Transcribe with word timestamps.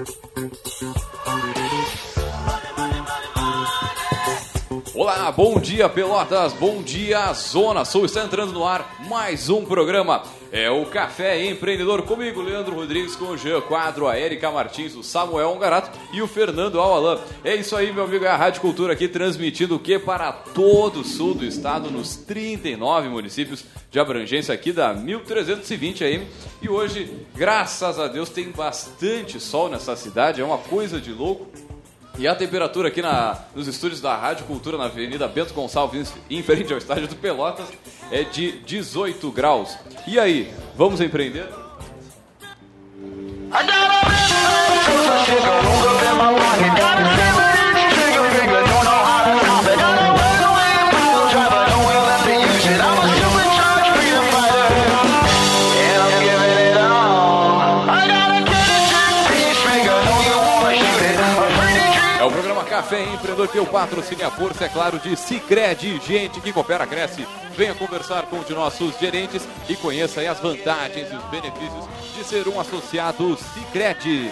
Thank 0.00 0.80
you. 0.80 1.17
Olá, 5.08 5.32
bom 5.32 5.58
dia 5.58 5.88
Pelotas, 5.88 6.52
bom 6.52 6.82
dia 6.82 7.32
Zona 7.32 7.82
Sul. 7.82 8.04
Está 8.04 8.24
entrando 8.24 8.52
no 8.52 8.66
ar 8.66 9.06
mais 9.08 9.48
um 9.48 9.64
programa. 9.64 10.22
É 10.52 10.70
o 10.70 10.84
Café 10.84 11.46
Empreendedor 11.46 12.02
comigo, 12.02 12.42
Leandro 12.42 12.74
Rodrigues, 12.74 13.16
com 13.16 13.28
o 13.28 13.36
Jean 13.38 13.62
Quadro, 13.62 14.06
a 14.06 14.20
Erika 14.20 14.50
Martins, 14.50 14.94
o 14.94 15.02
Samuel 15.02 15.48
Ongarato 15.48 15.98
e 16.12 16.20
o 16.20 16.26
Fernando 16.26 16.78
Alalan. 16.78 17.20
É 17.42 17.54
isso 17.54 17.74
aí, 17.74 17.90
meu 17.90 18.04
amigo, 18.04 18.26
é 18.26 18.28
a 18.28 18.36
Rádio 18.36 18.60
Cultura 18.60 18.92
aqui 18.92 19.08
transmitindo 19.08 19.76
o 19.76 19.78
que 19.78 19.98
para 19.98 20.30
todo 20.30 21.00
o 21.00 21.04
sul 21.04 21.32
do 21.32 21.46
estado, 21.46 21.90
nos 21.90 22.14
39 22.14 23.08
municípios 23.08 23.64
de 23.90 23.98
abrangência 23.98 24.52
aqui 24.52 24.72
da 24.72 24.92
1320 24.92 26.04
AM. 26.04 26.26
E 26.60 26.68
hoje, 26.68 27.10
graças 27.34 27.98
a 27.98 28.08
Deus, 28.08 28.28
tem 28.28 28.50
bastante 28.50 29.40
sol 29.40 29.70
nessa 29.70 29.96
cidade, 29.96 30.42
é 30.42 30.44
uma 30.44 30.58
coisa 30.58 31.00
de 31.00 31.12
louco. 31.12 31.46
E 32.18 32.26
a 32.26 32.34
temperatura 32.34 32.88
aqui 32.88 33.00
na, 33.00 33.38
nos 33.54 33.68
estúdios 33.68 34.00
da 34.00 34.16
Rádio 34.16 34.44
Cultura, 34.44 34.76
na 34.76 34.86
Avenida 34.86 35.28
Bento 35.28 35.54
Gonçalves, 35.54 36.12
em 36.28 36.42
frente 36.42 36.72
ao 36.72 36.78
estádio 36.78 37.06
do 37.06 37.14
Pelotas, 37.14 37.68
é 38.10 38.24
de 38.24 38.58
18 38.66 39.30
graus. 39.30 39.78
E 40.04 40.18
aí, 40.18 40.52
vamos 40.76 41.00
empreender? 41.00 41.46
É 47.24 47.27
Café 63.48 63.48
Empreendedor 63.48 63.52
que 63.52 63.58
o 63.58 63.66
patrocínio 63.66 64.26
a 64.26 64.30
força, 64.30 64.64
é 64.66 64.68
claro, 64.68 64.98
de 64.98 65.16
Cicred, 65.16 66.00
gente 66.00 66.40
que 66.40 66.52
coopera, 66.52 66.86
cresce. 66.86 67.26
Venha 67.58 67.74
conversar 67.74 68.22
com 68.26 68.36
um 68.36 68.44
de 68.44 68.54
nossos 68.54 68.96
gerentes 69.00 69.42
e 69.68 69.74
conheça 69.74 70.20
as 70.20 70.38
vantagens 70.38 71.10
e 71.10 71.16
os 71.16 71.24
benefícios 71.24 71.86
de 72.16 72.22
ser 72.22 72.46
um 72.46 72.60
associado 72.60 73.36
Cicred. 73.36 74.30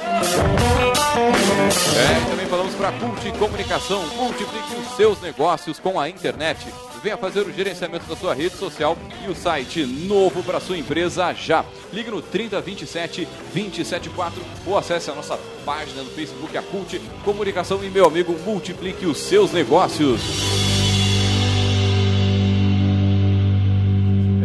É, 1.96 2.30
também 2.30 2.46
falamos 2.46 2.72
para 2.76 2.92
Cult 2.92 3.32
Comunicação, 3.36 4.06
multiplique 4.14 4.76
os 4.76 4.96
seus 4.96 5.20
negócios 5.20 5.80
com 5.80 5.98
a 5.98 6.08
internet. 6.08 6.72
Venha 7.02 7.16
fazer 7.16 7.40
o 7.40 7.52
gerenciamento 7.52 8.06
da 8.06 8.14
sua 8.14 8.32
rede 8.32 8.56
social 8.56 8.96
e 9.26 9.28
o 9.28 9.34
site 9.34 9.84
novo 9.84 10.44
para 10.44 10.60
sua 10.60 10.78
empresa 10.78 11.34
já. 11.34 11.64
Ligue 11.92 12.12
no 12.12 12.22
3027 12.22 13.26
274 13.52 14.40
ou 14.64 14.78
acesse 14.78 15.10
a 15.10 15.14
nossa 15.16 15.36
página 15.64 16.04
no 16.04 16.10
Facebook, 16.10 16.56
a 16.56 16.62
Cult 16.62 17.00
Comunicação 17.24 17.82
e 17.82 17.90
meu 17.90 18.06
amigo, 18.06 18.38
multiplique 18.44 19.04
os 19.04 19.18
seus 19.18 19.50
negócios. 19.50 20.75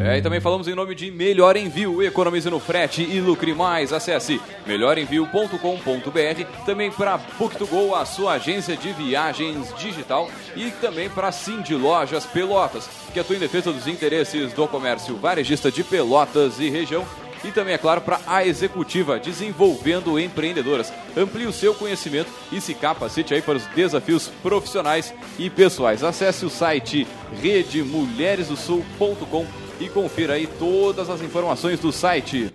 É, 0.04 0.18
e 0.18 0.22
também 0.22 0.40
falamos 0.40 0.68
em 0.68 0.74
nome 0.74 0.96
de 0.96 1.12
Melhor 1.12 1.56
Envio, 1.56 2.02
economize 2.02 2.50
no 2.50 2.60
frete 2.60 3.04
e 3.04 3.22
lucre 3.22 3.54
mais. 3.54 3.94
Acesse 3.94 4.42
melhorenvio.com.br, 4.66 6.66
também 6.66 6.92
para 6.92 7.20
Book2Go, 7.40 7.94
a 7.94 8.04
sua 8.04 8.34
agência 8.34 8.76
de 8.76 8.92
viagens 8.94 9.72
digital 9.78 10.28
e 10.56 10.72
também 10.72 11.08
para 11.08 11.32
Cindy 11.32 11.76
Lojas 11.76 12.26
Pelotas, 12.26 12.90
que 13.14 13.20
atua 13.20 13.36
em 13.36 13.40
defesa 13.40 13.72
dos 13.72 13.86
interesses 13.86 14.52
do 14.54 14.68
comércio 14.68 15.16
varejista 15.18 15.72
de 15.72 15.84
Pelotas 15.84 16.60
e 16.60 16.68
região. 16.68 17.06
E 17.44 17.52
também, 17.52 17.74
é 17.74 17.78
claro, 17.78 18.02
para 18.02 18.20
a 18.28 18.46
Executiva, 18.46 19.20
desenvolvendo 19.20 20.20
empreendedoras. 20.20 20.94
Amplie 21.18 21.48
o 21.48 21.54
seu 21.54 21.76
conhecimento 21.76 22.32
e 22.52 22.62
se 22.62 22.76
capacite 22.76 23.34
aí 23.34 23.42
para 23.42 23.58
os 23.58 23.66
desafios 23.68 24.28
profissionais 24.42 25.14
e 25.40 25.50
pessoais. 25.50 26.04
Acesse 26.04 26.46
o 26.46 26.50
site 26.50 27.08
redemulheresdosul.com 27.42 29.61
e 29.82 29.90
confira 29.90 30.34
aí 30.34 30.48
todas 30.48 31.10
as 31.10 31.22
informações 31.22 31.80
do 31.80 31.92
site. 31.92 32.54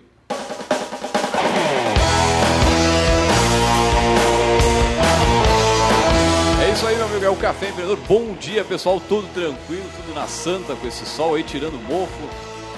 É 6.65 6.71
isso 6.71 6.85
aí, 6.87 6.95
meu 6.95 7.05
amigo, 7.05 7.25
é 7.25 7.29
o 7.29 7.35
Café 7.35 7.69
Empreendedor. 7.69 7.97
Bom 8.07 8.33
dia, 8.39 8.63
pessoal, 8.63 8.99
tudo 9.07 9.27
tranquilo, 9.33 9.83
tudo 9.95 10.13
na 10.15 10.27
santa 10.27 10.75
com 10.75 10.87
esse 10.87 11.05
sol 11.05 11.35
aí, 11.35 11.43
tirando 11.43 11.73
mofo. 11.87 12.11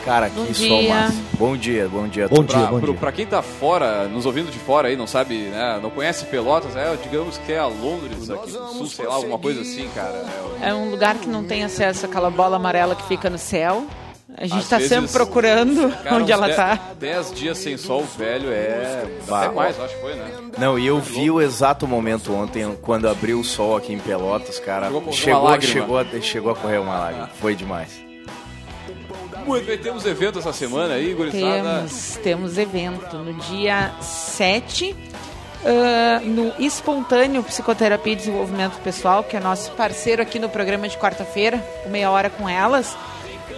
Cara, 0.06 0.30
Bom 0.30 0.46
que 0.46 0.54
dia. 0.54 0.68
sol 0.70 0.84
massa. 0.84 1.18
Bom 1.38 1.58
dia, 1.58 1.88
bom 1.90 2.08
dia. 2.08 2.26
a 2.26 2.28
Bom 2.28 2.36
todos. 2.38 2.56
dia, 2.56 2.62
Pra, 2.64 2.72
bom 2.72 2.80
pro- 2.80 2.92
dia. 2.92 3.00
pra 3.00 3.12
quem 3.12 3.26
tá 3.26 3.42
fora, 3.42 4.08
nos 4.08 4.26
ouvindo 4.26 4.50
de 4.52 4.58
fora 4.60 4.88
aí, 4.88 4.96
não 4.96 5.06
sabe, 5.08 5.36
né, 5.50 5.80
não 5.82 5.90
conhece 5.90 6.26
Pelotas, 6.26 6.76
é, 6.76 6.96
digamos 7.04 7.38
que 7.38 7.52
é 7.52 7.60
a 7.60 7.66
Londres 7.68 8.30
aqui 8.30 8.52
do 8.52 8.68
sul, 8.74 8.88
sei 8.88 9.06
lá, 9.06 9.16
alguma 9.16 9.38
coisa 9.38 9.62
assim, 9.62 9.90
cara. 9.94 10.26
É, 10.62 10.70
É 10.70 10.74
um 10.74 10.90
lugar 10.90 11.16
que 11.18 11.28
não 11.28 11.44
tem 11.44 11.64
acesso 11.64 12.06
àquela 12.06 12.30
bola 12.30 12.56
amarela 12.56 12.96
que 12.96 13.04
fica 13.08 13.30
no 13.30 13.38
céu. 13.38 13.86
A 14.38 14.44
gente 14.46 14.58
Às 14.58 14.64
está 14.64 14.78
vezes- 14.78 14.90
sempre 14.90 15.12
procurando 15.12 15.90
cara, 16.04 16.16
onde 16.16 16.32
ela 16.32 16.50
está. 16.50 16.80
Dez 17.00 17.34
dias 17.34 17.58
sem 17.58 17.78
sol, 17.78 18.04
velho, 18.18 18.50
é... 18.52 19.06
Bah, 19.28 19.46
Até 19.46 19.56
mais, 19.56 19.80
acho 19.80 19.96
que 19.96 20.02
foi, 20.02 20.16
né? 20.16 20.32
Não, 20.58 20.80
e 20.80 20.88
eu 20.88 21.00
vi 21.00 21.30
o 21.30 21.42
exato 21.42 21.86
momento 21.88 22.34
ontem, 22.34 22.78
quando 22.82 23.08
abriu 23.10 23.40
o 23.40 23.44
sol 23.44 23.76
aqui 23.76 23.92
em 23.92 24.00
Pelotas, 24.00 24.58
cara. 24.60 24.86
Chegou 24.86 25.00
a 25.00 25.02
correr 25.02 25.10
uma 25.10 25.14
Chegou, 25.14 25.44
lágrima. 25.44 25.74
chegou, 25.74 25.98
a, 26.00 26.22
chegou 26.22 26.52
a 26.52 26.56
correr 26.56 26.78
uma 26.78 26.98
lágrima. 27.00 27.30
Foi 27.42 27.56
demais. 27.56 27.90
Muito 29.46 29.66
bem, 29.66 29.78
temos 29.78 30.06
evento 30.06 30.40
essa 30.40 30.54
semana 30.54 30.94
aí, 30.94 31.14
gurizada. 31.14 31.78
Temos, 31.80 32.20
temos 32.24 32.58
evento 32.58 33.18
no 33.18 33.34
dia 33.34 33.92
7, 34.02 34.96
ah, 35.66 36.20
no 36.24 36.54
Espontâneo 36.60 37.42
Psicoterapia 37.44 38.14
e 38.14 38.16
Desenvolvimento 38.16 38.80
Pessoal, 38.84 39.24
que 39.24 39.36
é 39.36 39.40
nosso 39.40 39.72
parceiro 39.72 40.22
aqui 40.22 40.38
no 40.40 40.50
programa 40.50 40.88
de 40.88 40.98
quarta-feira, 40.98 41.62
o 41.86 41.90
Meia 41.90 42.12
Hora 42.12 42.30
com 42.30 42.48
Elas. 42.48 42.96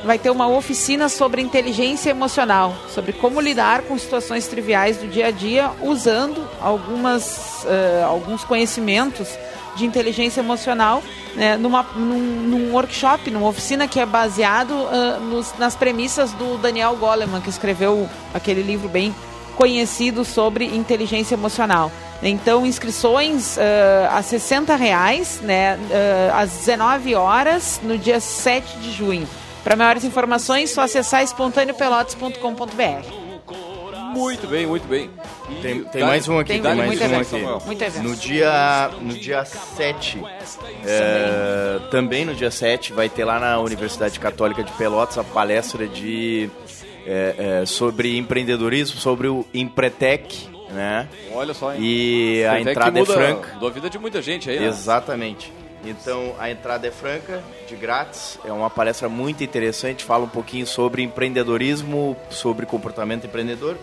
Vai 0.04 0.18
ter 0.18 0.30
uma 0.32 0.48
oficina 0.48 1.08
sobre 1.10 1.42
inteligência 1.42 2.10
emocional, 2.10 2.76
sobre 2.90 3.14
como 3.14 3.40
lidar 3.40 3.84
com 3.84 3.98
situações 3.98 4.48
triviais 4.48 4.98
do 4.98 5.08
dia 5.08 5.28
a 5.28 5.32
dia, 5.32 5.70
usando 5.82 6.48
algumas, 6.60 7.66
ah, 7.68 8.06
alguns 8.08 8.44
conhecimentos 8.44 9.28
de 9.76 9.86
inteligência 9.86 10.42
emocional 10.42 11.02
né, 11.36 11.56
numa, 11.56 11.84
num, 11.96 12.20
num 12.20 12.74
workshop, 12.74 13.32
numa 13.32 13.48
oficina 13.48 13.88
que 13.88 14.00
é 14.00 14.06
baseado 14.06 14.74
ah, 14.92 15.18
nos- 15.20 15.54
nas 15.58 15.76
premissas 15.76 16.32
do 16.34 16.58
Daniel 16.58 16.96
Goleman, 16.96 17.40
que 17.42 17.50
escreveu 17.50 18.10
aquele 18.34 18.62
livro 18.64 18.90
bem 18.90 19.14
conhecido 19.56 20.26
sobre 20.26 20.66
inteligência 20.66 21.36
emocional. 21.36 21.92
Então, 22.24 22.66
inscrições 22.66 23.58
ah, 23.58 24.18
a 24.18 24.22
60 24.24 24.76
reais, 24.76 25.40
né, 25.42 25.78
ah, 26.32 26.42
às 26.42 26.52
19 26.52 27.16
horas, 27.16 27.80
no 27.84 27.98
dia 27.98 28.20
7 28.20 28.78
de 28.80 28.92
junho. 28.92 29.28
Para 29.64 29.76
maiores 29.76 30.04
informações, 30.04 30.72
só 30.72 30.82
acessar 30.82 31.24
espontâneopelotas.com.br. 31.24 33.22
Muito 34.14 34.46
bem, 34.48 34.66
muito 34.68 34.86
bem. 34.88 35.10
E 35.50 35.56
Tem, 35.62 35.84
tem 35.86 36.02
dá- 36.02 36.08
mais 36.08 36.28
um 36.28 36.38
aqui, 36.38 36.52
Tem 36.54 36.62
tem, 36.62 36.76
mais 36.76 36.88
muito 36.88 37.02
um 37.02 37.06
evento, 37.06 37.22
aqui. 37.22 37.30
Samuel. 37.30 37.62
Muito 37.66 37.82
evento. 37.82 38.04
No 38.04 38.16
dia, 38.16 38.90
no 39.02 39.14
dia 39.14 39.46
7, 39.46 40.22
é, 40.86 41.80
também 41.90 42.26
no 42.26 42.34
dia 42.36 42.52
7, 42.52 42.92
vai 42.92 43.08
ter 43.08 43.24
lá 43.24 43.40
na 43.40 43.58
Universidade 43.60 44.20
Católica 44.20 44.64
de 44.64 44.72
Pelotas 44.74 45.18
a 45.18 45.24
palestra 45.24 45.88
de, 45.88 46.50
é, 47.06 47.62
é, 47.62 47.66
sobre 47.66 48.18
empreendedorismo, 48.18 49.00
sobre 49.00 49.30
o 49.30 49.46
Empretec, 49.54 50.50
né? 50.72 51.08
Olha 51.34 51.54
só, 51.54 51.74
hein? 51.74 51.80
E 51.82 52.44
a 52.46 52.60
entrada 52.60 53.00
é 53.00 53.06
franca. 53.06 53.54
Mudou 53.54 53.70
a 53.70 53.72
vida 53.72 53.90
de 53.90 53.98
muita 53.98 54.22
gente 54.22 54.50
aí, 54.50 54.60
né? 54.60 54.68
Exatamente. 54.68 55.54
Então 55.84 56.36
a 56.40 56.52
entrada 56.52 56.88
é 56.88 56.92
franca, 56.92 57.44
de 57.68 57.76
grátis. 57.76 58.38
É 58.46 58.52
uma 58.52 58.70
palestra 58.70 59.10
muito 59.10 59.44
interessante. 59.44 60.04
Fala 60.04 60.26
um 60.26 60.30
pouquinho 60.30 60.68
sobre 60.68 61.02
empreendedorismo, 61.02 62.16
sobre 62.30 62.66
comportamento 62.66 63.26
empreendedor 63.26 63.78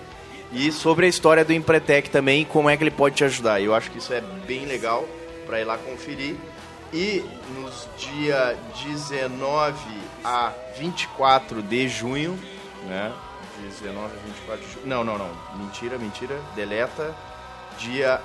e 0.53 0.73
sobre 0.73 1.07
a 1.07 1.09
história 1.09 1.45
do 1.45 1.53
Empretec 1.53 2.09
também, 2.09 2.45
como 2.45 2.71
é 2.71 2.77
que 2.77 2.83
ele 2.83 2.91
pode 2.91 3.17
te 3.17 3.25
ajudar. 3.25 3.61
Eu 3.61 3.75
acho 3.75 3.91
que 3.91 3.99
isso 3.99 4.13
é 4.13 4.21
bem 4.47 4.65
legal 4.65 5.07
para 5.47 5.61
ir 5.61 5.65
lá 5.65 5.77
conferir. 5.77 6.37
E 6.93 7.23
nos 7.55 7.87
dia 7.99 8.57
19 8.83 9.77
a 10.25 10.53
24 10.79 11.63
de 11.63 11.87
junho, 11.87 12.39
né? 12.87 13.13
19 13.79 14.05
a 14.05 14.27
24 14.27 14.67
de 14.67 14.73
junho. 14.73 14.87
Não, 14.87 15.05
não, 15.05 15.19
não. 15.19 15.31
Mentira, 15.57 15.99
mentira. 15.99 16.41
Deleta. 16.55 17.15
Dia 17.79 18.21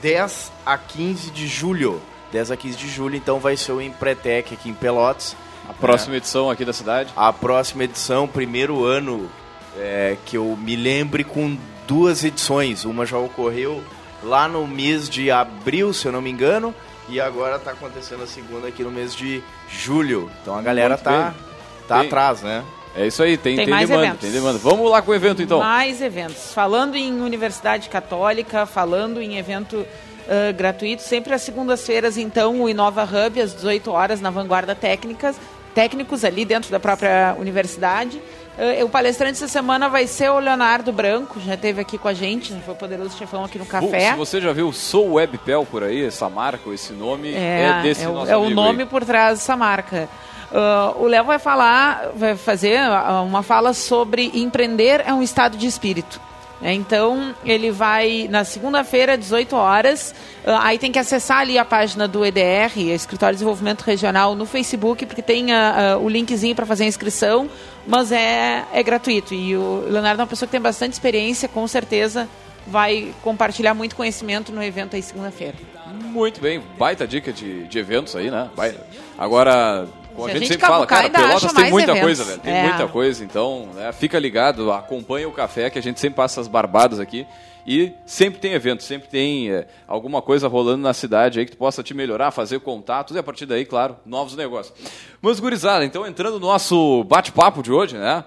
10 0.00 0.52
a 0.64 0.78
15 0.78 1.30
de 1.30 1.48
julho. 1.48 2.00
10 2.36 2.50
a 2.50 2.56
15 2.56 2.76
de 2.76 2.88
julho, 2.88 3.16
então 3.16 3.38
vai 3.38 3.56
ser 3.56 3.72
o 3.72 3.80
Empretec 3.80 4.52
aqui 4.52 4.68
em 4.68 4.74
Pelotas. 4.74 5.34
A 5.66 5.72
próxima 5.72 6.16
edição 6.16 6.50
aqui 6.50 6.66
da 6.66 6.72
cidade. 6.72 7.10
A 7.16 7.32
próxima 7.32 7.84
edição, 7.84 8.28
primeiro 8.28 8.84
ano 8.84 9.30
é, 9.78 10.18
que 10.26 10.36
eu 10.36 10.54
me 10.60 10.76
lembre 10.76 11.24
com 11.24 11.56
duas 11.88 12.24
edições. 12.24 12.84
Uma 12.84 13.06
já 13.06 13.16
ocorreu 13.16 13.82
lá 14.22 14.46
no 14.46 14.66
mês 14.66 15.08
de 15.08 15.30
abril, 15.30 15.94
se 15.94 16.04
eu 16.04 16.12
não 16.12 16.20
me 16.20 16.30
engano, 16.30 16.74
e 17.08 17.18
agora 17.18 17.56
está 17.56 17.70
acontecendo 17.70 18.22
a 18.22 18.26
segunda 18.26 18.68
aqui 18.68 18.82
no 18.82 18.90
mês 18.90 19.14
de 19.14 19.42
julho. 19.70 20.30
Então 20.42 20.54
a 20.58 20.60
galera 20.60 20.90
Muito 20.90 21.04
tá, 21.04 21.10
bem. 21.10 21.40
tá 21.88 21.98
Bem, 22.00 22.06
atrás, 22.06 22.42
né? 22.42 22.62
É 22.94 23.06
isso 23.06 23.22
aí, 23.22 23.38
tem, 23.38 23.56
Tem 23.56 23.64
tem, 23.64 23.74
mais 23.74 23.88
demanda, 23.88 24.08
eventos. 24.08 24.20
tem 24.20 24.30
demanda. 24.30 24.58
Vamos 24.58 24.90
lá 24.90 25.00
com 25.00 25.10
o 25.10 25.14
evento 25.14 25.40
então. 25.40 25.58
Mais 25.58 26.02
eventos. 26.02 26.52
Falando 26.52 26.96
em 26.96 27.18
Universidade 27.18 27.88
Católica, 27.88 28.66
falando 28.66 29.22
em 29.22 29.38
evento 29.38 29.86
ah, 30.28 30.52
gratuito, 30.52 31.02
sempre 31.02 31.32
às 31.34 31.42
segundas-feiras, 31.42 32.16
então, 32.16 32.62
o 32.62 32.68
Inova 32.68 33.04
Hub, 33.04 33.40
às 33.40 33.54
18 33.54 33.90
horas, 33.90 34.20
na 34.20 34.30
Vanguarda 34.30 34.74
Técnicas, 34.74 35.36
técnicos 35.74 36.24
ali 36.24 36.44
dentro 36.44 36.70
da 36.70 36.80
própria 36.80 37.34
universidade. 37.38 38.20
Ah, 38.58 38.82
o 38.84 38.88
palestrante 38.88 39.34
essa 39.34 39.48
semana 39.48 39.88
vai 39.88 40.06
ser 40.06 40.30
o 40.30 40.38
Leonardo 40.38 40.90
Branco, 40.92 41.38
já 41.40 41.54
esteve 41.54 41.80
aqui 41.80 41.98
com 41.98 42.08
a 42.08 42.14
gente, 42.14 42.54
foi 42.64 42.72
o 42.74 42.76
poderoso 42.76 43.16
chefão 43.16 43.44
aqui 43.44 43.58
no 43.58 43.66
café. 43.66 44.12
Se 44.12 44.16
você 44.16 44.40
já 44.40 44.52
viu 44.52 44.72
Sou 44.72 45.12
Webpel 45.14 45.66
por 45.70 45.82
aí, 45.82 46.04
essa 46.04 46.28
marca, 46.30 46.62
ou 46.66 46.72
esse 46.74 46.92
nome, 46.94 47.34
é, 47.34 47.78
É, 47.78 47.82
desse 47.82 48.04
é 48.04 48.08
o- 48.08 48.12
nosso 48.14 48.30
é 48.32 48.36
o 48.36 48.48
nome 48.48 48.82
aí. 48.84 48.88
por 48.88 49.04
trás 49.04 49.38
dessa 49.40 49.56
marca. 49.56 50.08
Ah, 50.52 50.92
o 50.96 51.06
Léo 51.06 51.24
vai 51.24 51.38
falar, 51.38 52.10
vai 52.14 52.34
fazer 52.36 52.78
uma 53.26 53.42
fala 53.42 53.74
sobre 53.74 54.30
empreender 54.32 55.02
é 55.06 55.12
um 55.12 55.22
estado 55.22 55.56
de 55.58 55.66
espírito. 55.66 56.18
É, 56.62 56.72
então, 56.72 57.34
ele 57.44 57.70
vai 57.70 58.26
na 58.30 58.42
segunda-feira, 58.44 59.16
18 59.16 59.54
horas. 59.54 60.14
ah, 60.46 60.66
aí 60.66 60.78
tem 60.78 60.90
que 60.90 60.98
acessar 60.98 61.40
ali 61.40 61.58
a 61.58 61.64
página 61.64 62.08
do 62.08 62.24
EDR, 62.24 62.78
Escritório 62.94 63.34
de 63.34 63.38
Desenvolvimento 63.38 63.82
Regional, 63.82 64.34
no 64.34 64.46
Facebook, 64.46 65.04
porque 65.04 65.22
tem 65.22 65.52
ah, 65.52 65.92
ah, 65.94 65.98
o 65.98 66.08
linkzinho 66.08 66.54
para 66.54 66.64
fazer 66.64 66.84
a 66.84 66.86
inscrição, 66.86 67.48
mas 67.86 68.10
é, 68.10 68.64
é 68.72 68.82
gratuito. 68.82 69.34
E 69.34 69.56
o 69.56 69.84
Leonardo 69.88 70.20
é 70.20 70.24
uma 70.24 70.28
pessoa 70.28 70.46
que 70.46 70.52
tem 70.52 70.60
bastante 70.60 70.94
experiência, 70.94 71.48
com 71.48 71.66
certeza 71.68 72.28
vai 72.66 73.14
compartilhar 73.22 73.74
muito 73.74 73.94
conhecimento 73.94 74.50
no 74.50 74.62
evento 74.62 74.96
aí 74.96 75.02
segunda-feira. 75.02 75.54
Muito 75.86 76.40
bem, 76.40 76.60
baita 76.76 77.06
dica 77.06 77.32
de, 77.32 77.64
de 77.68 77.78
eventos 77.78 78.16
aí, 78.16 78.30
né? 78.30 78.50
Baita. 78.56 78.84
Agora, 79.16 79.86
a 80.24 80.28
gente, 80.28 80.38
gente 80.40 80.48
sempre 80.48 80.66
fala, 80.66 80.86
cara, 80.86 81.10
Pelotas 81.10 81.52
tem 81.52 81.70
muita 81.70 81.90
eventos. 81.92 82.00
coisa, 82.06 82.24
velho. 82.24 82.40
Tem 82.40 82.52
É. 82.54 82.62
muita 82.62 82.88
coisa, 82.88 83.24
então 83.24 83.68
né, 83.74 83.92
fica 83.92 84.18
ligado, 84.18 84.72
acompanha 84.72 85.28
o 85.28 85.32
café 85.32 85.68
que 85.68 85.78
a 85.78 85.82
gente 85.82 86.00
sempre 86.00 86.16
passa 86.16 86.40
as 86.40 86.48
barbadas 86.48 86.98
aqui. 86.98 87.26
E 87.68 87.92
sempre 88.06 88.38
tem 88.38 88.52
evento, 88.52 88.84
sempre 88.84 89.08
tem 89.08 89.50
é, 89.50 89.66
alguma 89.88 90.22
coisa 90.22 90.46
rolando 90.46 90.82
na 90.82 90.94
cidade 90.94 91.40
aí 91.40 91.44
que 91.44 91.50
tu 91.50 91.56
possa 91.58 91.82
te 91.82 91.92
melhorar, 91.92 92.30
fazer 92.30 92.60
contatos 92.60 93.16
e 93.16 93.18
a 93.18 93.22
partir 93.24 93.44
daí, 93.44 93.64
claro, 93.64 93.96
novos 94.06 94.36
negócios. 94.36 94.72
Mas, 95.20 95.40
gurizada, 95.40 95.84
então 95.84 96.06
entrando 96.06 96.38
no 96.38 96.46
nosso 96.46 97.02
bate-papo 97.04 97.64
de 97.64 97.72
hoje, 97.72 97.96
né? 97.98 98.22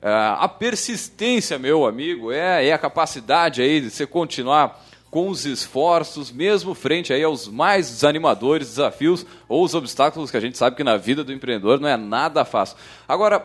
É, 0.00 0.08
a 0.38 0.46
persistência, 0.46 1.58
meu 1.58 1.84
amigo, 1.86 2.30
é, 2.30 2.68
é 2.68 2.72
a 2.72 2.78
capacidade 2.78 3.60
aí 3.60 3.80
de 3.80 3.90
você 3.90 4.06
continuar 4.06 4.80
com 5.10 5.28
os 5.28 5.46
esforços, 5.46 6.30
mesmo 6.30 6.74
frente 6.74 7.12
aí 7.12 7.22
aos 7.22 7.48
mais 7.48 7.88
desanimadores 7.90 8.68
desafios 8.68 9.24
ou 9.48 9.64
os 9.64 9.74
obstáculos 9.74 10.30
que 10.30 10.36
a 10.36 10.40
gente 10.40 10.58
sabe 10.58 10.76
que 10.76 10.84
na 10.84 10.96
vida 10.96 11.24
do 11.24 11.32
empreendedor 11.32 11.80
não 11.80 11.88
é 11.88 11.96
nada 11.96 12.44
fácil. 12.44 12.76
Agora, 13.08 13.44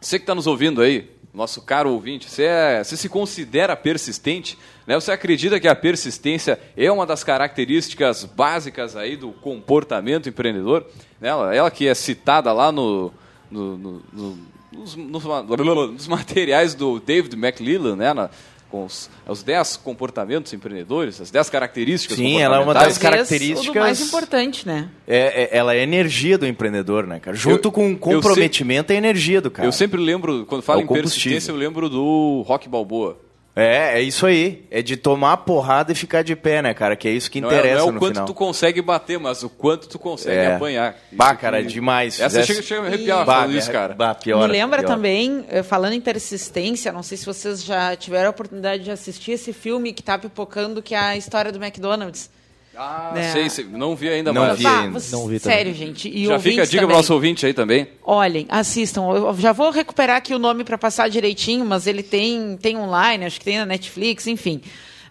você 0.00 0.18
que 0.18 0.24
está 0.24 0.34
nos 0.34 0.46
ouvindo 0.48 0.80
aí, 0.82 1.08
nosso 1.32 1.62
caro 1.62 1.90
ouvinte, 1.92 2.28
você, 2.28 2.42
é- 2.42 2.82
você 2.82 2.96
se 2.96 3.08
considera 3.08 3.76
persistente? 3.76 4.58
Né? 4.84 4.96
Você 4.98 5.12
acredita 5.12 5.60
que 5.60 5.68
a 5.68 5.76
persistência 5.76 6.58
é 6.76 6.90
uma 6.90 7.06
das 7.06 7.22
características 7.22 8.24
básicas 8.24 8.96
aí 8.96 9.16
do 9.16 9.30
comportamento 9.30 10.28
empreendedor? 10.28 10.84
Né? 11.20 11.28
Ela, 11.28 11.54
ela 11.54 11.70
que 11.70 11.86
é 11.86 11.94
citada 11.94 12.52
lá 12.52 12.72
no, 12.72 13.12
no- 13.48 13.78
no- 13.78 14.02
no- 14.12 14.38
nos, 14.72 14.96
nos 14.96 15.24
nos 15.24 16.08
materiais 16.08 16.74
do 16.74 16.98
David 16.98 17.34
McLellan, 17.36 17.94
né? 17.96 18.12
Na- 18.14 18.30
com 18.70 18.84
os, 18.84 19.10
os 19.26 19.42
10 19.42 19.76
comportamentos 19.78 20.52
empreendedores, 20.52 21.20
as 21.20 21.30
10 21.30 21.50
características 21.50 22.16
Sim, 22.16 22.40
ela 22.40 22.56
é 22.56 22.60
uma 22.60 22.72
das 22.74 22.96
características- 22.98 23.68
O 23.68 23.78
mais 23.80 24.00
importante, 24.00 24.66
né? 24.66 24.88
É, 25.06 25.44
é- 25.44 25.56
ela 25.58 25.74
é 25.74 25.80
a 25.80 25.82
energia 25.82 26.38
do 26.38 26.46
empreendedor, 26.46 27.06
né, 27.06 27.18
cara? 27.20 27.36
Junto 27.36 27.68
Eu- 27.68 27.72
com 27.72 27.90
eu 27.90 27.98
comprometimento 27.98 28.92
é 28.92 28.96
a 28.96 28.98
energia 28.98 29.40
do 29.40 29.50
cara. 29.50 29.66
Eu 29.66 29.72
sempre 29.72 30.00
lembro, 30.00 30.46
quando 30.46 30.62
falo 30.62 30.80
É 30.80 30.82
o 30.82 30.84
em 30.84 30.88
persistência, 30.88 31.50
eu 31.50 31.56
lembro 31.56 31.88
do 31.88 32.42
Rock 32.46 32.68
Balboa. 32.68 33.18
É, 33.54 33.98
é 33.98 34.02
isso 34.02 34.24
aí. 34.26 34.64
É 34.70 34.80
de 34.80 34.96
tomar 34.96 35.32
a 35.32 35.36
porrada 35.36 35.90
e 35.92 35.94
ficar 35.94 36.22
de 36.22 36.36
pé, 36.36 36.62
né, 36.62 36.72
cara? 36.72 36.94
Que 36.94 37.08
é 37.08 37.10
isso 37.10 37.30
que 37.30 37.40
Não 37.40 37.50
é, 37.50 37.54
interessa 37.58 37.78
não 37.86 37.92
é 37.94 37.96
o 37.96 37.98
quanto 37.98 38.12
final. 38.14 38.26
tu 38.26 38.32
consegue 38.34 38.80
bater, 38.80 39.18
mas 39.18 39.42
o 39.42 39.48
quanto 39.50 39.88
tu 39.88 39.98
consegue 39.98 40.36
É. 40.36 40.54
apanhar. 40.54 40.96
Bah, 41.10 41.34
cara, 41.34 41.60
que- 41.62 41.68
demais. 41.68 42.20
Essa 42.20 42.40
Fizesse- 42.40 42.46
chega, 42.46 42.62
chega 42.62 42.80
a 42.80 42.82
me 42.84 42.88
arrepiar 42.88 43.24
Bah, 43.26 43.34
falando 43.34 43.56
isso, 43.56 43.70
cara. 43.72 43.94
bah, 43.94 44.14
pior, 44.14 44.46
Me 44.46 44.52
lembra 44.52 44.78
pior. 44.82 44.88
também, 44.88 45.44
eh, 45.48 45.62
falando 45.64 45.92
em 45.94 46.00
persistência, 46.00 46.92
não 46.92 47.02
sei 47.02 47.18
se 47.18 47.26
vocês 47.26 47.64
já 47.64 47.94
tiveram 47.96 48.28
a 48.28 48.30
oportunidade 48.30 48.84
de 48.84 48.90
assistir 48.90 49.32
esse 49.32 49.52
filme 49.52 49.92
que 49.92 50.02
tá 50.02 50.16
pipocando, 50.16 50.80
que 50.80 50.94
é 50.94 50.98
a 50.98 51.16
história 51.16 51.50
do 51.50 51.58
McDonald's. 51.62 52.30
Ah, 52.76 53.12
É. 53.16 53.32
sei, 53.32 53.50
sei, 53.50 53.64
não 53.64 53.96
vi 53.96 54.08
ainda, 54.08 54.32
Não 54.32 54.42
mas... 54.46 54.58
vi 54.58 54.66
ainda. 54.66 54.98
vocês- 54.98 55.12
Não 55.12 55.26
vi 55.26 55.40
também. 55.40 55.56
sério, 55.58 55.74
gente. 55.74 56.08
E 56.08 56.26
Já 56.26 56.38
fica 56.38 56.62
a 56.62 56.64
dica 56.64 56.78
pro 56.78 56.86
também. 56.86 56.96
nosso 56.96 57.12
ouvinte 57.12 57.44
aí 57.44 57.52
também. 57.52 57.88
Olhem, 58.04 58.46
assistam. 58.48 59.02
Eu 59.12 59.34
já 59.38 59.52
vou 59.52 59.70
recuperar 59.70 60.16
aqui 60.16 60.34
o 60.34 60.38
nome 60.38 60.62
para 60.64 60.78
passar 60.78 61.08
direitinho, 61.10 61.64
mas 61.66 61.86
ele 61.86 62.02
tem, 62.02 62.56
tem 62.56 62.76
online, 62.78 63.24
acho 63.26 63.38
que 63.38 63.44
tem 63.44 63.58
na 63.58 63.66
Netflix, 63.66 64.26
enfim. 64.26 64.60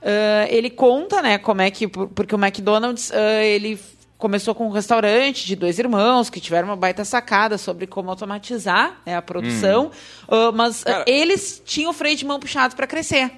Ah, 0.01 0.47
ele 0.49 0.69
conta, 0.69 1.21
né, 1.21 1.37
como 1.37 1.61
é 1.61 1.69
que. 1.69 1.87
por- 1.87 2.07
Porque 2.07 2.33
o 2.33 2.39
McDonald's, 2.43 3.11
ah, 3.11 3.43
ele 3.43 3.77
começou 4.17 4.53
com 4.55 4.67
um 4.67 4.71
restaurante 4.71 5.45
de 5.45 5.55
dois 5.55 5.79
irmãos 5.79 6.29
que 6.29 6.39
tiveram 6.41 6.69
uma 6.69 6.75
baita 6.75 7.05
sacada 7.05 7.57
sobre 7.57 7.87
como 7.87 8.09
automatizar 8.09 8.99
né, 9.05 9.15
a 9.15 9.21
produção, 9.21 9.91
ah, 10.27 10.51
mas 10.53 10.81
ah, 10.85 10.91
Cara- 10.91 11.05
eles 11.07 11.61
tinham 11.65 11.91
o 11.91 11.93
freio 11.93 12.15
de 12.15 12.25
mão 12.25 12.39
puxado 12.39 12.75
para 12.75 12.87
crescer. 12.87 13.31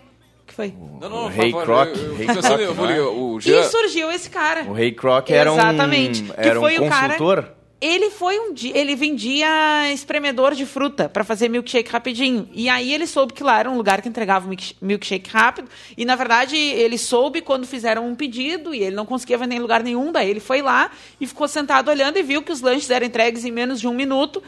O 0.51 0.53
que 0.53 0.56
foi? 0.56 0.74
Não, 1.00 1.09
não, 1.09 1.18
O 1.19 1.21
por 1.24 1.31
Rei 1.31 1.51
favor, 1.51 1.65
Kroc, 1.65 1.88
eu- 1.88 1.95
eu 2.03 2.15
Rei 2.15 2.27
tô 2.27 2.33
pensando, 2.33 2.48
Kroc, 2.56 2.62
eu 2.62 2.74
vou 2.74 2.86
não 2.86 2.92
é? 2.92 2.95
ligar, 2.98 3.07
o 3.09 3.39
E 3.39 3.63
surgiu 3.69 4.12
esse 4.12 4.30
cara. 4.30 4.63
O 4.63 4.74
Rei 4.74 4.92
Kroc 4.92 5.30
era 5.31 5.51
um, 5.51 5.56
Exatamente. 5.56 6.24
Que 6.24 6.33
era 6.36 6.59
um 6.59 6.62
foi 6.62 6.77
o 6.77 6.89
cara- 6.89 7.13
consultor. 7.13 7.51
Ele 7.83 8.12
foi 8.12 8.38
um 8.39 8.53
dia, 8.53 8.77
ele 8.77 8.95
vendia 8.95 9.92
espremedor 9.92 10.53
de 10.53 10.68
fruta 10.68 11.09
para 11.09 11.24
fazer 11.24 11.50
milkshake 11.50 11.89
rapidinho. 11.92 12.48
E 12.53 12.69
aí 12.69 12.94
ele 12.94 13.07
soube 13.07 13.33
que 13.33 13.42
lá 13.44 13.59
era 13.59 13.71
um 13.71 13.75
lugar 13.75 14.03
que 14.03 14.07
entregava 14.07 14.48
milk- 14.48 14.75
milkshake 14.80 15.27
rápido. 15.31 15.68
E 15.98 16.06
na 16.06 16.15
verdade 16.15 16.56
ele 16.56 16.95
soube 17.00 17.42
quando 17.42 17.65
fizeram 17.65 18.07
um 18.07 18.13
pedido 18.13 18.71
e 18.75 18.83
ele 18.83 18.95
não 18.95 19.04
conseguia 19.04 19.36
vender 19.36 19.56
em 19.56 19.59
lugar 19.59 19.81
nenhum. 19.81 20.12
Daí 20.12 20.30
ele 20.30 20.39
foi 20.39 20.62
lá 20.62 20.92
e 21.19 21.25
ficou 21.25 21.47
sentado 21.47 21.89
olhando 21.89 22.18
e 22.18 22.21
viu 22.21 22.44
que 22.44 22.51
os 22.51 22.62
lanches 22.62 22.88
eram 22.92 23.07
entregues 23.07 23.45
em 23.45 23.51
menos 23.51 23.80
de 23.80 23.88
um 23.88 23.95
minuto 23.95 24.44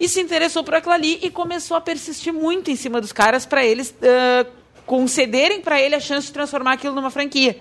e 0.00 0.08
se 0.08 0.18
interessou 0.22 0.64
por 0.64 0.74
aquilo 0.76 0.94
ali 0.94 1.18
e 1.22 1.28
começou 1.28 1.76
a 1.76 1.82
persistir 1.82 2.32
muito 2.32 2.70
em 2.70 2.76
cima 2.76 3.02
dos 3.02 3.12
caras 3.12 3.44
para 3.44 3.62
eles 3.66 3.94
ah, 4.02 4.46
concederem 4.88 5.60
para 5.60 5.80
ele 5.80 5.94
a 5.94 6.00
chance 6.00 6.28
de 6.28 6.32
transformar 6.32 6.72
aquilo 6.72 6.94
numa 6.94 7.10
franquia. 7.10 7.60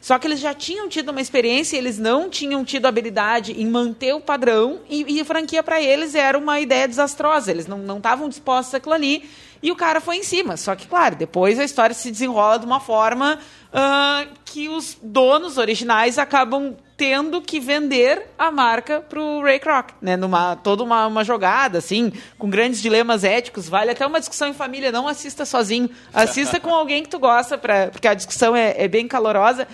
Só 0.00 0.18
que 0.18 0.26
eles 0.26 0.40
já 0.40 0.52
tinham 0.52 0.86
tido 0.86 1.08
uma 1.08 1.20
experiência, 1.20 1.78
eles 1.78 1.98
não 1.98 2.28
tinham 2.28 2.62
tido 2.62 2.84
habilidade 2.84 3.52
em 3.52 3.66
manter 3.66 4.12
o 4.12 4.20
padrão 4.20 4.80
e, 4.90 5.20
e 5.20 5.24
franquia 5.24 5.62
para 5.62 5.80
eles 5.80 6.14
era 6.14 6.36
uma 6.36 6.60
ideia 6.60 6.86
desastrosa. 6.86 7.50
Eles 7.50 7.66
não 7.66 7.96
estavam 7.96 8.28
dispostos 8.28 8.74
àquilo 8.74 8.92
ali 8.92 9.24
e 9.64 9.72
o 9.72 9.76
cara 9.76 9.98
foi 9.98 10.18
em 10.18 10.22
cima. 10.22 10.58
Só 10.58 10.76
que, 10.76 10.86
claro, 10.86 11.16
depois 11.16 11.58
a 11.58 11.64
história 11.64 11.94
se 11.94 12.10
desenrola 12.10 12.58
de 12.58 12.66
uma 12.66 12.80
forma 12.80 13.38
ah, 13.72 14.26
que 14.44 14.68
os 14.68 14.94
donos 15.02 15.56
originais 15.56 16.18
acabam 16.18 16.76
tendo 16.98 17.40
que 17.40 17.58
vender 17.58 18.26
a 18.38 18.50
marca 18.50 19.00
para 19.00 19.18
o 19.18 19.42
Ray 19.42 19.58
Kroc, 19.58 19.92
né? 20.02 20.18
Numa 20.18 20.54
toda 20.54 20.84
uma, 20.84 21.06
uma 21.06 21.24
jogada 21.24 21.78
assim, 21.78 22.12
com 22.38 22.50
grandes 22.50 22.82
dilemas 22.82 23.24
éticos. 23.24 23.66
Vale 23.66 23.90
até 23.90 24.06
uma 24.06 24.20
discussão 24.20 24.48
em 24.48 24.52
família. 24.52 24.92
Não 24.92 25.08
assista 25.08 25.46
sozinho, 25.46 25.88
assista 26.12 26.60
com 26.60 26.68
alguém 26.68 27.02
que 27.02 27.08
tu 27.08 27.18
gosta, 27.18 27.56
pra, 27.56 27.88
porque 27.88 28.06
a 28.06 28.12
discussão 28.12 28.54
é, 28.54 28.74
é 28.76 28.86
bem 28.86 29.08
calorosa. 29.08 29.66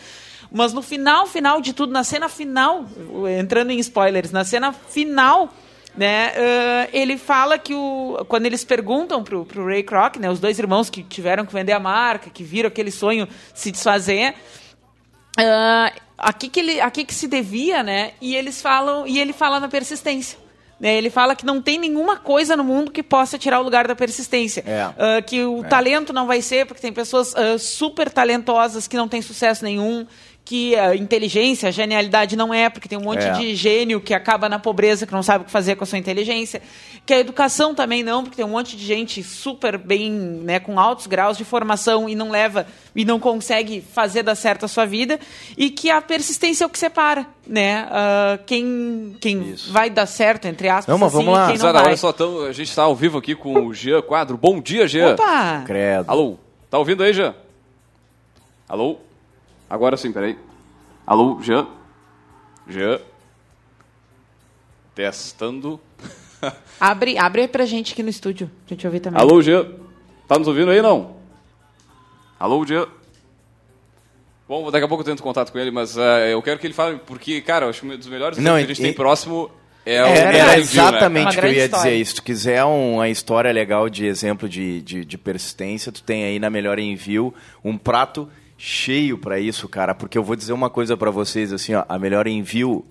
Mas 0.52 0.72
no 0.72 0.82
final, 0.82 1.26
final 1.26 1.60
de 1.60 1.72
tudo, 1.72 1.92
na 1.92 2.04
cena 2.04 2.28
final, 2.28 2.84
entrando 3.40 3.72
em 3.72 3.80
spoilers, 3.80 4.30
na 4.30 4.44
cena 4.44 4.72
final, 4.72 5.52
né, 5.96 6.32
ãh, 6.36 6.88
ele 6.92 7.18
fala 7.18 7.58
que 7.58 7.74
o, 7.74 8.24
quando 8.28 8.46
eles 8.46 8.64
perguntam 8.64 9.22
pro, 9.22 9.44
pro 9.44 9.66
Ray 9.66 9.82
Kroc, 9.82 10.16
né, 10.16 10.30
os 10.30 10.40
dois 10.40 10.58
irmãos 10.58 10.88
que 10.88 11.02
tiveram 11.02 11.44
que 11.44 11.52
vender 11.52 11.72
a 11.72 11.80
marca, 11.80 12.30
que 12.30 12.44
viram 12.44 12.68
aquele 12.68 12.90
sonho 12.90 13.28
se 13.54 13.70
desfazer, 13.70 14.34
ah, 15.38 15.92
a 16.18 16.32
que 16.32 16.60
ele, 16.60 16.80
a 16.80 16.90
que 16.90 17.12
se 17.14 17.26
devia, 17.26 17.82
né? 17.82 18.12
E 18.20 18.36
eles 18.36 18.60
falam, 18.60 19.06
e 19.06 19.18
ele 19.18 19.32
fala 19.32 19.58
na 19.58 19.68
persistência. 19.68 20.38
Né? 20.78 20.96
Ele 20.96 21.10
fala 21.10 21.34
que 21.34 21.44
não 21.44 21.60
tem 21.60 21.78
nenhuma 21.78 22.16
coisa 22.16 22.56
no 22.56 22.64
mundo 22.64 22.90
que 22.90 23.02
possa 23.02 23.38
tirar 23.38 23.60
o 23.60 23.62
lugar 23.62 23.86
da 23.86 23.94
persistência. 23.94 24.64
É. 24.66 24.80
Ah, 24.98 25.22
que 25.22 25.44
o 25.44 25.62
talento 25.64 26.12
não 26.12 26.26
vai 26.26 26.42
ser, 26.42 26.66
porque 26.66 26.80
tem 26.80 26.92
pessoas 26.92 27.34
super 27.58 28.10
talentosas 28.10 28.86
que 28.86 28.96
não 28.96 29.08
têm 29.08 29.22
sucesso 29.22 29.64
nenhum, 29.64 30.06
que 30.50 30.74
a 30.74 30.96
inteligência, 30.96 31.68
a 31.68 31.70
genialidade 31.70 32.34
não 32.34 32.52
é, 32.52 32.68
porque 32.68 32.88
tem 32.88 32.98
um 32.98 33.02
monte 33.02 33.22
É. 33.22 33.30
de 33.34 33.54
gênio 33.54 34.00
que 34.00 34.12
acaba 34.12 34.48
na 34.48 34.58
pobreza, 34.58 35.06
que 35.06 35.12
não 35.12 35.22
sabe 35.22 35.42
o 35.42 35.44
que 35.44 35.50
fazer 35.52 35.76
com 35.76 35.84
a 35.84 35.86
sua 35.86 35.96
inteligência. 35.96 36.60
Que 37.06 37.14
a 37.14 37.20
educação 37.20 37.72
também 37.72 38.02
não, 38.02 38.24
porque 38.24 38.34
tem 38.34 38.44
um 38.44 38.48
monte 38.48 38.76
de 38.76 38.84
gente 38.84 39.22
super 39.22 39.78
bem, 39.78 40.10
né, 40.10 40.58
com 40.58 40.80
altos 40.80 41.06
graus 41.06 41.38
de 41.38 41.44
formação 41.44 42.08
e 42.08 42.16
não 42.16 42.30
leva 42.32 42.66
e 42.96 43.04
não 43.04 43.20
consegue 43.20 43.80
fazer 43.80 44.24
dar 44.24 44.34
certo 44.34 44.64
a 44.64 44.68
sua 44.68 44.84
vida. 44.84 45.20
E 45.56 45.70
que 45.70 45.88
a 45.88 46.02
persistência 46.02 46.64
é 46.64 46.66
o 46.66 46.70
que 46.70 46.80
separa, 46.80 47.26
né? 47.46 47.86
Ah, 47.88 48.38
quem 48.44 49.16
quem 49.20 49.52
Isso. 49.52 49.72
vai 49.72 49.88
dar 49.88 50.06
certo, 50.06 50.46
entre 50.48 50.68
aspas, 50.68 50.88
Não, 50.92 50.98
mas 50.98 51.14
assim, 51.14 51.24
vamos 51.24 51.32
lá. 51.38 51.44
e 51.44 51.52
quem 51.52 51.58
não 51.58 51.62
Gurizada, 51.62 51.78
vai. 51.78 51.86
olha 51.90 51.96
só, 51.96 52.12
tamo- 52.12 52.40
a 52.46 52.52
gente 52.52 52.70
está 52.70 52.82
ao 52.82 52.96
vivo 52.96 53.18
aqui 53.18 53.36
com 53.36 53.66
o 53.66 53.72
Jean 53.72 54.02
Quadro. 54.02 54.36
Bom 54.36 54.60
dia, 54.60 54.88
Jean. 54.88 55.12
Opa! 55.12 55.62
Credo. 55.64 56.10
Alô, 56.10 56.38
tá 56.68 56.76
ouvindo 56.76 57.04
aí, 57.04 57.12
Jean? 57.12 57.36
Alô? 58.68 58.98
Agora 59.70 59.96
sim, 59.96 60.10
peraí. 60.12 60.36
Alô, 61.06 61.40
Jean? 61.40 61.66
Jean? 62.68 62.98
Testando. 64.94 65.80
Abre, 66.80 67.18
abre 67.18 67.46
pra 67.48 67.64
gente 67.66 67.92
aqui 67.92 68.02
no 68.02 68.08
estúdio, 68.08 68.50
pra 68.66 68.74
gente 68.74 68.86
ouvir 68.86 69.00
também. 69.00 69.20
Alô, 69.20 69.42
Jean. 69.42 69.66
Tá 70.26 70.38
nos 70.38 70.48
ouvindo 70.48 70.70
aí, 70.70 70.80
não? 70.80 71.16
Alô, 72.38 72.64
Jean. 72.64 72.86
Bom, 74.48 74.70
daqui 74.70 74.84
a 74.84 74.88
pouco 74.88 75.02
eu 75.02 75.06
tento 75.06 75.22
contato 75.22 75.52
com 75.52 75.58
ele, 75.58 75.70
mas 75.70 75.96
eh, 75.98 76.32
eu 76.32 76.42
quero 76.42 76.58
que 76.58 76.66
ele 76.66 76.74
fale, 76.74 76.98
porque, 77.06 77.40
cara, 77.42 77.66
eu 77.66 77.70
acho 77.70 77.82
que 77.82 77.86
um 77.86 77.96
dos 77.96 78.06
melhores 78.08 78.38
Não, 78.38 78.56
que 78.56 78.64
a 78.64 78.66
gente 78.66 78.78
e- 78.80 78.82
tem 78.82 78.92
próximo 78.94 79.50
é 79.86 79.94
É, 79.96 80.18
era 80.18 80.46
né? 80.46 80.58
exatamente 80.58 81.24
Uma 81.26 81.30
o 81.30 81.34
que 81.34 81.46
eu 81.46 81.52
ia 81.52 81.64
história. 81.66 81.90
dizer. 81.92 82.04
Se 82.06 82.14
tu 82.14 82.22
quiser 82.22 82.64
uma 82.64 83.08
história 83.08 83.52
legal 83.52 83.88
de 83.90 84.06
exemplo 84.06 84.48
de, 84.48 84.80
de, 84.80 85.04
de 85.04 85.18
persistência, 85.18 85.92
tu 85.92 86.02
tem 86.02 86.24
aí 86.24 86.38
na 86.38 86.48
Melhor 86.50 86.78
Envio 86.78 87.32
um 87.62 87.76
prato 87.78 88.28
cheio 88.62 89.16
para 89.16 89.40
isso, 89.40 89.66
cara. 89.66 89.94
Porque 89.94 90.18
eu 90.18 90.22
vou 90.22 90.36
dizer 90.36 90.52
uma 90.52 90.68
coisa 90.68 90.94
para 90.94 91.10
vocês, 91.10 91.50
assim, 91.50 91.74
ó, 91.74 91.82
a 91.88 91.98
Melhor 91.98 92.26
Envio 92.26 92.84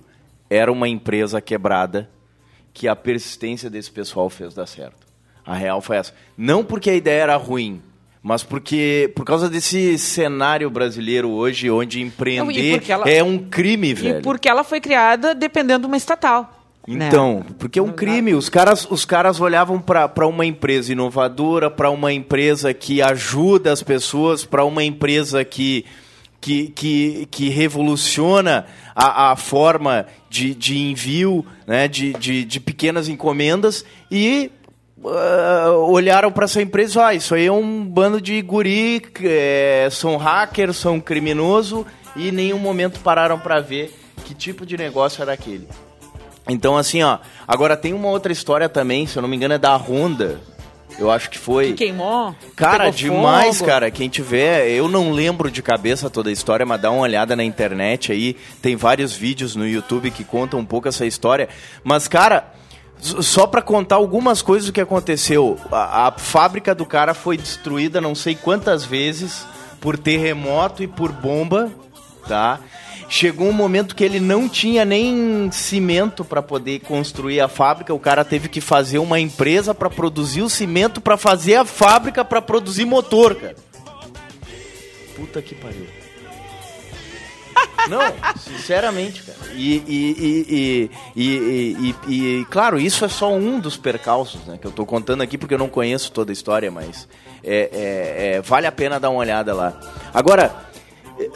era 0.50 0.72
uma 0.72 0.90
empresa 0.90 1.40
quebrada 1.40 2.10
que 2.74 2.88
a 2.88 2.96
persistência 2.96 3.70
desse 3.70 3.92
pessoal 3.92 4.30
fez 4.32 4.56
dar 4.56 4.66
certo. 4.66 5.08
A 5.46 5.54
real 5.54 5.80
foi 5.80 5.98
essa. 5.98 6.14
Não 6.36 6.64
porque 6.64 6.90
a 6.90 6.96
ideia 6.96 7.22
era 7.22 7.36
ruim, 7.36 7.82
mas 8.22 8.42
porque 8.44 9.12
por 9.16 9.24
causa 9.24 9.48
desse 9.48 9.96
cenário 10.00 10.70
brasileiro 10.72 11.30
hoje, 11.30 11.70
onde 11.70 12.02
empreender 12.02 12.72
porque 12.78 12.92
ela- 12.92 13.08
é 13.10 13.24
um 13.24 13.38
crime, 13.38 13.94
velho. 13.94 14.20
E 14.20 14.22
porque 14.24 14.50
ela 14.50 14.64
foi 14.64 14.82
criada 14.82 15.36
dependendo 15.36 15.82
de 15.82 15.88
uma 15.88 15.98
estatal. 15.98 16.59
Né? 16.96 17.08
Então, 17.08 17.46
porque 17.58 17.80
é 17.80 17.82
um 17.82 17.92
crime. 17.92 18.34
Os 18.34 18.50
caras, 18.50 18.88
os 18.90 19.06
caras 19.06 19.40
olhavam 19.40 19.80
para 19.80 20.28
uma 20.28 20.46
empresa 20.46 20.92
inovadora, 20.92 21.70
para 21.70 21.90
uma 21.90 22.12
empresa 22.12 22.74
que 22.74 23.02
ajuda 23.02 23.72
as 23.72 23.84
pessoas, 23.84 24.46
para 24.46 24.64
uma 24.66 24.84
empresa 24.84 25.44
que, 25.46 25.86
que, 26.42 26.70
que, 26.70 27.28
que 27.30 27.50
revoluciona 27.50 28.66
a, 28.96 29.32
a 29.32 29.36
forma 29.36 30.06
de, 30.30 30.54
de 30.56 30.78
envio 30.78 31.46
né, 31.68 31.88
de, 31.88 32.14
de, 32.14 32.44
de 32.46 32.60
pequenas 32.60 33.08
encomendas 33.08 33.86
e 34.10 34.52
ah, 35.06 35.72
olharam 35.88 36.32
para 36.32 36.46
essa 36.46 36.62
empresa, 36.62 37.08
ah, 37.08 37.14
isso 37.14 37.34
aí 37.34 37.46
é 37.46 37.52
um 37.52 37.86
bando 37.86 38.20
de 38.20 38.42
guri, 38.42 39.02
é, 39.24 39.88
são 39.92 40.18
hackers, 40.18 40.78
são 40.78 41.00
criminoso 41.00 41.86
e 42.16 42.30
em 42.30 42.32
nenhum 42.32 42.60
momento 42.60 43.00
pararam 43.00 43.40
para 43.40 43.62
ver 43.62 43.98
que 44.26 44.34
tipo 44.34 44.66
de 44.66 44.78
negócio 44.78 45.22
era 45.22 45.34
aquele. 45.34 45.68
Então, 46.50 46.78
assim, 46.78 47.02
ó. 47.04 47.20
Agora 47.48 47.78
tem 47.78 47.94
uma 47.94 48.08
outra 48.08 48.32
história 48.32 48.68
também, 48.68 49.06
se 49.08 49.18
eu 49.18 49.22
não 49.22 49.30
me 49.30 49.36
engano, 49.36 49.54
é 49.54 49.58
da 49.58 49.76
Honda. 49.76 50.42
Eu 50.98 51.10
acho 51.10 51.30
que 51.30 51.38
foi. 51.38 51.68
Que 51.68 51.86
queimou. 51.86 52.36
Cara, 52.56 52.90
demais, 52.90 53.60
fogo. 53.60 53.70
cara. 53.70 53.90
Quem 53.90 54.10
tiver, 54.10 54.70
eu 54.70 54.90
não 54.90 55.12
lembro 55.12 55.50
de 55.50 55.62
cabeça 55.62 56.10
toda 56.10 56.30
a 56.30 56.34
história, 56.34 56.66
mas 56.66 56.82
dá 56.82 56.92
uma 56.92 57.02
olhada 57.02 57.36
na 57.36 57.44
internet 57.44 58.12
aí. 58.12 58.36
Tem 58.62 58.76
vários 58.76 59.14
vídeos 59.14 59.56
no 59.56 59.68
YouTube 59.68 60.12
que 60.12 60.24
contam 60.24 60.60
um 60.60 60.66
pouco 60.66 60.88
essa 60.88 61.06
história. 61.06 61.48
Mas, 61.84 62.08
cara, 62.08 62.52
só 63.00 63.48
pra 63.48 63.62
contar 63.62 63.96
algumas 63.96 64.42
coisas 64.42 64.68
do 64.68 64.74
que 64.74 64.82
aconteceu. 64.82 65.58
A, 65.72 66.08
a 66.08 66.12
fábrica 66.12 66.76
do 66.76 66.86
cara 66.86 67.14
foi 67.14 67.38
destruída 67.38 68.02
não 68.02 68.14
sei 68.14 68.36
quantas 68.36 68.84
vezes 68.84 69.46
por 69.80 69.98
terremoto 69.98 70.84
e 70.84 70.88
por 70.88 71.12
bomba, 71.12 71.72
tá? 72.28 72.60
Chegou 73.10 73.48
um 73.50 73.52
momento 73.52 73.96
que 73.96 74.04
ele 74.04 74.20
não 74.20 74.48
tinha 74.48 74.86
nem 74.86 75.50
cimento 75.52 76.24
para 76.24 76.44
poder 76.44 76.80
construir 76.82 77.42
a 77.42 77.48
fábrica. 77.48 77.92
O 77.94 78.00
cara 78.00 78.24
teve 78.24 78.48
que 78.48 78.62
fazer 78.62 79.00
uma 79.00 79.20
empresa 79.20 79.74
para 79.74 79.90
produzir 79.90 80.44
o 80.44 80.50
cimento 80.50 81.02
para 81.02 81.18
fazer 81.18 81.56
a 81.56 81.66
fábrica 81.66 82.24
para 82.24 82.40
produzir 82.42 82.86
motor, 82.86 83.34
cara. 83.36 83.56
Puta 85.16 85.42
que 85.42 85.56
pariu. 85.56 85.88
Não, 87.90 88.00
sinceramente, 88.38 89.24
cara. 89.24 89.38
E, 89.56 89.84
e, 89.88 90.90
e, 91.16 91.96
e, 92.08 92.46
claro, 92.46 92.80
isso 92.80 93.04
é 93.04 93.10
só 93.10 93.34
um 93.34 93.60
dos 93.60 93.76
percalços, 93.76 94.46
né? 94.46 94.58
Que 94.62 94.68
eu 94.68 94.72
tô 94.72 94.86
contando 94.86 95.22
aqui 95.24 95.38
porque 95.38 95.56
eu 95.56 95.58
não 95.60 95.68
conheço 95.70 96.12
toda 96.12 96.32
a 96.32 96.34
história, 96.34 96.70
mas 96.70 97.08
é, 97.44 97.70
é- 97.74 98.36
é, 98.38 98.42
vale 98.42 98.68
a 98.68 98.72
pena 98.72 99.00
dar 99.00 99.10
uma 99.10 99.20
olhada 99.20 99.54
lá. 99.54 99.80
Agora, 100.14 100.69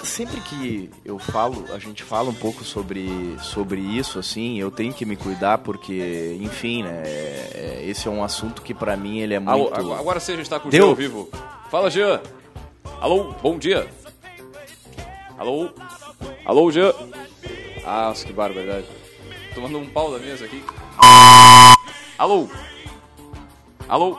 sempre 0.03 0.39
que 0.41 0.89
eu 1.03 1.17
falo, 1.19 1.65
a 1.73 1.79
gente 1.79 2.03
fala 2.03 2.29
um 2.29 2.33
pouco 2.33 2.63
sobre, 2.63 3.35
sobre 3.41 3.79
isso, 3.81 4.17
assim, 4.19 4.57
eu 4.59 4.71
tenho 4.71 4.93
que 4.93 5.05
me 5.05 5.15
cuidar 5.15 5.57
porque, 5.59 6.37
enfim, 6.41 6.83
né? 6.83 7.03
é- 7.05 7.51
é- 7.83 7.85
esse 7.89 8.07
é 8.07 8.11
um 8.11 8.23
assunto 8.23 8.61
que 8.61 8.73
pra 8.73 8.95
mim 8.95 9.19
ele 9.19 9.33
é 9.33 9.37
Alô, 9.37 9.63
muito. 9.63 9.75
agora- 9.75 9.99
agora 9.99 10.19
sim 10.19 10.33
a 10.33 10.37
gente 10.37 10.49
tá 10.49 10.59
com 10.59 10.67
o 10.69 10.71
Deu? 10.71 10.81
Jean 10.83 10.89
ao 10.89 10.95
vivo. 10.95 11.29
Fala, 11.69 11.89
Jean. 11.89 12.21
Alô, 13.01 13.33
bom 13.41 13.57
dia. 13.57 13.87
Alô? 15.37 15.69
Alô, 16.45 16.71
Jean. 16.71 16.93
Ah, 17.85 18.13
que 18.15 18.31
barbaridade. 18.31 18.85
Tomando 19.53 19.77
um 19.77 19.85
pau 19.87 20.11
da 20.11 20.19
mesa 20.19 20.45
aqui. 20.45 20.63
Alô? 22.17 22.47
Alô? 23.89 24.17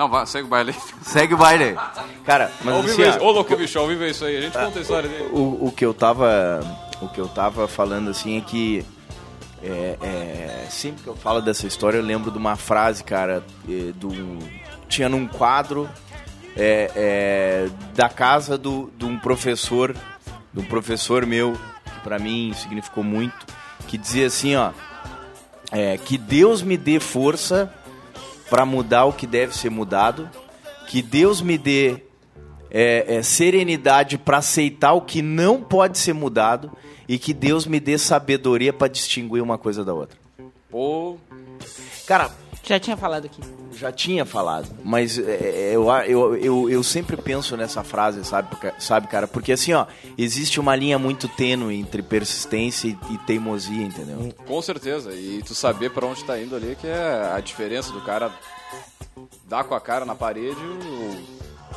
Não, 0.00 0.08
vá, 0.08 0.24
segue 0.24 0.46
o 0.46 0.48
baile. 0.48 0.74
Segue 1.04 1.34
o 1.34 1.36
baile. 1.36 1.76
Cara, 2.24 2.50
mas 2.64 2.74
Ao 2.74 2.80
assim, 2.80 3.02
ó, 3.20 3.22
Ô, 3.22 3.32
louco, 3.32 3.54
bicho, 3.54 3.78
ao 3.78 3.86
vivo 3.86 4.02
é 4.02 4.08
isso 4.08 4.24
aí. 4.24 4.38
A 4.38 4.40
gente 4.40 4.56
conta 4.56 4.78
a 4.78 4.80
história 4.80 5.06
dele. 5.06 5.28
o, 5.30 5.66
o 5.66 5.70
que 5.70 5.84
eu 5.84 5.92
tava 5.92 6.60
o 7.02 7.08
que 7.08 7.20
eu 7.20 7.28
tava 7.28 7.68
falando 7.68 8.08
assim 8.08 8.38
é 8.38 8.40
que 8.40 8.82
é, 9.62 9.98
é, 10.00 10.66
sempre 10.70 11.02
que 11.02 11.06
eu 11.06 11.14
falo 11.14 11.42
dessa 11.42 11.66
história 11.66 11.98
eu 11.98 12.02
lembro 12.02 12.30
de 12.30 12.38
uma 12.38 12.56
frase 12.56 13.04
cara 13.04 13.44
do 13.96 14.10
tinha 14.88 15.06
num 15.06 15.26
quadro 15.26 15.86
é, 16.56 16.90
é, 16.96 17.68
da 17.94 18.08
casa 18.08 18.56
do, 18.56 18.90
de 18.96 19.04
um 19.04 19.18
professor 19.18 19.94
de 20.52 20.60
um 20.60 20.64
professor 20.64 21.26
meu 21.26 21.52
que 21.84 22.00
para 22.02 22.18
mim 22.18 22.54
significou 22.54 23.04
muito 23.04 23.46
que 23.86 23.98
dizia 23.98 24.26
assim 24.26 24.56
ó 24.56 24.72
é, 25.70 25.98
que 25.98 26.16
Deus 26.16 26.62
me 26.62 26.76
dê 26.76 26.98
força 26.98 27.72
para 28.50 28.66
mudar 28.66 29.04
o 29.04 29.12
que 29.12 29.26
deve 29.26 29.56
ser 29.56 29.70
mudado. 29.70 30.28
Que 30.88 31.00
Deus 31.00 31.40
me 31.40 31.56
dê 31.56 32.02
é, 32.70 33.16
é, 33.16 33.22
serenidade 33.22 34.18
para 34.18 34.38
aceitar 34.38 34.92
o 34.92 35.00
que 35.00 35.22
não 35.22 35.62
pode 35.62 35.96
ser 35.96 36.12
mudado. 36.12 36.70
E 37.08 37.18
que 37.18 37.32
Deus 37.32 37.66
me 37.66 37.80
dê 37.80 37.96
sabedoria 37.96 38.72
para 38.72 38.88
distinguir 38.88 39.42
uma 39.42 39.56
coisa 39.56 39.84
da 39.84 39.94
outra. 39.94 40.16
Pô, 40.70 41.16
Cara, 42.10 42.30
Já 42.62 42.78
tinha 42.78 42.96
falado 42.96 43.24
aqui. 43.24 43.40
já 43.72 43.90
tinha 43.90 44.24
falado, 44.26 44.68
mas 44.84 45.18
é, 45.18 45.72
eu, 45.74 45.88
eu, 46.06 46.36
eu, 46.36 46.70
eu 46.70 46.82
sempre 46.82 47.16
penso 47.16 47.56
nessa 47.56 47.82
frase, 47.82 48.22
sabe, 48.24 48.48
sabe, 48.78 49.06
cara? 49.08 49.26
Porque 49.26 49.52
assim, 49.52 49.72
ó, 49.72 49.86
existe 50.18 50.60
uma 50.60 50.76
linha 50.76 50.98
muito 50.98 51.26
tênue 51.28 51.74
entre 51.76 52.02
persistência 52.02 52.88
e, 52.88 52.98
e 53.14 53.18
teimosia, 53.18 53.82
entendeu? 53.82 54.32
com 54.46 54.60
certeza. 54.62 55.12
E 55.14 55.42
tu 55.44 55.54
saber 55.54 55.90
pra 55.90 56.06
onde 56.06 56.22
tá 56.24 56.38
indo 56.38 56.54
ali, 56.54 56.76
que 56.80 56.86
é 56.86 57.32
a 57.34 57.40
diferença 57.40 57.92
do 57.92 58.00
cara 58.02 58.30
dar 59.48 59.64
com 59.64 59.74
a 59.74 59.80
cara 59.80 60.04
na 60.04 60.14
parede 60.14 60.60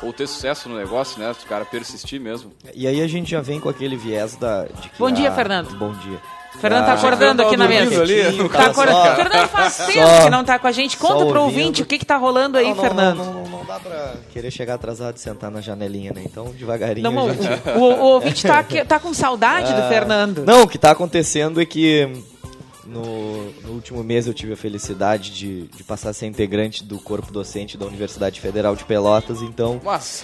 ou, 0.00 0.06
ou 0.08 0.12
ter 0.12 0.26
sucesso 0.26 0.68
no 0.68 0.76
negócio, 0.76 1.18
né? 1.18 1.32
Se 1.34 1.44
o 1.44 1.48
cara 1.48 1.64
persistir 1.64 2.20
mesmo. 2.20 2.52
E 2.74 2.86
aí 2.86 3.00
a 3.00 3.06
gente 3.08 3.30
já 3.30 3.40
vem 3.40 3.58
com 3.58 3.68
aquele 3.68 3.96
viés 3.96 4.36
da. 4.36 4.64
de 4.64 4.90
que 4.90 4.98
Bom 4.98 5.10
dia, 5.10 5.30
a- 5.30 5.34
Fernando. 5.34 5.76
Bom 5.76 5.92
dia. 5.92 6.20
Fernando 6.60 6.86
tá 6.86 6.92
Ah, 6.92 6.94
acordando 6.94 7.42
aqui 7.42 7.56
na 7.56 7.68
mesa. 7.68 8.02
ali, 8.02 8.48
Tá 8.48 8.58
Tá 8.58 8.66
acordando. 8.66 9.16
Fernando 9.16 9.48
faz 9.48 9.76
tempo 9.76 9.92
só- 10.06 10.24
que 10.24 10.30
não 10.30 10.44
tá 10.44 10.58
com 10.58 10.66
a 10.66 10.72
gente. 10.72 10.96
Conta 10.96 11.26
pro 11.26 11.42
ouvinte 11.42 11.82
o 11.82 11.86
que 11.86 11.98
que 11.98 12.06
tá 12.06 12.16
rolando 12.16 12.56
aí, 12.56 12.68
Não, 12.68 12.74
não, 12.74 12.82
Fernando. 12.82 13.16
Não, 13.18 13.32
não, 13.34 13.44
não 13.48 13.64
dá 13.64 13.78
pra 13.78 14.14
querer 14.32 14.50
chegar 14.50 14.74
atrasado 14.74 15.16
e 15.16 15.20
sentar 15.20 15.50
na 15.50 15.60
janelinha, 15.60 16.12
né? 16.14 16.22
Então, 16.24 16.46
devagarinho. 16.56 17.10
Não, 17.10 17.26
o, 17.26 17.32
gente... 17.34 17.48
o- 17.76 17.80
o 17.80 18.04
ouvinte 18.14 18.46
tá, 18.46 18.64
tá 18.86 18.98
com 18.98 19.12
saudade 19.12 19.72
do 19.74 19.82
Fernando. 19.88 20.44
Não, 20.46 20.62
o 20.62 20.68
que 20.68 20.78
tá 20.78 20.90
acontecendo 20.92 21.60
é 21.60 21.66
que 21.66 22.08
no, 22.86 23.50
no 23.62 23.72
último 23.72 24.02
mês 24.02 24.26
eu 24.26 24.34
tive 24.34 24.52
a 24.52 24.56
felicidade 24.56 25.30
de, 25.30 25.62
de 25.68 25.84
passar 25.84 26.10
a 26.10 26.12
ser 26.12 26.26
integrante 26.26 26.84
do 26.84 26.98
corpo 26.98 27.32
docente 27.32 27.76
da 27.76 27.86
Universidade 27.86 28.40
Federal 28.40 28.76
de 28.76 28.84
Pelotas, 28.84 29.42
então 29.42 29.80
Mas, 29.82 30.22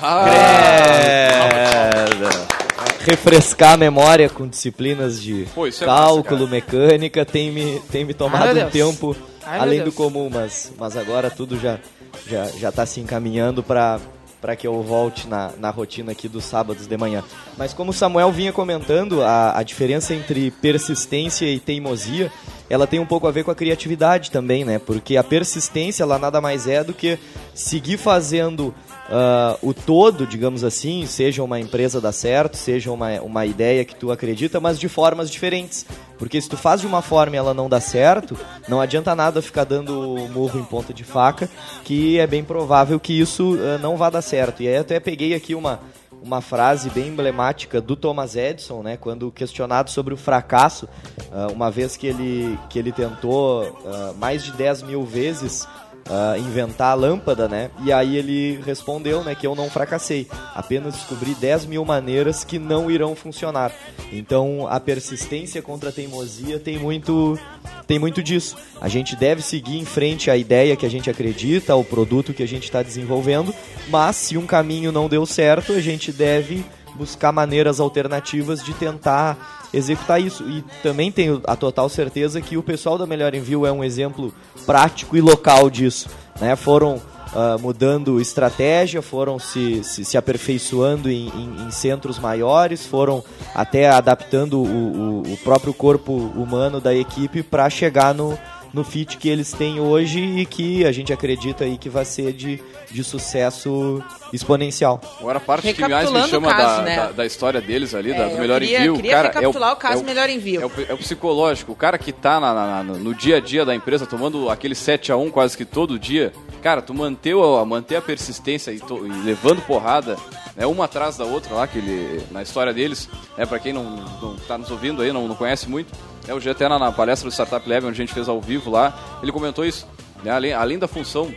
refrescar 3.00 3.72
a 3.74 3.76
memória 3.76 4.28
com 4.28 4.46
disciplinas 4.46 5.20
de 5.20 5.46
Pô, 5.54 5.66
é 5.66 5.70
cálculo, 5.70 6.40
massa, 6.40 6.50
mecânica, 6.50 7.24
tem 7.24 7.50
me, 7.50 7.80
tem 7.90 8.04
me 8.04 8.12
Ai, 8.12 8.18
tomado 8.18 8.54
meu 8.54 8.66
um 8.66 8.70
tempo 8.70 9.16
Ai, 9.44 9.58
além 9.58 9.82
do 9.82 9.92
comum, 9.92 10.28
mas, 10.32 10.72
mas 10.78 10.96
agora 10.96 11.30
tudo 11.30 11.58
já, 11.58 11.78
já, 12.26 12.46
já 12.46 12.70
tá 12.70 12.84
se 12.84 13.00
encaminhando 13.00 13.62
para 13.62 13.98
para 14.40 14.56
que 14.56 14.66
eu 14.66 14.82
volte 14.82 15.28
na, 15.28 15.52
na 15.58 15.70
rotina 15.70 16.12
aqui 16.12 16.28
dos 16.28 16.44
sábados 16.44 16.86
de 16.86 16.96
manhã. 16.96 17.22
Mas 17.56 17.74
como 17.74 17.90
o 17.90 17.94
Samuel 17.94 18.32
vinha 18.32 18.52
comentando, 18.52 19.22
a, 19.22 19.58
a 19.58 19.62
diferença 19.62 20.14
entre 20.14 20.50
persistência 20.50 21.46
e 21.46 21.60
teimosia, 21.60 22.32
ela 22.68 22.86
tem 22.86 23.00
um 23.00 23.06
pouco 23.06 23.26
a 23.26 23.30
ver 23.30 23.44
com 23.44 23.50
a 23.50 23.54
criatividade 23.54 24.30
também, 24.30 24.64
né? 24.64 24.78
Porque 24.78 25.16
a 25.16 25.24
persistência, 25.24 26.02
ela 26.02 26.18
nada 26.18 26.40
mais 26.40 26.66
é 26.66 26.82
do 26.84 26.94
que 26.94 27.18
seguir 27.54 27.98
fazendo 27.98 28.74
ah, 29.10 29.58
o 29.60 29.74
todo, 29.74 30.24
digamos 30.24 30.62
assim, 30.62 31.04
seja 31.04 31.42
uma 31.42 31.58
empresa 31.58 32.00
dar 32.00 32.12
certo, 32.12 32.56
seja 32.56 32.92
uma, 32.92 33.20
uma 33.20 33.44
ideia 33.44 33.84
que 33.84 33.94
tu 33.94 34.12
acredita, 34.12 34.60
mas 34.60 34.78
de 34.78 34.88
formas 34.88 35.28
diferentes. 35.28 35.84
Porque 36.16 36.40
se 36.40 36.48
tu 36.48 36.56
faz 36.56 36.80
de 36.80 36.86
uma 36.86 37.02
forma 37.02 37.34
e 37.34 37.38
ela 37.38 37.52
não 37.52 37.68
dá 37.68 37.80
certo, 37.80 38.38
não 38.68 38.80
adianta 38.80 39.14
nada 39.14 39.42
ficar 39.42 39.64
dando 39.64 39.92
murro 40.32 40.60
em 40.60 40.64
ponta 40.64 40.94
de 40.94 41.02
faca, 41.02 41.50
que 41.82 42.18
é 42.18 42.26
bem 42.26 42.44
provável 42.44 43.00
que 43.00 43.18
isso 43.18 43.58
ah, 43.60 43.78
não 43.78 43.96
vá 43.96 44.10
dar 44.10 44.22
certo. 44.22 44.62
E 44.62 44.68
aí 44.68 44.76
até 44.76 45.00
peguei 45.00 45.34
aqui 45.34 45.56
uma, 45.56 45.80
uma 46.22 46.40
frase 46.40 46.88
bem 46.90 47.08
emblemática 47.08 47.80
do 47.80 47.96
Thomas 47.96 48.36
Edison, 48.36 48.82
né, 48.82 48.96
quando 48.96 49.32
questionado 49.32 49.90
sobre 49.90 50.14
o 50.14 50.16
fracasso, 50.16 50.86
uh, 51.32 51.52
uma 51.52 51.70
vez 51.70 51.96
que 51.96 52.06
ele, 52.06 52.58
que 52.68 52.78
ele 52.78 52.92
tentou 52.92 53.64
uh, 53.64 54.14
mais 54.18 54.44
de 54.44 54.52
10 54.52 54.82
mil 54.82 55.02
vezes 55.04 55.66
uh, 56.10 56.38
inventar 56.38 56.90
a 56.90 56.94
lâmpada, 56.94 57.48
né? 57.48 57.70
E 57.84 57.92
aí 57.92 58.16
ele 58.16 58.60
respondeu, 58.66 59.22
né, 59.22 59.34
que 59.34 59.46
eu 59.46 59.54
não 59.54 59.70
fracassei. 59.70 60.26
Apenas 60.54 60.94
descobri 60.94 61.34
10 61.34 61.66
mil 61.66 61.84
maneiras 61.84 62.42
que 62.42 62.58
não 62.58 62.90
irão 62.90 63.14
funcionar. 63.14 63.72
Então 64.12 64.66
a 64.68 64.80
persistência 64.80 65.62
contra 65.62 65.90
a 65.90 65.92
teimosia 65.92 66.58
tem 66.58 66.78
muito, 66.78 67.38
tem 67.86 67.98
muito 67.98 68.22
disso. 68.22 68.56
A 68.80 68.88
gente 68.88 69.14
deve 69.14 69.40
seguir 69.40 69.78
em 69.78 69.84
frente 69.84 70.30
à 70.30 70.36
ideia 70.36 70.76
que 70.76 70.84
a 70.84 70.90
gente 70.90 71.08
acredita, 71.08 71.72
ao 71.72 71.84
produto 71.84 72.34
que 72.34 72.42
a 72.42 72.48
gente 72.48 72.64
está 72.64 72.82
desenvolvendo, 72.82 73.54
mas 73.88 74.16
se 74.16 74.36
um 74.36 74.46
caminho 74.46 74.90
não 74.90 75.08
deu 75.08 75.24
certo, 75.24 75.72
a 75.72 75.80
gente 75.80 76.10
deve 76.10 76.64
buscar 76.96 77.32
maneiras 77.32 77.78
alternativas 77.78 78.62
de 78.62 78.74
tentar 78.74 79.59
executar 79.72 80.20
isso. 80.20 80.44
E 80.44 80.62
também 80.82 81.10
tenho 81.10 81.40
a 81.44 81.56
total 81.56 81.88
certeza 81.88 82.40
que 82.40 82.56
o 82.56 82.62
pessoal 82.62 82.98
da 82.98 83.06
Melhor 83.06 83.34
Envio 83.34 83.66
é 83.66 83.72
um 83.72 83.84
exemplo 83.84 84.32
prático 84.66 85.16
e 85.16 85.20
local 85.20 85.70
disso. 85.70 86.08
Né? 86.40 86.56
Foram 86.56 86.96
uh, 86.96 87.60
mudando 87.60 88.20
estratégia, 88.20 89.02
foram 89.02 89.38
se, 89.38 89.82
se, 89.84 90.04
se 90.04 90.16
aperfeiçoando 90.16 91.10
em, 91.10 91.28
em, 91.28 91.66
em, 91.66 91.70
centros 91.70 92.18
maiores, 92.18 92.86
foram 92.86 93.22
até 93.54 93.88
adaptando 93.88 94.60
o, 94.60 94.64
o, 94.64 95.32
o 95.32 95.36
próprio 95.38 95.72
corpo 95.72 96.12
humano 96.12 96.80
da 96.80 96.94
equipe 96.94 97.42
para 97.42 97.68
chegar 97.70 98.14
no, 98.14 98.38
no 98.72 98.84
fit 98.84 99.16
que 99.16 99.28
eles 99.28 99.52
têm 99.52 99.80
hoje 99.80 100.20
e 100.20 100.46
que 100.46 100.84
a 100.84 100.92
gente 100.92 101.12
acredita 101.12 101.64
aí 101.64 101.76
que 101.76 101.88
vai 101.88 102.04
ser 102.04 102.32
de, 102.32 102.62
de 102.90 103.02
sucesso 103.02 104.02
exponencial. 104.32 105.00
Agora 105.18 105.38
a 105.38 105.40
parte 105.40 105.72
que 105.72 105.88
mais 105.88 106.10
me 106.10 106.22
chama 106.28 106.54
caso, 106.54 106.76
da, 106.76 106.82
né? 106.82 106.96
da, 106.96 107.12
da, 107.12 107.26
história 107.26 107.60
deles 107.60 107.94
ali, 107.94 108.12
é, 108.12 108.18
da, 108.18 108.28
do 108.28 108.38
melhor 108.38 108.60
queria, 108.60 108.78
envio. 108.78 108.94
Queria 108.94 109.12
cara, 109.12 109.28
recapitular 109.28 109.70
é 109.70 109.72
o, 109.72 109.76
o 109.76 109.78
caso 109.78 109.98
é 109.98 110.02
o, 110.02 110.06
melhor 110.06 110.30
envio. 110.30 110.62
É 110.62 110.66
o, 110.66 110.72
é 110.90 110.94
o, 110.94 110.98
psicológico, 110.98 111.72
o 111.72 111.76
cara 111.76 111.98
que 111.98 112.12
tá 112.12 112.38
na, 112.38 112.54
na, 112.54 112.82
no 112.84 113.14
dia 113.14 113.36
a 113.36 113.40
dia 113.40 113.64
da 113.64 113.74
empresa 113.74 114.06
tomando 114.06 114.48
aquele 114.48 114.74
7 114.74 115.10
a 115.12 115.16
1 115.16 115.30
quase 115.30 115.56
que 115.56 115.64
todo 115.64 115.98
dia, 115.98 116.32
cara, 116.62 116.80
tu 116.80 116.94
manteu 116.94 117.56
a, 117.58 117.66
manter 117.66 117.96
a 117.96 118.02
persistência 118.02 118.70
e, 118.70 118.78
to, 118.78 119.06
e 119.06 119.22
levando 119.24 119.60
porrada, 119.62 120.16
né, 120.56 120.66
uma 120.66 120.84
atrás 120.84 121.16
da 121.16 121.24
outra 121.24 121.54
lá, 121.54 121.66
que 121.66 121.78
ele, 121.78 122.22
na 122.30 122.42
história 122.42 122.72
deles, 122.72 123.08
é 123.36 123.40
né, 123.40 123.46
para 123.46 123.58
quem 123.58 123.72
não, 123.72 123.84
não 124.22 124.36
tá 124.36 124.56
nos 124.56 124.70
ouvindo 124.70 125.02
aí, 125.02 125.12
não, 125.12 125.26
não 125.26 125.34
conhece 125.34 125.68
muito, 125.68 125.92
é, 126.26 126.34
o 126.34 126.50
até 126.50 126.68
na, 126.68 126.78
na 126.78 126.92
palestra 126.92 127.28
do 127.28 127.32
Startup 127.32 127.68
Lab, 127.68 127.86
onde 127.86 128.00
a 128.00 128.04
gente 128.04 128.14
fez 128.14 128.28
ao 128.28 128.40
vivo 128.40 128.70
lá, 128.70 129.18
ele 129.22 129.32
comentou 129.32 129.64
isso. 129.64 129.86
Né, 130.22 130.30
além, 130.30 130.52
além 130.52 130.78
da 130.78 130.86
função 130.86 131.32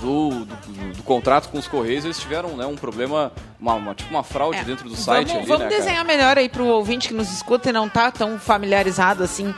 do, 0.00 0.30
do, 0.44 0.92
do, 0.96 1.02
contrato 1.02 1.48
com 1.48 1.58
os 1.58 1.66
Correios, 1.66 2.04
eles 2.04 2.18
tiveram 2.18 2.56
né, 2.56 2.66
um 2.66 2.74
problema, 2.74 3.32
uma, 3.58 3.74
uma, 3.74 3.94
tipo 3.94 4.10
uma 4.10 4.22
fraude 4.22 4.58
é, 4.58 4.64
dentro 4.64 4.88
do 4.88 4.96
site 4.96 5.28
vamos, 5.28 5.42
ali, 5.42 5.46
Vamos 5.46 5.64
né, 5.64 5.68
desenhar 5.68 6.04
cara? 6.04 6.16
melhor 6.16 6.38
aí 6.38 6.48
para 6.48 6.62
o 6.62 6.66
ouvinte 6.66 7.08
que 7.08 7.14
nos 7.14 7.32
escuta 7.32 7.70
e 7.70 7.72
não 7.72 7.86
está 7.86 8.10
tão 8.10 8.38
familiarizado 8.38 9.22
assim. 9.22 9.48
Uh, 9.48 9.54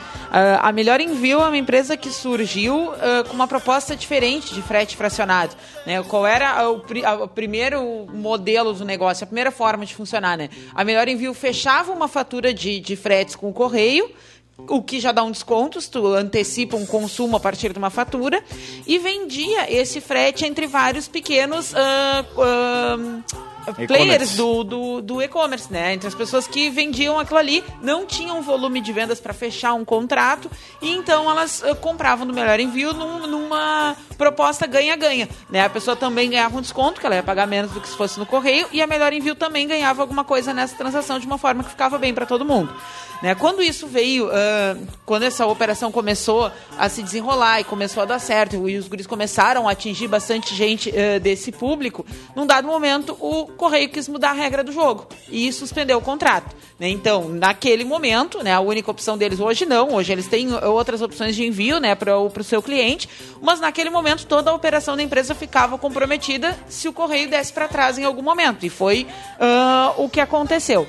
a 0.61 0.71
Melhor 0.71 0.99
Envio 1.01 1.41
é 1.41 1.47
uma 1.47 1.57
empresa 1.57 1.97
que 1.97 2.09
surgiu 2.09 2.91
uh, 2.91 3.27
com 3.27 3.33
uma 3.33 3.47
proposta 3.47 3.95
diferente 3.95 4.53
de 4.53 4.61
frete 4.61 4.95
fracionado. 4.95 5.55
Né? 5.85 6.01
Qual 6.03 6.25
era 6.25 6.69
o, 6.69 6.83
o, 7.23 7.27
primeiro 7.27 8.07
modelo 8.13 8.73
do 8.73 8.85
negócio, 8.85 9.23
a 9.23 9.27
primeira 9.27 9.51
forma 9.51 9.85
de 9.85 9.95
funcionar? 9.95 10.37
Né? 10.37 10.49
A 10.73 10.83
Melhor 10.83 11.07
Envio 11.07 11.33
fechava 11.33 11.91
uma 11.91 12.07
fatura 12.07 12.53
de, 12.53 12.79
de 12.79 12.95
fretes 12.95 13.35
com 13.35 13.49
o 13.49 13.53
correio, 13.53 14.09
o 14.57 14.81
que 14.81 14.99
já 14.99 15.11
dá 15.11 15.23
um 15.23 15.31
desconto, 15.31 15.79
se 15.79 15.89
tu 15.89 16.07
antecipa 16.07 16.75
um 16.75 16.85
consumo 16.85 17.37
a 17.37 17.39
partir 17.39 17.71
de 17.71 17.77
uma 17.77 17.89
fatura, 17.89 18.43
e 18.85 18.97
vendia 18.97 19.71
esse 19.71 20.01
frete 20.01 20.45
entre 20.45 20.65
vários 20.65 21.07
pequenos 21.07 21.73
uh, 21.73 23.23
uh, 23.67 23.87
players 23.87 24.35
do, 24.35 24.63
do, 24.63 25.01
do 25.01 25.21
e-commerce, 25.21 25.71
né? 25.71 25.93
Entre 25.93 26.07
as 26.07 26.15
pessoas 26.15 26.47
que 26.47 26.69
vendiam 26.69 27.19
aquilo 27.19 27.37
ali, 27.37 27.63
não 27.81 28.05
tinham 28.05 28.41
volume 28.41 28.81
de 28.81 28.91
vendas 28.91 29.19
para 29.19 29.33
fechar 29.33 29.73
um 29.73 29.85
contrato, 29.85 30.49
e 30.81 30.91
então 30.91 31.29
elas 31.29 31.61
uh, 31.61 31.75
compravam 31.75 32.25
no 32.25 32.33
melhor 32.33 32.59
envio 32.59 32.93
num, 32.93 33.27
numa 33.27 33.95
proposta 34.17 34.65
ganha-ganha, 34.65 35.29
né? 35.49 35.65
A 35.65 35.69
pessoa 35.69 35.95
também 35.95 36.29
ganhava 36.29 36.57
um 36.57 36.61
desconto, 36.61 36.99
que 36.99 37.05
ela 37.05 37.15
ia 37.15 37.23
pagar 37.23 37.45
menos 37.45 37.71
do 37.71 37.79
que 37.79 37.87
se 37.87 37.95
fosse 37.95 38.17
no 38.17 38.25
correio, 38.25 38.67
e 38.71 38.81
a 38.81 38.87
melhor 38.87 39.13
envio 39.13 39.35
também 39.35 39.67
ganhava 39.67 40.01
alguma 40.01 40.23
coisa 40.23 40.53
nessa 40.53 40.75
transação 40.75 41.19
de 41.19 41.27
uma 41.27 41.37
forma 41.37 41.63
que 41.63 41.69
ficava 41.69 41.97
bem 41.97 42.13
para 42.13 42.25
todo 42.25 42.43
mundo. 42.43 42.73
Né? 43.21 43.33
Quando 43.35 43.61
isso 43.61 43.87
veio, 43.87 44.27
uh, 44.27 44.87
quando 45.05 45.23
essa 45.23 45.45
operação 45.45 45.91
começou 45.91 46.51
a 46.77 46.87
se 46.89 47.01
desenrolar 47.01 47.61
e 47.61 47.63
começou 47.63 48.03
a 48.03 48.05
dar 48.05 48.19
certo, 48.19 48.69
e 48.69 48.77
os 48.77 48.87
guris 48.87 49.07
começaram 49.07 49.67
a 49.67 49.71
atingir 49.71 50.07
bastante 50.07 50.53
gente 50.55 50.89
uh, 50.89 51.19
desse 51.19 51.51
público, 51.51 52.05
num 52.35 52.45
dado 52.45 52.67
momento 52.67 53.17
o 53.19 53.47
Correio 53.47 53.89
quis 53.89 54.07
mudar 54.07 54.31
a 54.31 54.33
regra 54.33 54.63
do 54.63 54.71
jogo 54.71 55.07
e 55.29 55.51
suspendeu 55.51 55.97
o 55.97 56.01
contrato. 56.01 56.55
Né? 56.79 56.89
Então, 56.89 57.27
naquele 57.27 57.83
momento, 57.83 58.43
né, 58.43 58.53
a 58.53 58.59
única 58.59 58.91
opção 58.91 59.17
deles 59.17 59.39
hoje 59.39 59.65
não, 59.65 59.93
hoje 59.93 60.11
eles 60.11 60.27
têm 60.27 60.53
outras 60.63 61.01
opções 61.01 61.35
de 61.35 61.45
envio 61.45 61.79
né, 61.79 61.95
para 61.95 62.19
o 62.19 62.43
seu 62.43 62.61
cliente, 62.61 63.09
mas 63.41 63.59
naquele 63.59 63.89
momento 63.89 64.25
toda 64.25 64.51
a 64.51 64.53
operação 64.53 64.95
da 64.95 65.01
empresa 65.01 65.33
ficava 65.33 65.77
comprometida 65.77 66.57
se 66.67 66.87
o 66.87 66.93
Correio 66.93 67.29
desse 67.29 67.51
para 67.51 67.67
trás 67.67 67.97
em 67.97 68.03
algum 68.03 68.21
momento. 68.21 68.65
E 68.65 68.69
foi 68.69 69.07
uh, 69.39 70.03
o 70.03 70.09
que 70.09 70.19
aconteceu. 70.19 70.87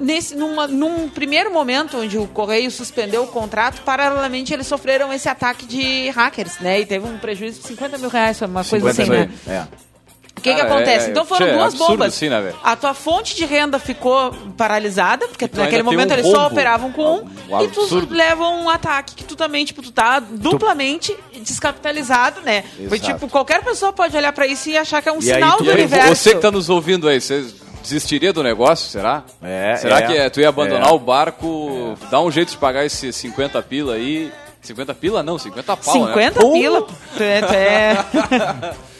Nesse, 0.00 0.34
numa, 0.34 0.66
num 0.66 1.08
primeiro 1.08 1.52
momento 1.52 1.98
onde 1.98 2.18
o 2.18 2.26
Correio 2.26 2.70
suspendeu 2.70 3.22
o 3.22 3.28
contrato, 3.28 3.82
paralelamente 3.82 4.52
eles 4.52 4.66
sofreram 4.66 5.12
esse 5.12 5.28
ataque 5.28 5.64
de 5.66 6.10
hackers, 6.10 6.58
né? 6.58 6.80
E 6.80 6.86
teve 6.86 7.06
um 7.06 7.16
prejuízo 7.18 7.60
de 7.60 7.68
50 7.68 7.98
mil 7.98 8.08
reais, 8.08 8.40
uma 8.42 8.64
coisa 8.64 8.90
assim, 8.90 9.04
né? 9.04 9.30
É. 9.46 9.88
O 10.36 10.40
que, 10.40 10.54
que 10.54 10.60
acontece? 10.60 11.08
É, 11.08 11.10
então 11.10 11.24
foram 11.24 11.46
tchê, 11.46 11.52
duas 11.52 11.74
bombas. 11.74 12.14
Assim, 12.14 12.28
né, 12.28 12.52
a 12.62 12.76
tua 12.76 12.94
fonte 12.94 13.34
de 13.34 13.44
renda 13.44 13.78
ficou 13.78 14.32
paralisada, 14.56 15.26
porque 15.26 15.46
então 15.46 15.64
naquele 15.64 15.82
momento 15.82 16.10
um 16.10 16.14
eles 16.14 16.26
só 16.26 16.46
operavam 16.46 16.92
com 16.92 17.16
um, 17.16 17.56
um 17.56 17.62
e 17.64 17.68
tu 17.68 18.08
leva 18.08 18.48
um 18.48 18.68
ataque 18.68 19.16
que 19.16 19.24
tu 19.24 19.34
também, 19.34 19.64
tipo, 19.64 19.82
tu 19.82 19.90
tá 19.90 20.20
duplamente 20.20 21.12
tu... 21.12 21.40
descapitalizado, 21.40 22.40
né? 22.42 22.62
Foi 22.88 23.00
tipo, 23.00 23.28
qualquer 23.28 23.64
pessoa 23.64 23.92
pode 23.92 24.16
olhar 24.16 24.32
para 24.32 24.46
isso 24.46 24.68
e 24.68 24.76
achar 24.76 25.02
que 25.02 25.08
é 25.08 25.12
um 25.12 25.18
e 25.18 25.22
sinal 25.22 25.58
do 25.58 25.70
universo. 25.70 26.14
Você 26.14 26.34
que 26.36 26.40
tá 26.40 26.52
nos 26.52 26.70
ouvindo 26.70 27.08
aí, 27.08 27.20
vocês 27.20 27.52
desistiria 27.88 28.32
do 28.32 28.42
negócio, 28.42 28.90
será? 28.90 29.24
É, 29.42 29.76
será 29.76 29.98
é, 29.98 30.06
que 30.06 30.16
é, 30.16 30.30
tu 30.30 30.40
ia 30.40 30.48
abandonar 30.48 30.90
é. 30.90 30.94
o 30.94 30.98
barco, 30.98 31.96
é. 32.00 32.10
dar 32.10 32.20
um 32.20 32.30
jeito 32.30 32.50
de 32.50 32.56
pagar 32.58 32.84
esses 32.84 33.16
50 33.16 33.62
pila 33.62 33.94
aí? 33.94 34.30
50 34.60 34.94
pila 34.94 35.22
não, 35.22 35.38
50 35.38 35.76
pau, 35.76 35.94
50 36.06 36.22
né? 36.22 36.52
pila? 36.52 36.86
É. 37.20 38.74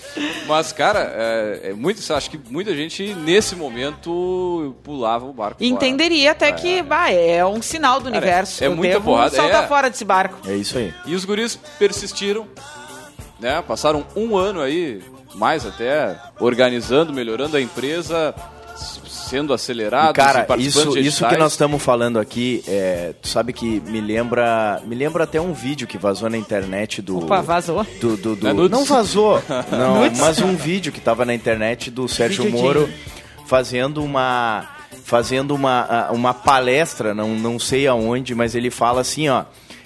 Mas, 0.49 0.73
cara, 0.73 1.13
é, 1.15 1.61
é 1.71 1.73
muito, 1.73 2.01
acho 2.13 2.31
que 2.31 2.41
muita 2.51 2.75
gente 2.75 3.15
nesse 3.15 3.55
momento 3.55 4.75
pulava 4.83 5.27
o 5.27 5.33
barco. 5.33 5.63
Entenderia 5.63 6.35
fora. 6.35 6.51
até 6.51 6.53
que 6.53 6.83
bah, 6.83 7.11
é 7.11 7.45
um 7.45 7.63
sinal 7.63 8.01
do 8.01 8.05
cara, 8.05 8.17
universo. 8.17 8.65
É, 8.65 8.69
muita 8.69 9.01
porrada. 9.01 9.37
Saltar 9.37 9.65
é, 9.65 9.67
fora 9.69 9.91
desse 9.91 10.05
barco. 10.05 10.39
É 10.49 10.55
isso 10.57 10.77
aí. 10.79 10.93
E 11.07 11.15
os 11.15 11.25
guris 11.25 11.57
persistiram, 11.79 12.49
né? 13.39 13.63
Passaram 13.63 14.05
um 14.17 14.37
ano 14.37 14.61
aí, 14.61 15.01
mais 15.35 15.65
até, 15.65 16.17
organizando, 16.41 17.13
melhorando 17.13 17.57
a 17.57 17.61
empresa 17.61 18.35
sendo 19.29 19.53
acelerado. 19.53 20.15
Cara, 20.15 20.47
isso, 20.59 20.99
isso 20.99 21.27
que 21.29 21.37
nós 21.37 21.53
estamos 21.53 21.83
falando 21.83 22.19
aqui, 22.19 22.63
é, 22.67 23.13
tu 23.21 23.29
sabe 23.29 23.53
que 23.53 23.81
me 23.81 24.01
lembra, 24.01 24.81
me 24.87 24.95
lembra 24.95 25.25
até 25.25 25.41
um 25.41 25.53
vídeo 25.53 25.87
que 25.87 25.99
vazou 25.99 26.31
na 26.31 26.39
internet 26.39 27.03
do. 27.03 27.19
Opa, 27.19 27.41
vazou. 27.43 27.87
Do, 28.01 28.17
do, 28.17 28.37
do 28.37 28.55
não, 28.55 28.65
é 28.65 28.69
não, 28.69 28.85
vazou, 28.85 29.43
não, 29.71 30.11
mas 30.19 30.41
um 30.41 30.57
vídeo 30.57 30.93
que 30.93 30.99
estava 30.99 31.25
na 31.25 31.35
internet 31.35 31.91
do 31.91 32.09
Sérgio 32.09 32.51
Moro 32.51 32.89
fazendo 33.47 34.03
uma 34.03 34.69
fazendo 35.05 35.55
uma, 35.55 36.11
uma 36.11 36.35
palestra, 36.35 37.15
não, 37.15 37.31
não 37.31 37.59
sei 37.59 37.87
aonde, 37.87 38.35
mas 38.35 38.55
ele 38.55 38.71
fala 38.71 39.01
assim, 39.01 39.29
ó. 39.29 39.45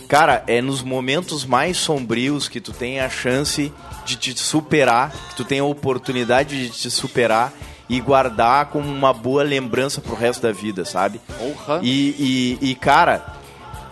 Cara, 0.09 0.43
é 0.47 0.61
nos 0.61 0.83
momentos 0.83 1.45
mais 1.47 1.77
sombrios 1.79 2.49
que 2.49 2.61
tu 2.61 2.73
tem 2.73 3.01
a 3.01 3.09
chance 3.09 3.73
de 4.05 4.17
te 4.17 4.39
superar, 4.39 5.11
que 5.31 5.37
tu 5.37 5.45
tem 5.45 5.61
a 5.61 5.65
oportunidade 5.65 6.69
de 6.69 6.71
te 6.71 6.91
superar 6.91 7.53
e 7.93 8.01
guardar 8.01 8.67
como 8.71 8.91
uma 8.91 9.13
boa 9.13 9.43
lembrança 9.43 10.01
pro 10.01 10.15
resto 10.15 10.41
da 10.41 10.51
vida, 10.51 10.83
sabe? 10.83 11.21
Honra. 11.39 11.79
E, 11.83 12.59
e, 12.63 12.71
e, 12.71 12.75
cara, 12.75 13.23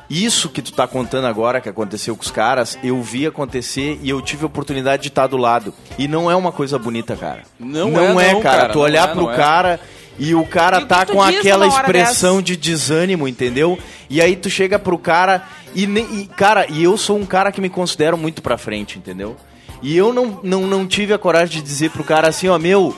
isso 0.08 0.48
que 0.48 0.62
tu 0.62 0.72
tá 0.72 0.86
contando 0.86 1.26
agora, 1.26 1.60
que 1.60 1.68
aconteceu 1.68 2.16
com 2.16 2.22
os 2.22 2.30
caras, 2.30 2.78
eu 2.82 3.02
vi 3.02 3.26
acontecer 3.26 4.00
e 4.02 4.08
eu 4.08 4.22
tive 4.22 4.44
a 4.44 4.46
oportunidade 4.46 5.02
de 5.02 5.08
estar 5.08 5.22
tá 5.22 5.28
do 5.28 5.36
lado. 5.36 5.74
E 5.98 6.08
não 6.08 6.30
é 6.30 6.34
uma 6.34 6.50
coisa 6.50 6.78
bonita, 6.78 7.14
cara. 7.14 7.42
Não, 7.58 7.90
não 7.90 8.18
é, 8.18 8.30
é 8.30 8.32
não, 8.32 8.40
cara. 8.40 8.70
Tu 8.70 8.80
olhar 8.80 9.10
é, 9.10 9.12
pro 9.12 9.30
é. 9.30 9.36
cara 9.36 9.80
e 10.18 10.34
o 10.34 10.46
cara 10.46 10.80
e 10.80 10.86
tá 10.86 11.04
com 11.04 11.20
aquela 11.20 11.66
expressão 11.66 12.36
dessa? 12.36 12.42
de 12.44 12.56
desânimo, 12.56 13.28
entendeu? 13.28 13.78
E 14.08 14.22
aí 14.22 14.34
tu 14.34 14.48
chega 14.48 14.78
pro 14.78 14.96
cara 14.96 15.46
e, 15.74 15.84
e, 15.84 16.26
cara, 16.38 16.64
e 16.70 16.82
eu 16.82 16.96
sou 16.96 17.18
um 17.18 17.26
cara 17.26 17.52
que 17.52 17.60
me 17.60 17.68
considero 17.68 18.16
muito 18.16 18.40
pra 18.40 18.56
frente, 18.56 18.96
entendeu? 18.96 19.36
E 19.82 19.94
eu 19.94 20.10
não, 20.10 20.40
não, 20.42 20.66
não 20.66 20.86
tive 20.86 21.12
a 21.12 21.18
coragem 21.18 21.56
de 21.56 21.62
dizer 21.62 21.90
pro 21.90 22.02
cara 22.02 22.28
assim, 22.28 22.48
ó, 22.48 22.58
meu, 22.58 22.96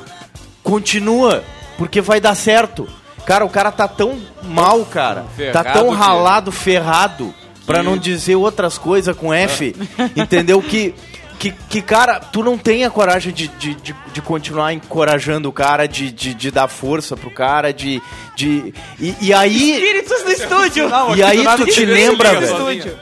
Continua, 0.63 1.43
porque 1.77 2.01
vai 2.01 2.21
dar 2.21 2.35
certo. 2.35 2.89
Cara, 3.27 3.45
o 3.45 3.51
cara 3.51 3.71
tá 3.71 3.87
tão 3.87 4.21
mal, 4.43 4.85
cara. 4.85 5.25
Ferrado 5.37 5.53
tá 5.53 5.73
tão 5.73 5.91
ralado, 5.91 6.53
ferrado, 6.53 7.35
para 7.67 7.83
não 7.83 7.97
dizer 7.97 8.37
outras 8.37 8.79
coisas 8.79 9.17
com 9.17 9.33
F, 9.33 9.75
entendeu? 10.17 10.61
Que 10.61 10.95
que, 11.39 11.51
que, 11.69 11.83
cara, 11.83 12.21
tu 12.21 12.41
não 12.41 12.57
tem 12.57 12.85
a 12.85 12.91
coragem 12.91 13.33
de, 13.33 13.49
de, 13.49 13.75
de, 13.75 13.97
de 14.13 14.23
continuar 14.23 14.73
encorajando 14.73 15.49
o 15.49 15.53
cara, 15.53 15.89
de, 15.89 16.13
de, 16.13 16.35
de, 16.35 16.53
dar 16.53 16.69
força 16.69 17.17
pro 17.17 17.33
cara, 17.33 17.73
de. 17.73 18.01
de 18.37 18.73
e, 18.97 19.17
e 19.21 19.35
aí. 19.35 19.73
Espíritos 19.73 20.23
no 20.23 20.31
estúdio! 20.31 20.89
Não, 20.89 21.17
e 21.17 21.21
aí 21.21 21.45
tu 21.57 21.67
te 21.67 21.85
lembra, 21.85 22.39
velho, 22.39 22.97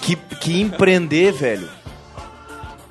que, 0.00 0.16
que 0.16 0.58
empreender, 0.58 1.32
velho, 1.32 1.68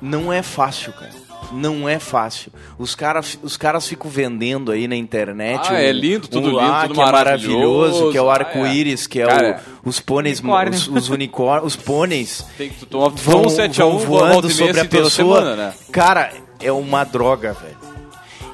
não 0.00 0.32
é 0.32 0.40
fácil, 0.40 0.92
cara 0.92 1.21
não 1.52 1.88
é 1.88 1.98
fácil. 1.98 2.52
Os 2.78 2.94
caras, 2.94 3.38
os 3.42 3.56
caras 3.56 3.86
ficam 3.86 4.10
vendendo 4.10 4.72
aí 4.72 4.88
na 4.88 4.96
internet. 4.96 5.68
Ah, 5.68 5.74
um, 5.74 5.76
é 5.76 5.92
lindo, 5.92 6.28
tudo 6.28 6.50
lá, 6.50 6.82
lindo, 6.82 6.88
tudo 6.88 6.94
que 6.94 7.00
é 7.00 7.12
maravilhoso, 7.12 8.10
que 8.10 8.18
é 8.18 8.22
o 8.22 8.30
arco-íris, 8.30 9.06
que 9.06 9.20
é 9.20 9.26
cara, 9.26 9.62
o, 9.84 9.88
os 9.88 10.00
pôneis, 10.00 10.40
os, 10.40 10.88
os 10.88 11.08
unicórnios, 11.08 11.66
os 11.66 11.76
pôneis 11.76 12.44
tem 12.56 12.70
que 12.70 12.86
tomar 12.86 13.10
vão, 13.10 13.48
7 13.48 13.82
a 13.82 13.86
1, 13.86 13.90
vão 13.90 13.98
voando 13.98 14.50
sobre 14.50 14.80
a 14.80 14.84
pessoa. 14.84 15.40
Semana, 15.40 15.56
né? 15.56 15.74
Cara, 15.90 16.32
é 16.60 16.72
uma 16.72 17.04
droga, 17.04 17.52
velho. 17.52 17.76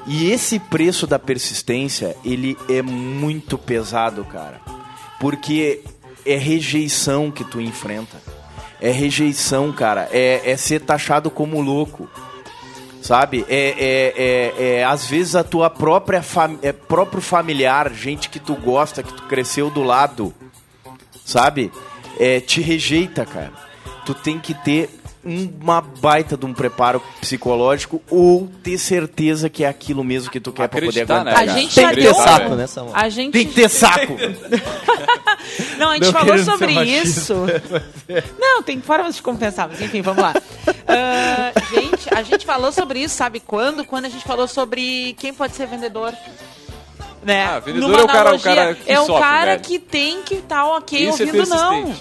E 0.07 0.31
esse 0.31 0.59
preço 0.59 1.05
da 1.05 1.19
persistência, 1.19 2.17
ele 2.25 2.57
é 2.67 2.81
muito 2.81 3.57
pesado, 3.57 4.25
cara. 4.25 4.59
Porque 5.19 5.83
é 6.25 6.35
rejeição 6.35 7.29
que 7.29 7.43
tu 7.43 7.61
enfrenta. 7.61 8.17
É 8.81 8.91
rejeição, 8.91 9.71
cara. 9.71 10.09
É, 10.11 10.41
é 10.49 10.57
ser 10.57 10.81
taxado 10.81 11.29
como 11.29 11.61
louco 11.61 12.09
sabe? 13.01 13.45
É, 13.47 13.75
é, 13.77 14.13
é, 14.17 14.79
é, 14.79 14.83
às 14.83 15.05
vezes 15.05 15.35
a 15.35 15.43
tua 15.43 15.69
própria 15.69 16.21
fam 16.21 16.57
é, 16.61 16.71
próprio 16.71 17.21
familiar, 17.21 17.91
gente 17.93 18.29
que 18.29 18.39
tu 18.39 18.55
gosta, 18.55 19.03
que 19.03 19.13
tu 19.13 19.23
cresceu 19.23 19.69
do 19.69 19.83
lado, 19.83 20.33
sabe? 21.25 21.71
É, 22.19 22.39
te 22.39 22.61
rejeita, 22.61 23.25
cara. 23.25 23.53
Tu 24.05 24.13
tem 24.13 24.39
que 24.39 24.53
ter 24.53 24.98
uma 25.23 25.81
baita 25.81 26.37
de 26.37 26.45
um 26.45 26.53
preparo 26.53 27.01
psicológico 27.19 28.01
ou 28.09 28.49
ter 28.63 28.77
certeza 28.77 29.49
que 29.49 29.63
é 29.63 29.67
aquilo 29.67 30.03
mesmo 30.03 30.31
que 30.31 30.39
tu 30.39 30.51
quer 30.51 30.67
para 30.69 30.81
poder 30.81 31.01
aguentar. 31.01 31.25
Né, 31.25 31.33
a 31.35 31.45
gente 31.45 31.75
tem 31.75 31.89
que 31.89 31.95
ter 31.95 32.13
saco, 32.13 32.55
né, 32.55 32.67
Samuel? 32.67 32.95
A 32.95 33.09
gente... 33.09 33.33
Tem 33.33 33.45
que 33.45 33.53
ter 33.53 33.69
saco. 33.69 34.13
Não, 35.77 35.89
a 35.89 35.93
gente 35.95 36.05
Não 36.05 36.13
falou 36.13 36.37
sobre 36.39 36.73
isso. 36.73 37.33
Não, 38.39 38.63
tem 38.63 38.79
formas 38.81 39.15
de 39.15 39.21
compensar, 39.21 39.67
mas 39.67 39.81
enfim, 39.81 40.01
vamos 40.01 40.23
lá. 40.23 40.33
Uh, 40.67 41.75
gente, 41.75 42.13
a 42.13 42.23
gente 42.23 42.45
falou 42.45 42.71
sobre 42.71 42.99
isso, 42.99 43.15
sabe 43.15 43.39
quando? 43.39 43.83
Quando 43.83 44.05
a 44.05 44.09
gente 44.09 44.23
falou 44.23 44.47
sobre 44.47 45.13
quem 45.19 45.33
pode 45.33 45.53
ser 45.55 45.67
vendedor 45.67 46.13
né? 47.23 47.45
Ah, 47.45 47.59
vendedor 47.59 47.89
Numa 47.89 48.01
é 48.01 48.03
o 48.03 48.07
cara, 48.07 48.35
o 48.35 48.39
cara 48.39 48.75
que 48.75 48.91
É 48.91 48.99
o 48.99 49.05
sofre, 49.05 49.21
cara 49.21 49.51
velho. 49.51 49.61
que 49.61 49.79
tem 49.79 50.21
que 50.23 50.35
estar 50.35 50.63
tá 50.63 50.77
ok 50.77 51.09
Isso 51.09 51.21
é 51.21 51.25
ouvindo 51.25 51.49
não. 51.49 51.95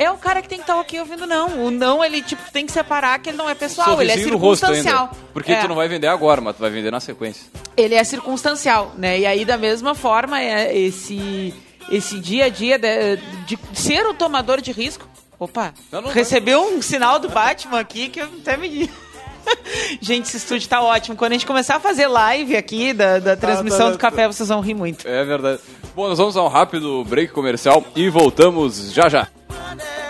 É 0.00 0.10
o 0.10 0.16
cara 0.16 0.40
que 0.40 0.48
tem 0.48 0.56
que 0.56 0.62
estar 0.62 0.76
tá 0.76 0.80
ok 0.80 0.98
ouvindo 0.98 1.26
não. 1.26 1.66
O 1.66 1.70
não, 1.70 2.02
ele 2.02 2.22
tipo 2.22 2.40
tem 2.50 2.64
que 2.64 2.72
separar 2.72 3.18
que 3.18 3.28
ele 3.28 3.36
não 3.36 3.50
é 3.50 3.54
pessoal, 3.54 4.00
ele 4.00 4.10
é 4.10 4.16
circunstancial. 4.16 5.10
ainda. 5.12 5.16
Porque 5.30 5.52
É. 5.52 5.60
tu 5.60 5.68
não 5.68 5.74
vai 5.74 5.88
vender 5.88 6.06
agora, 6.06 6.40
mas 6.40 6.56
tu 6.56 6.60
vai 6.60 6.70
vender 6.70 6.90
na 6.90 7.00
sequência. 7.00 7.44
Ele 7.76 7.94
é 7.94 8.02
circunstancial, 8.02 8.94
né? 8.96 9.20
E 9.20 9.26
aí 9.26 9.44
da 9.44 9.58
mesma 9.58 9.94
forma 9.94 10.40
é 10.40 10.74
esse 10.74 11.52
esse 11.90 12.18
dia 12.18 12.46
a 12.46 12.48
dia 12.48 12.78
de, 12.78 13.16
de 13.44 13.58
ser 13.74 14.06
o 14.06 14.14
tomador 14.14 14.62
de 14.62 14.72
risco. 14.72 15.06
Opa, 15.38 15.74
Não, 15.92 16.00
não, 16.00 16.10
recebeu 16.10 16.62
um 16.62 16.80
sinal 16.80 17.18
do 17.18 17.28
Batman 17.28 17.80
aqui 17.80 18.08
que 18.08 18.20
eu 18.20 18.28
até 18.40 18.56
me 18.56 18.88
Gente, 20.00 20.28
esse 20.28 20.38
estúdio 20.38 20.66
tá 20.66 20.80
ótimo. 20.80 21.14
Quando 21.14 21.32
a 21.32 21.34
gente 21.34 21.46
começar 21.46 21.76
a 21.76 21.80
fazer 21.80 22.06
live 22.06 22.56
aqui 22.56 22.94
da, 22.94 23.18
da 23.18 23.36
transmissão 23.36 23.88
tá, 23.88 23.92
do 23.92 23.98
café, 23.98 24.26
vocês 24.26 24.48
vão 24.48 24.62
rir 24.62 24.74
muito. 24.74 25.06
É 25.06 25.24
verdade. 25.26 25.60
Bom, 25.94 26.08
nós 26.08 26.16
vamos 26.16 26.38
a 26.38 26.42
um 26.42 26.48
rápido 26.48 27.04
break 27.04 27.32
comercial 27.34 27.84
e 27.94 28.08
voltamos 28.08 28.92
já 28.92 29.06
já. 29.06 29.28
running. 29.70 30.09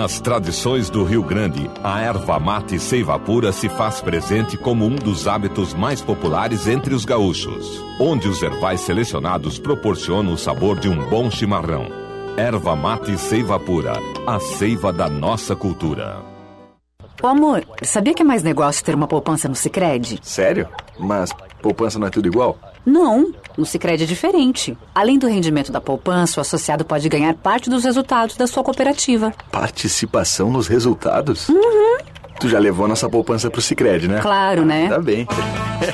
Nas 0.00 0.18
tradições 0.18 0.88
do 0.88 1.04
Rio 1.04 1.22
Grande, 1.22 1.70
a 1.84 2.00
erva 2.00 2.38
mate 2.38 2.78
seiva 2.78 3.18
pura 3.18 3.52
se 3.52 3.68
faz 3.68 4.00
presente 4.00 4.56
como 4.56 4.86
um 4.86 4.94
dos 4.94 5.28
hábitos 5.28 5.74
mais 5.74 6.00
populares 6.00 6.66
entre 6.66 6.94
os 6.94 7.04
gaúchos, 7.04 7.84
onde 8.00 8.26
os 8.26 8.42
ervais 8.42 8.80
selecionados 8.80 9.58
proporcionam 9.58 10.32
o 10.32 10.38
sabor 10.38 10.78
de 10.80 10.88
um 10.88 11.06
bom 11.10 11.30
chimarrão. 11.30 11.86
Erva 12.36 12.74
mate 12.74 13.18
seiva 13.18 13.60
pura, 13.60 13.92
a 14.26 14.40
seiva 14.40 14.90
da 14.90 15.08
nossa 15.10 15.54
cultura. 15.54 16.22
Ô 17.22 17.26
amor, 17.26 17.66
sabia 17.82 18.14
que 18.14 18.22
é 18.22 18.24
mais 18.24 18.42
negócio 18.42 18.82
ter 18.82 18.94
uma 18.94 19.06
poupança 19.06 19.48
no 19.48 19.54
Sicredi? 19.54 20.18
Sério? 20.22 20.66
Mas 20.98 21.30
poupança 21.60 21.98
não 21.98 22.06
é 22.06 22.10
tudo 22.10 22.26
igual? 22.26 22.58
Não, 22.84 23.32
no 23.56 23.66
Sicredi 23.66 24.04
é 24.04 24.06
diferente. 24.06 24.76
Além 24.94 25.18
do 25.18 25.26
rendimento 25.26 25.70
da 25.70 25.80
poupança, 25.80 26.40
o 26.40 26.42
associado 26.42 26.84
pode 26.84 27.08
ganhar 27.08 27.34
parte 27.34 27.68
dos 27.68 27.84
resultados 27.84 28.36
da 28.36 28.46
sua 28.46 28.62
cooperativa. 28.62 29.32
Participação 29.50 30.50
nos 30.50 30.66
resultados? 30.66 31.48
Uhum. 31.48 31.98
Tu 32.40 32.48
já 32.48 32.58
levou 32.58 32.88
nossa 32.88 33.08
poupança 33.08 33.50
pro 33.50 33.60
Sicredi, 33.60 34.08
né? 34.08 34.20
Claro, 34.20 34.64
né? 34.64 34.88
Tá 34.88 34.98
bem. 34.98 35.26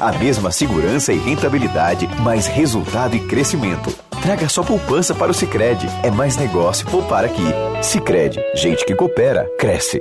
A 0.01 0.13
mesma 0.13 0.53
segurança 0.53 1.13
e 1.13 1.19
rentabilidade, 1.19 2.09
mais 2.23 2.47
resultado 2.47 3.17
e 3.17 3.21
crescimento. 3.21 3.93
Traga 4.23 4.49
sua 4.49 4.63
poupança 4.63 5.13
para 5.15 5.31
o 5.31 5.35
Sicredi. 5.35 5.89
É 6.05 6.11
mais 6.11 6.37
negócio 6.37 6.87
poupar 6.89 7.25
aqui. 7.25 7.43
Sicredi, 7.83 8.41
gente 8.55 8.85
que 8.85 8.95
coopera, 8.95 9.45
cresce. 9.59 10.01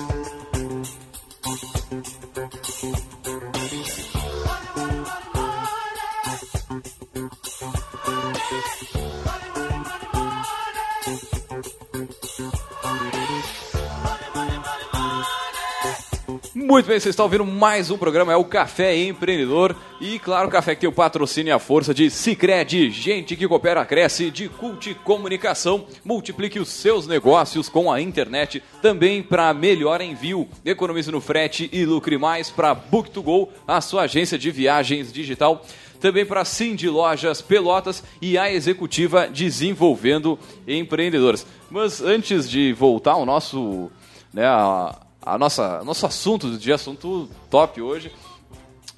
Muito 16.71 16.85
bem, 16.85 16.97
vocês 16.97 17.11
estão 17.11 17.25
ouvindo 17.25 17.43
mais 17.43 17.91
um 17.91 17.97
programa, 17.97 18.31
é 18.31 18.35
o 18.37 18.45
Café 18.45 18.95
Empreendedor. 18.95 19.75
E 19.99 20.17
claro, 20.17 20.47
o 20.47 20.51
café 20.51 20.73
que 20.73 20.79
tem 20.79 20.89
o 20.89 20.93
patrocínio 20.93 21.51
e 21.51 21.51
a 21.51 21.59
força 21.59 21.93
de 21.93 22.09
Cicred, 22.09 22.89
gente 22.91 23.35
que 23.35 23.45
coopera, 23.45 23.83
cresce, 23.83 24.31
de 24.31 24.47
Cult 24.47 24.95
Comunicação. 25.03 25.83
Multiplique 26.05 26.61
os 26.61 26.69
seus 26.69 27.05
negócios 27.05 27.67
com 27.67 27.91
a 27.91 27.99
internet, 27.99 28.63
também 28.81 29.21
para 29.21 29.53
melhor 29.53 29.99
envio. 29.99 30.47
Economize 30.63 31.11
no 31.11 31.19
frete 31.19 31.69
e 31.73 31.83
lucre 31.83 32.17
mais 32.17 32.49
para 32.49 32.73
Book2Go, 32.73 33.49
a 33.67 33.81
sua 33.81 34.03
agência 34.03 34.39
de 34.39 34.49
viagens 34.49 35.11
digital 35.11 35.65
também 35.99 36.25
para 36.25 36.45
Cindy 36.45 36.87
Lojas 36.87 37.41
Pelotas 37.41 38.01
e 38.21 38.37
a 38.37 38.49
Executiva 38.49 39.27
Desenvolvendo 39.27 40.39
Empreendedores. 40.65 41.45
Mas 41.69 42.01
antes 42.01 42.49
de 42.49 42.71
voltar 42.71 43.11
ao 43.11 43.25
nosso, 43.25 43.91
né, 44.33 44.45
a, 44.45 45.00
a 45.21 45.37
nossa 45.37 45.83
nosso 45.83 46.05
assunto 46.05 46.49
do 46.49 46.57
dia, 46.57 46.75
assunto 46.75 47.29
top 47.49 47.81
hoje, 47.81 48.11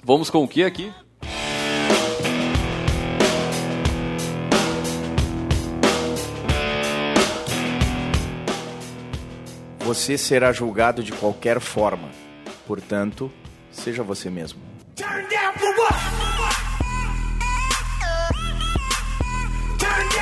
Vamos 0.06 0.28
com 0.28 0.44
o 0.44 0.48
que 0.48 0.62
aqui? 0.62 0.92
Você 9.78 10.18
será 10.18 10.52
julgado 10.52 11.02
de 11.02 11.10
qualquer 11.12 11.58
forma. 11.58 12.10
Portanto, 12.66 13.32
seja 13.70 14.02
você 14.02 14.28
mesmo. 14.28 14.60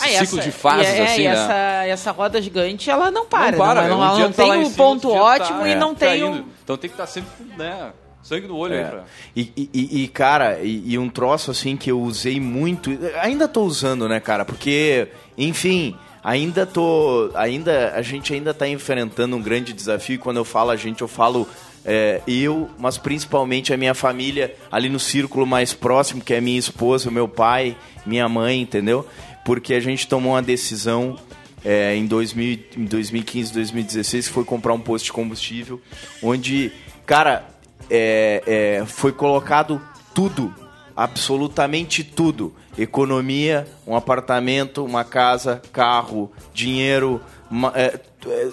Ah, 0.00 0.08
e 0.10 0.16
ciclo 0.18 0.38
essa- 0.38 0.48
de 0.48 0.52
fases, 0.52 0.88
e 0.94 1.00
é, 1.00 1.04
assim, 1.04 1.20
e 1.22 1.24
né? 1.24 1.30
essa, 1.32 1.52
essa 1.86 2.10
roda 2.12 2.40
gigante, 2.40 2.90
ela 2.90 3.10
não 3.10 3.26
para. 3.26 3.52
Não 3.52 3.58
para, 3.58 3.82
não, 3.88 3.98
velho. 3.98 4.02
ela 4.02 4.12
Um 4.12 4.16
dia 4.16 4.24
não 4.26 4.32
tu 4.32 4.36
tá 4.36 4.42
tem 4.44 4.52
em 4.52 4.58
um 4.58 4.64
cima, 4.64 4.76
ponto 4.76 5.10
ótimo 5.10 5.60
tá, 5.60 5.68
e 5.68 5.72
é, 5.72 5.74
não 5.76 5.94
tem 5.94 6.24
um... 6.24 6.44
Então 6.64 6.76
tem 6.76 6.88
que 6.90 6.94
estar 6.94 7.06
sempre, 7.06 7.30
né, 7.58 7.92
sangue 8.22 8.46
no 8.46 8.56
olho 8.56 8.74
É. 8.74 8.84
aí 8.84 8.90
pra... 8.90 9.04
E, 9.36 9.52
e- 9.74 10.02
e- 10.04 10.08
cara, 10.08 10.58
e, 10.62 10.92
e 10.92 10.98
um 10.98 11.08
troço 11.08 11.50
assim 11.50 11.76
que 11.76 11.90
eu 11.90 12.00
usei 12.00 12.40
muito, 12.40 12.90
ainda 13.20 13.46
tô 13.48 13.62
usando, 13.62 14.08
né, 14.08 14.20
cara? 14.20 14.44
Porque, 14.44 15.08
enfim, 15.36 15.96
ainda 16.22 16.64
tô, 16.64 17.30
ainda 17.34 17.92
a 17.94 18.00
gente 18.02 18.32
ainda 18.32 18.54
tá 18.54 18.66
enfrentando 18.68 19.36
um 19.36 19.42
grande 19.42 19.72
desafio. 19.72 20.14
E 20.14 20.18
quando 20.18 20.36
eu 20.38 20.44
falo 20.44 20.70
a 20.70 20.76
gente, 20.76 21.02
eu 21.02 21.08
falo 21.08 21.48
é, 21.84 22.20
eu, 22.28 22.70
mas 22.78 22.96
principalmente 22.96 23.74
a 23.74 23.76
minha 23.76 23.92
família 23.92 24.54
ali 24.70 24.88
no 24.88 25.00
círculo 25.00 25.44
mais 25.44 25.72
próximo, 25.74 26.22
que 26.22 26.32
é 26.32 26.40
minha 26.40 26.58
esposa, 26.58 27.10
meu 27.10 27.26
pai, 27.26 27.76
minha 28.06 28.28
mãe, 28.28 28.60
entendeu? 28.60 29.04
Porque 29.44 29.74
a 29.74 29.80
gente 29.80 30.06
tomou 30.06 30.32
uma 30.34 30.42
decisão 30.42 31.18
é, 31.64 31.94
em, 31.96 32.06
2000, 32.06 32.58
em 32.76 32.84
2015, 32.84 33.52
2016, 33.52 34.28
que 34.28 34.32
foi 34.34 34.44
comprar 34.44 34.72
um 34.72 34.80
posto 34.80 35.06
de 35.06 35.12
combustível, 35.12 35.80
onde, 36.22 36.72
cara, 37.06 37.46
é, 37.90 38.42
é, 38.80 38.86
foi 38.86 39.12
colocado 39.12 39.80
tudo, 40.14 40.54
absolutamente 40.96 42.02
tudo. 42.04 42.54
Economia, 42.78 43.66
um 43.86 43.94
apartamento, 43.94 44.84
uma 44.84 45.04
casa, 45.04 45.60
carro, 45.72 46.32
dinheiro, 46.54 47.20
ma- 47.50 47.72
é, 47.74 47.98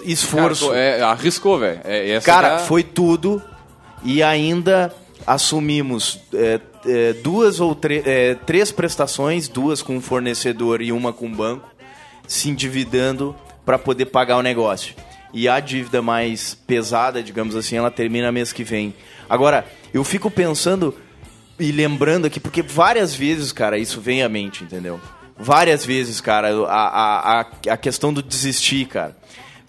esforço. 0.04 0.68
Cara, 0.68 0.78
é, 0.78 1.02
arriscou, 1.02 1.58
velho. 1.58 1.80
É, 1.84 2.20
Cara, 2.20 2.54
é 2.56 2.58
foi 2.58 2.82
tudo 2.82 3.42
e 4.02 4.22
ainda 4.22 4.94
assumimos 5.26 6.20
é, 6.32 6.60
é, 6.86 7.12
duas 7.14 7.60
ou 7.60 7.78
é, 8.04 8.34
três 8.34 8.72
prestações, 8.72 9.48
duas 9.48 9.82
com 9.82 9.96
o 9.96 10.00
fornecedor 10.00 10.80
e 10.80 10.92
uma 10.92 11.12
com 11.12 11.26
o 11.26 11.34
banco, 11.34 11.68
se 12.26 12.48
endividando 12.48 13.34
para 13.64 13.78
poder 13.78 14.06
pagar 14.06 14.36
o 14.36 14.42
negócio. 14.42 14.94
E 15.32 15.48
a 15.48 15.60
dívida 15.60 16.02
mais 16.02 16.54
pesada, 16.54 17.22
digamos 17.22 17.54
assim, 17.54 17.76
ela 17.76 17.90
termina 17.90 18.32
mês 18.32 18.52
que 18.52 18.64
vem. 18.64 18.94
Agora, 19.28 19.64
eu 19.94 20.02
fico 20.02 20.30
pensando 20.30 20.94
e 21.58 21.70
lembrando 21.70 22.26
aqui, 22.26 22.40
porque 22.40 22.62
várias 22.62 23.14
vezes, 23.14 23.52
cara, 23.52 23.78
isso 23.78 24.00
vem 24.00 24.22
à 24.22 24.28
mente, 24.28 24.64
entendeu? 24.64 25.00
Várias 25.38 25.84
vezes, 25.84 26.20
cara, 26.20 26.48
a, 26.66 27.40
a, 27.40 27.46
a, 27.68 27.76
questão 27.76 28.12
do 28.12 28.22
desistir, 28.22 28.86
cara. 28.86 29.16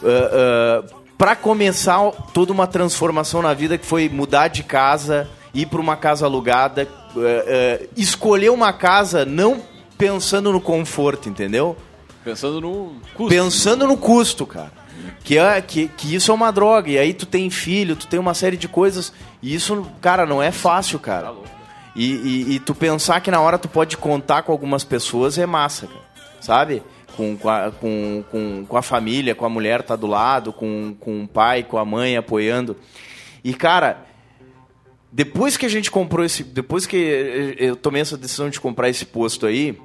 Uh, 0.01 0.85
uh, 0.85 1.01
para 1.17 1.35
começar 1.35 2.11
toda 2.33 2.51
uma 2.51 2.65
transformação 2.65 3.41
na 3.41 3.53
vida 3.53 3.77
que 3.77 3.85
foi 3.85 4.09
mudar 4.09 4.47
de 4.47 4.63
casa, 4.63 5.29
ir 5.53 5.65
para 5.65 5.81
uma 5.81 5.95
casa 5.95 6.25
alugada, 6.25 6.87
uh, 7.15 7.19
uh, 7.19 7.89
escolher 7.95 8.49
uma 8.49 8.71
casa 8.71 9.25
não 9.25 9.61
pensando 9.97 10.51
no 10.51 10.61
conforto, 10.61 11.29
entendeu? 11.29 11.77
Pensando 12.23 12.61
no 12.61 12.95
custo. 13.15 13.29
Pensando 13.29 13.87
no 13.87 13.97
custo, 13.97 14.45
cara. 14.45 14.71
Que, 15.23 15.37
é, 15.37 15.61
que, 15.61 15.87
que 15.87 16.15
isso 16.15 16.31
é 16.31 16.33
uma 16.33 16.51
droga. 16.51 16.89
E 16.89 16.97
aí 16.97 17.13
tu 17.13 17.25
tem 17.25 17.49
filho, 17.49 17.95
tu 17.95 18.07
tem 18.07 18.19
uma 18.19 18.33
série 18.33 18.57
de 18.57 18.67
coisas. 18.67 19.13
E 19.41 19.53
isso, 19.53 19.85
cara, 19.99 20.25
não 20.25 20.41
é 20.41 20.51
fácil, 20.51 20.99
cara. 20.99 21.33
E, 21.95 22.13
e, 22.13 22.55
e 22.55 22.59
tu 22.59 22.73
pensar 22.73 23.19
que 23.21 23.31
na 23.31 23.39
hora 23.41 23.57
tu 23.57 23.67
pode 23.67 23.97
contar 23.97 24.43
com 24.43 24.51
algumas 24.51 24.83
pessoas 24.83 25.37
é 25.37 25.45
massa, 25.45 25.87
cara. 25.87 26.11
Sabe? 26.39 26.81
Com, 27.15 27.37
com, 27.37 27.49
a, 27.49 27.71
com, 27.71 28.23
com, 28.31 28.65
com 28.67 28.77
a 28.77 28.81
família, 28.81 29.35
com 29.35 29.45
a 29.45 29.49
mulher 29.49 29.83
tá 29.83 29.95
do 29.95 30.07
lado, 30.07 30.53
com, 30.53 30.95
com 30.99 31.23
o 31.23 31.27
pai, 31.27 31.63
com 31.63 31.77
a 31.77 31.85
mãe 31.85 32.17
apoiando. 32.17 32.77
E, 33.43 33.53
cara, 33.53 34.05
depois 35.11 35.57
que 35.57 35.65
a 35.65 35.69
gente 35.69 35.91
comprou 35.91 36.25
esse. 36.25 36.43
Depois 36.43 36.85
que 36.85 37.55
eu 37.57 37.75
tomei 37.75 38.01
essa 38.01 38.17
decisão 38.17 38.49
de 38.49 38.59
comprar 38.59 38.89
esse 38.89 39.05
posto 39.05 39.45
aí, 39.45 39.77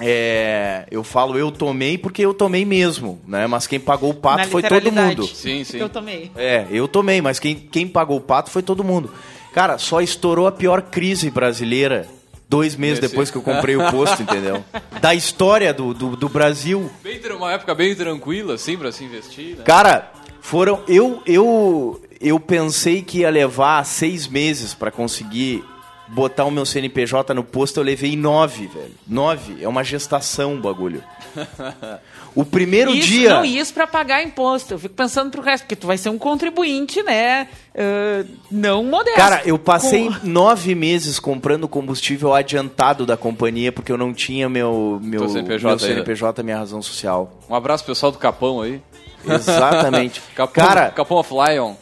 é, 0.00 0.86
eu 0.90 1.02
falo 1.04 1.36
eu 1.36 1.50
tomei 1.50 1.98
porque 1.98 2.24
eu 2.24 2.32
tomei 2.32 2.64
mesmo, 2.64 3.20
né? 3.26 3.46
Mas 3.46 3.66
quem 3.66 3.80
pagou 3.80 4.10
o 4.10 4.14
pato 4.14 4.44
Na 4.44 4.46
foi 4.46 4.62
todo 4.62 4.92
mundo. 4.92 5.26
Sim, 5.26 5.64
sim. 5.64 5.78
Eu 5.78 5.88
tomei. 5.88 6.30
É, 6.36 6.66
eu 6.70 6.86
tomei, 6.86 7.20
mas 7.20 7.38
quem, 7.38 7.56
quem 7.56 7.86
pagou 7.86 8.18
o 8.18 8.20
pato 8.20 8.50
foi 8.50 8.62
todo 8.62 8.84
mundo. 8.84 9.12
Cara, 9.52 9.78
só 9.78 10.00
estourou 10.00 10.46
a 10.46 10.52
pior 10.52 10.80
crise 10.82 11.30
brasileira 11.30 12.08
dois 12.48 12.74
meses 12.74 12.98
Esse. 12.98 13.08
depois 13.08 13.30
que 13.30 13.36
eu 13.36 13.42
comprei 13.42 13.76
o 13.76 13.90
posto, 13.90 14.22
entendeu? 14.22 14.64
Da 15.00 15.14
história 15.14 15.72
do, 15.72 15.94
do, 15.94 16.14
do 16.14 16.28
Brasil. 16.28 16.90
Bem, 17.02 17.18
uma 17.34 17.52
época 17.52 17.74
bem 17.74 17.94
tranquila, 17.94 18.54
assim, 18.54 18.76
pra 18.76 18.92
se 18.92 19.02
investir, 19.02 19.56
né? 19.56 19.64
Cara, 19.64 20.12
foram. 20.42 20.82
Eu, 20.86 21.22
eu, 21.24 22.02
eu 22.20 22.38
pensei 22.38 23.02
que 23.02 23.20
ia 23.20 23.30
levar 23.30 23.84
seis 23.84 24.26
meses 24.26 24.74
pra 24.74 24.90
conseguir 24.90 25.64
botar 26.08 26.44
o 26.44 26.50
meu 26.50 26.66
CNPJ 26.66 27.32
no 27.34 27.44
posto, 27.44 27.78
eu 27.78 27.84
levei 27.84 28.16
nove, 28.16 28.66
velho. 28.66 28.94
Nove. 29.06 29.62
É 29.62 29.68
uma 29.68 29.84
gestação 29.84 30.54
o 30.54 30.60
bagulho. 30.60 31.02
O 32.32 32.44
primeiro 32.44 32.94
isso, 32.94 33.08
dia. 33.08 33.30
Não, 33.30 33.44
isso 33.44 33.74
pra 33.74 33.86
pagar 33.88 34.22
imposto. 34.22 34.74
Eu 34.74 34.78
fico 34.78 34.94
pensando 34.94 35.30
pro 35.32 35.42
resto, 35.42 35.64
porque 35.64 35.74
tu 35.74 35.86
vai 35.88 35.98
ser 35.98 36.10
um 36.10 36.18
contribuinte, 36.18 37.02
né? 37.02 37.48
ah, 37.76 38.24
não 38.50 38.84
modesto. 38.84 39.16
Cara, 39.18 39.42
eu 39.44 39.58
passei 39.58 40.08
Com- 40.08 40.14
nove 40.28 40.74
meses 40.76 41.18
comprando 41.18 41.66
combustível 41.66 42.32
adiantado 42.32 43.04
da 43.04 43.16
companhia 43.16 43.72
porque 43.72 43.90
eu 43.90 43.98
não 43.98 44.14
tinha 44.14 44.48
meu, 44.48 45.00
meu, 45.02 45.28
CNPJ 45.28 45.68
meu. 45.68 45.78
CNPJ, 45.78 46.42
minha 46.44 46.58
razão 46.58 46.80
social. 46.80 47.32
Um 47.48 47.54
abraço 47.54 47.82
pro 47.84 47.94
pessoal 47.94 48.12
do 48.12 48.18
Capão 48.18 48.62
aí. 48.62 48.80
Exatamente. 49.28 50.22
Capão, 50.34 50.64
Cara, 50.64 50.90
Capão 50.90 51.18
of 51.18 51.32
Lion. 51.32 51.74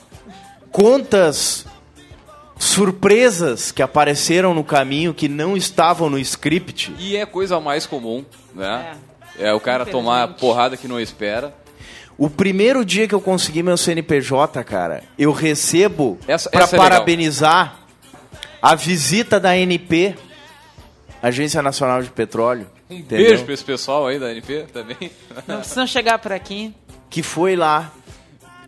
Contas 0.70 1.66
surpresas 2.58 3.70
que 3.70 3.82
apareceram 3.82 4.52
no 4.52 4.64
caminho 4.64 5.14
que 5.14 5.28
não 5.28 5.56
estavam 5.56 6.10
no 6.10 6.18
script. 6.18 6.94
E 6.98 7.16
é 7.16 7.24
coisa 7.24 7.60
mais 7.60 7.86
comum, 7.86 8.24
né? 8.54 8.96
É, 9.38 9.52
o 9.54 9.60
cara 9.60 9.86
tomar 9.86 10.34
porrada 10.34 10.76
que 10.76 10.88
não 10.88 10.98
espera. 11.00 11.54
O 12.16 12.28
primeiro 12.28 12.84
dia 12.84 13.06
que 13.06 13.14
eu 13.14 13.20
consegui 13.20 13.62
meu 13.62 13.76
CNPJ, 13.76 14.64
cara, 14.64 15.04
eu 15.16 15.30
recebo 15.30 16.18
Essa- 16.26 16.50
para 16.50 16.64
é 16.64 16.66
legal. 16.66 16.80
parabenizar 16.82 17.76
a 18.60 18.74
visita 18.74 19.38
da 19.38 19.50
ANP, 19.50 20.16
Agência 21.22 21.62
Nacional 21.62 22.02
de 22.02 22.10
Petróleo. 22.10 22.66
Um 22.90 22.94
entendeu? 22.96 23.26
beijo 23.28 23.44
pra 23.44 23.54
esse 23.54 23.64
pessoal 23.64 24.06
aí 24.08 24.18
da 24.18 24.32
NP 24.32 24.66
também. 24.72 25.12
Não 25.46 25.58
precisam 25.58 25.86
chegar 25.86 26.18
por 26.18 26.32
aqui. 26.32 26.74
Que 27.08 27.22
foi 27.22 27.54
lá 27.54 27.92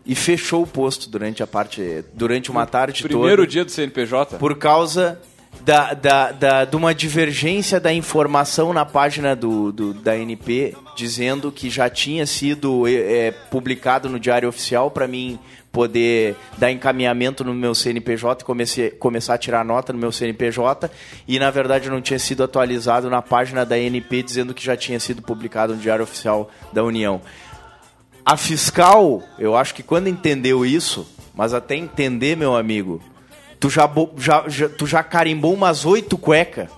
e 0.05 0.15
fechou 0.15 0.63
o 0.63 0.67
posto 0.67 1.09
durante 1.09 1.43
a 1.43 1.47
parte, 1.47 2.03
durante 2.13 2.49
uma 2.49 2.65
tarde 2.65 3.03
Primeiro 3.03 3.37
toda. 3.43 3.47
dia 3.47 3.63
do 3.65 3.71
CNPJ. 3.71 4.37
por 4.37 4.57
causa 4.57 5.19
da, 5.63 5.93
da, 5.93 6.31
da, 6.31 6.65
de 6.65 6.75
uma 6.75 6.93
divergência 6.95 7.79
da 7.79 7.93
informação 7.93 8.73
na 8.73 8.85
página 8.85 9.35
do, 9.35 9.71
do- 9.71 9.93
da 9.93 10.17
NP, 10.17 10.73
dizendo 10.95 11.51
que 11.51 11.69
já 11.69 11.89
tinha 11.89 12.25
sido 12.25 12.87
é, 12.87 13.27
é, 13.27 13.31
publicado 13.31 14.09
no 14.09 14.19
Diário 14.19 14.49
Oficial 14.49 14.89
para 14.89 15.07
mim 15.07 15.37
poder 15.71 16.35
dar 16.57 16.69
encaminhamento 16.71 17.43
no 17.45 17.53
meu 17.53 17.73
CNPJ 17.75 18.41
e 18.41 18.45
comecei, 18.45 18.89
começar 18.89 19.35
a 19.35 19.37
tirar 19.37 19.63
nota 19.63 19.93
no 19.93 19.99
meu 19.99 20.11
CNPJ 20.11 20.89
e 21.27 21.39
na 21.39 21.49
verdade 21.49 21.89
não 21.89 22.01
tinha 22.01 22.19
sido 22.19 22.43
atualizado 22.43 23.09
na 23.09 23.21
página 23.21 23.65
da 23.65 23.77
NP 23.79 24.21
dizendo 24.23 24.53
que 24.53 24.63
já 24.65 24.75
tinha 24.75 24.99
sido 24.99 25.21
publicado 25.21 25.73
no 25.73 25.79
Diário 25.79 26.03
Oficial 26.03 26.49
da 26.73 26.83
União. 26.83 27.21
A 28.25 28.37
fiscal, 28.37 29.23
eu 29.39 29.55
acho 29.55 29.73
que 29.73 29.83
quando 29.83 30.07
entendeu 30.07 30.65
isso, 30.65 31.07
mas 31.33 31.53
até 31.53 31.75
entender, 31.75 32.35
meu 32.37 32.55
amigo, 32.55 33.01
tu 33.59 33.69
já, 33.69 33.89
já, 34.17 34.43
já- 34.47 34.69
tu 34.69 34.85
já 34.85 35.03
carimbou 35.03 35.53
umas 35.53 35.85
oito 35.85 36.17
cueca. 36.17 36.69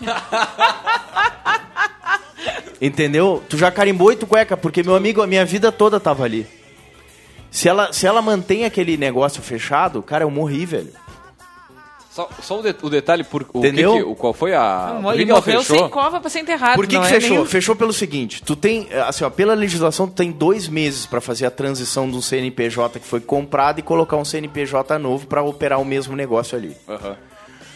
Entendeu? 2.80 3.42
Tu 3.48 3.56
já 3.56 3.70
carimbou 3.70 4.08
oito 4.08 4.26
cueca, 4.26 4.56
porque, 4.56 4.82
meu 4.82 4.94
amigo, 4.94 5.22
a 5.22 5.26
minha 5.26 5.44
vida 5.44 5.72
toda 5.72 5.98
tava 5.98 6.24
ali. 6.24 6.46
Se 7.50 7.68
ela, 7.68 7.92
se 7.92 8.06
ela 8.06 8.20
mantém 8.20 8.64
aquele 8.64 8.96
negócio 8.96 9.42
fechado, 9.42 10.02
cara, 10.02 10.24
eu 10.24 10.30
morri, 10.30 10.66
velho. 10.66 10.92
Só, 12.14 12.28
só 12.40 12.60
o, 12.60 12.62
de- 12.62 12.76
o 12.80 12.88
detalhe, 12.88 13.24
por, 13.24 13.44
o 13.52 13.58
Entendeu? 13.58 14.14
que 14.14 14.20
qual 14.20 14.32
foi 14.32 14.54
a. 14.54 15.00
por 15.02 15.14
que 15.14 15.20
Ele 15.22 15.32
morreu 15.32 15.60
fechou? 15.64 15.78
sem 15.80 15.88
cova 15.88 16.20
pra 16.20 16.30
ser 16.30 16.38
enterrado. 16.38 16.76
Por 16.76 16.86
que, 16.86 16.94
não 16.94 17.02
que 17.02 17.08
é 17.08 17.20
fechou? 17.20 17.36
nem- 17.38 17.46
Fechou 17.46 17.74
pelo 17.74 17.92
seguinte: 17.92 18.40
tu 18.40 18.54
tem, 18.54 18.86
assim, 19.08 19.24
ó, 19.24 19.30
pela 19.30 19.52
legislação, 19.52 20.06
tu 20.06 20.14
tem 20.14 20.30
dois 20.30 20.68
meses 20.68 21.06
para 21.06 21.20
fazer 21.20 21.44
a 21.44 21.50
transição 21.50 22.08
do 22.08 22.22
CNPJ 22.22 23.00
que 23.00 23.06
foi 23.06 23.18
comprado 23.20 23.80
e 23.80 23.82
colocar 23.82 24.16
um 24.16 24.24
CNPJ 24.24 24.96
novo 24.96 25.26
para 25.26 25.42
operar 25.42 25.80
o 25.80 25.84
mesmo 25.84 26.14
negócio 26.14 26.56
ali. 26.56 26.76
Aham. 26.88 27.16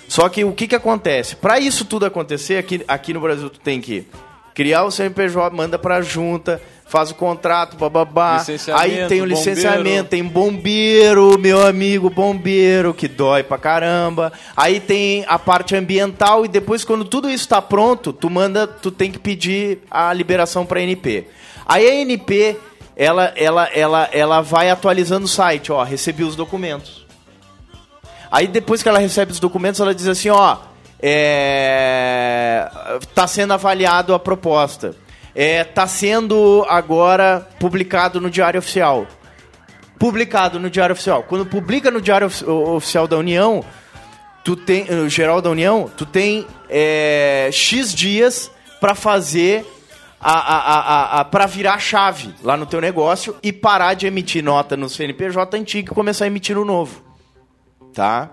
Só 0.06 0.28
que 0.28 0.44
o 0.44 0.52
que, 0.52 0.68
que 0.68 0.76
acontece? 0.76 1.34
Para 1.34 1.58
isso 1.58 1.84
tudo 1.84 2.06
acontecer, 2.06 2.58
aqui, 2.58 2.82
aqui 2.86 3.12
no 3.12 3.20
Brasil 3.20 3.50
tu 3.50 3.58
tem 3.58 3.80
que 3.80 4.06
criar 4.54 4.84
o 4.84 4.90
CNPJ, 4.92 5.54
manda 5.54 5.78
pra 5.80 6.00
junta, 6.00 6.62
faz 6.88 7.10
o 7.10 7.14
contrato, 7.14 7.76
bababá. 7.76 8.42
Aí 8.74 9.06
tem 9.06 9.20
o 9.20 9.24
bombeiro. 9.24 9.26
licenciamento, 9.26 10.08
tem 10.08 10.24
bombeiro, 10.24 11.38
meu 11.38 11.64
amigo, 11.64 12.08
bombeiro, 12.08 12.94
que 12.94 13.06
dói 13.06 13.42
pra 13.42 13.58
caramba. 13.58 14.32
Aí 14.56 14.80
tem 14.80 15.24
a 15.28 15.38
parte 15.38 15.76
ambiental 15.76 16.44
e 16.44 16.48
depois 16.48 16.84
quando 16.84 17.04
tudo 17.04 17.28
isso 17.28 17.46
tá 17.46 17.60
pronto, 17.60 18.12
tu 18.12 18.30
manda, 18.30 18.66
tu 18.66 18.90
tem 18.90 19.12
que 19.12 19.18
pedir 19.18 19.80
a 19.90 20.12
liberação 20.12 20.64
pra 20.64 20.80
NP. 20.80 21.26
Aí 21.66 21.86
a 21.86 21.94
NP, 21.96 22.56
ela, 22.96 23.32
ela, 23.36 23.68
ela, 23.74 24.08
ela 24.10 24.40
vai 24.40 24.70
atualizando 24.70 25.26
o 25.26 25.28
site, 25.28 25.70
ó, 25.70 25.82
recebi 25.82 26.24
os 26.24 26.34
documentos. 26.34 27.06
Aí 28.30 28.48
depois 28.48 28.82
que 28.82 28.88
ela 28.88 28.98
recebe 28.98 29.30
os 29.30 29.40
documentos, 29.40 29.78
ela 29.78 29.94
diz 29.94 30.08
assim, 30.08 30.30
ó, 30.30 30.56
é, 31.00 32.70
tá 33.14 33.26
sendo 33.26 33.52
avaliado 33.52 34.14
a 34.14 34.18
proposta. 34.18 34.94
É, 35.40 35.62
tá 35.62 35.86
sendo 35.86 36.66
agora 36.68 37.46
publicado 37.60 38.20
no 38.20 38.28
Diário 38.28 38.58
Oficial. 38.58 39.06
Publicado 39.96 40.58
no 40.58 40.68
Diário 40.68 40.94
Oficial. 40.94 41.22
Quando 41.22 41.46
publica 41.46 41.92
no 41.92 42.00
Diário 42.00 42.26
Ofi- 42.26 42.44
Oficial 42.44 43.06
da 43.06 43.16
União, 43.16 43.64
tu 44.44 44.56
tem, 44.56 44.84
eh, 44.88 45.08
geral 45.08 45.40
da 45.40 45.48
União, 45.48 45.88
tu 45.96 46.04
tem 46.04 46.44
é, 46.68 47.50
X 47.52 47.94
dias 47.94 48.50
para 48.80 48.96
fazer 48.96 49.64
a, 50.20 50.32
a, 50.32 51.20
a, 51.20 51.24
para 51.24 51.46
virar 51.46 51.78
chave 51.78 52.34
lá 52.42 52.56
no 52.56 52.66
teu 52.66 52.80
negócio 52.80 53.36
e 53.40 53.52
parar 53.52 53.94
de 53.94 54.08
emitir 54.08 54.42
nota 54.42 54.76
no 54.76 54.88
CNPJ 54.88 55.56
antigo 55.56 55.92
e 55.92 55.94
começar 55.94 56.24
a 56.24 56.26
emitir 56.26 56.58
o 56.58 56.64
novo 56.64 57.04
tá? 57.94 58.30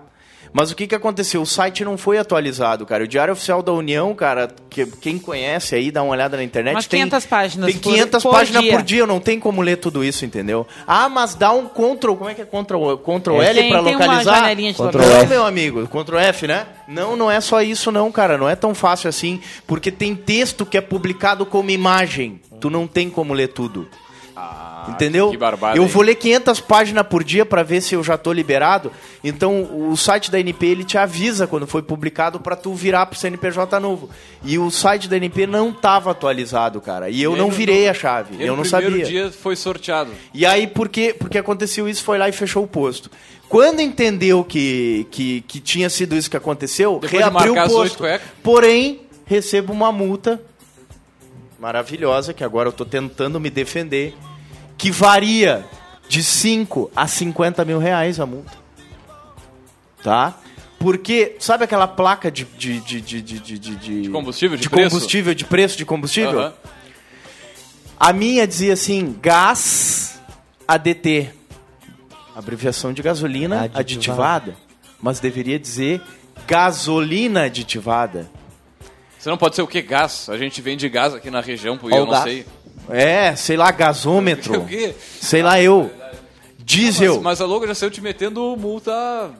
Mas 0.52 0.70
o 0.70 0.76
que 0.76 0.86
que 0.86 0.94
aconteceu? 0.94 1.42
O 1.42 1.46
site 1.46 1.84
não 1.84 1.96
foi 1.98 2.18
atualizado, 2.18 2.86
cara. 2.86 3.04
O 3.04 3.08
Diário 3.08 3.32
Oficial 3.32 3.62
da 3.62 3.72
União, 3.72 4.14
cara, 4.14 4.48
que, 4.70 4.86
quem 4.86 5.18
conhece 5.18 5.74
aí, 5.74 5.90
dá 5.90 6.02
uma 6.02 6.12
olhada 6.12 6.36
na 6.36 6.42
internet. 6.42 6.74
Umas 6.74 6.86
tem 6.86 7.00
500 7.00 7.26
páginas 7.26 7.70
Tem 7.72 7.80
por- 7.80 7.92
500 7.92 8.22
por 8.22 8.32
páginas 8.32 8.62
dia. 8.62 8.72
por 8.72 8.82
dia, 8.82 9.06
não 9.06 9.20
tem 9.20 9.38
como 9.40 9.60
ler 9.62 9.76
tudo 9.76 10.02
isso, 10.04 10.24
entendeu? 10.24 10.66
Ah, 10.86 11.08
mas 11.08 11.34
dá 11.34 11.52
um 11.52 11.66
Ctrl, 11.66 12.14
como 12.14 12.30
é 12.30 12.34
que 12.34 12.42
é 12.42 12.44
Ctrl, 12.46 12.96
Ctrl 12.96 13.42
L 13.42 13.60
Tem- 13.60 13.70
pra 13.70 13.82
tem 13.82 13.94
uma 13.96 14.04
localizar? 14.06 14.36
janelinha 14.40 14.72
de 14.72 14.78
Ctrl 14.78 14.98
não, 15.02 15.16
F. 15.16 15.26
meu 15.26 15.44
amigo, 15.44 15.86
Ctrl 15.88 16.18
F, 16.18 16.46
né? 16.46 16.66
Não, 16.88 17.16
não 17.16 17.30
é 17.30 17.40
só 17.40 17.60
isso 17.62 17.90
não, 17.90 18.10
cara. 18.12 18.38
Não 18.38 18.48
é 18.48 18.54
tão 18.56 18.74
fácil 18.74 19.08
assim, 19.08 19.40
porque 19.66 19.90
tem 19.90 20.14
texto 20.14 20.64
que 20.64 20.76
é 20.78 20.80
publicado 20.80 21.44
como 21.44 21.70
imagem. 21.70 22.40
Tu 22.60 22.70
não 22.70 22.86
tem 22.86 23.10
como 23.10 23.34
ler 23.34 23.48
tudo. 23.48 23.86
Entendeu? 24.88 25.26
Ah, 25.26 25.30
que 25.32 25.36
barbada, 25.36 25.76
eu 25.76 25.84
vou 25.86 26.00
ler 26.00 26.14
500 26.14 26.60
páginas 26.60 27.04
por 27.08 27.24
dia 27.24 27.44
para 27.44 27.64
ver 27.64 27.80
se 27.80 27.94
eu 27.96 28.04
já 28.04 28.16
tô 28.16 28.32
liberado. 28.32 28.92
Então, 29.24 29.62
o 29.90 29.96
site 29.96 30.30
da 30.30 30.38
NP 30.38 30.64
ele 30.66 30.84
te 30.84 30.96
avisa 30.96 31.44
quando 31.44 31.66
foi 31.66 31.82
publicado 31.82 32.38
para 32.38 32.54
tu 32.54 32.72
virar 32.72 33.06
pro 33.06 33.18
CNPJ 33.18 33.80
novo. 33.80 34.08
E 34.44 34.56
o 34.58 34.70
site 34.70 35.08
da 35.08 35.16
NP 35.16 35.44
não 35.48 35.72
tava 35.72 36.12
atualizado, 36.12 36.80
cara. 36.80 37.10
E 37.10 37.20
eu 37.20 37.34
E 37.34 37.38
não 37.38 37.46
no- 37.46 37.52
virei 37.52 37.88
a 37.88 37.94
chave. 37.94 38.36
E 38.36 38.42
eu 38.46 38.54
no 38.56 38.62
não 38.62 38.70
primeiro 38.70 38.90
sabia. 38.92 39.04
dia 39.06 39.32
foi 39.32 39.56
sorteado. 39.56 40.12
E 40.32 40.46
aí, 40.46 40.68
porque, 40.68 41.12
porque 41.18 41.36
aconteceu 41.36 41.88
isso, 41.88 42.04
foi 42.04 42.16
lá 42.16 42.28
e 42.28 42.32
fechou 42.32 42.62
o 42.62 42.68
posto. 42.68 43.10
Quando 43.48 43.80
entendeu 43.80 44.44
que, 44.44 45.04
que, 45.10 45.40
que 45.48 45.58
tinha 45.58 45.90
sido 45.90 46.14
isso 46.16 46.30
que 46.30 46.36
aconteceu, 46.36 47.00
Depois 47.00 47.10
de 47.10 47.16
reabriu 47.18 47.52
o 47.54 47.66
posto. 47.68 48.04
Porém, 48.40 49.00
recebo 49.24 49.72
uma 49.72 49.90
multa 49.90 50.40
maravilhosa, 51.58 52.32
que 52.32 52.44
agora 52.44 52.68
eu 52.68 52.72
tô 52.72 52.84
tentando 52.84 53.40
me 53.40 53.50
defender, 53.50 54.14
que 54.78 54.90
varia 54.90 55.64
de 56.08 56.22
5 56.22 56.90
a 56.94 57.06
50 57.06 57.64
mil 57.64 57.78
reais 57.78 58.20
a 58.20 58.26
multa. 58.26 58.52
Tá? 60.02 60.38
Porque, 60.78 61.36
sabe 61.40 61.64
aquela 61.64 61.88
placa 61.88 62.30
de... 62.30 62.44
De, 62.44 62.80
de, 62.80 63.00
de, 63.00 63.22
de, 63.22 63.38
de, 63.40 63.58
de- 63.58 64.02
De 64.02 64.10
combustível, 64.10 64.56
de 64.56 64.62
de 64.64 64.70
preço? 64.70 64.90
combustível, 64.90 65.34
de 65.34 65.44
preço 65.44 65.76
de 65.78 65.84
combustível? 65.84 66.38
Aham. 66.40 66.52
A 67.98 68.12
minha 68.12 68.46
dizia 68.46 68.74
assim, 68.74 69.16
gás 69.22 70.20
ADT. 70.68 71.30
Abreviação 72.36 72.92
de 72.92 73.00
gasolina 73.02 73.62
Aditivada. 73.62 73.80
aditivada. 73.80 74.56
Mas 75.00 75.18
deveria 75.18 75.58
dizer 75.58 76.02
gasolina 76.46 77.44
aditivada. 77.44 78.30
Você 79.18 79.30
não 79.30 79.38
pode 79.38 79.56
ser 79.56 79.62
o 79.62 79.66
que? 79.66 79.80
Gás. 79.80 80.28
A 80.28 80.36
gente 80.36 80.60
vende 80.60 80.86
gás 80.90 81.14
aqui 81.14 81.30
na 81.30 81.40
região, 81.40 81.78
porque 81.78 81.96
eu 81.96 82.04
não 82.04 82.12
gás. 82.12 82.24
sei. 82.24 82.46
É, 82.88 83.34
sei 83.36 83.56
lá, 83.56 83.70
gasômetro. 83.70 84.60
O 84.62 84.66
quê? 84.66 84.94
sei 85.20 85.42
lá 85.42 85.60
eu. 85.60 85.90
Diesel. 86.58 87.14
Mas, 87.16 87.22
mas 87.22 87.40
a 87.40 87.46
Logo 87.46 87.66
já 87.66 87.74
saiu 87.74 87.90
te 87.90 88.00
metendo 88.00 88.56
multa. 88.56 89.30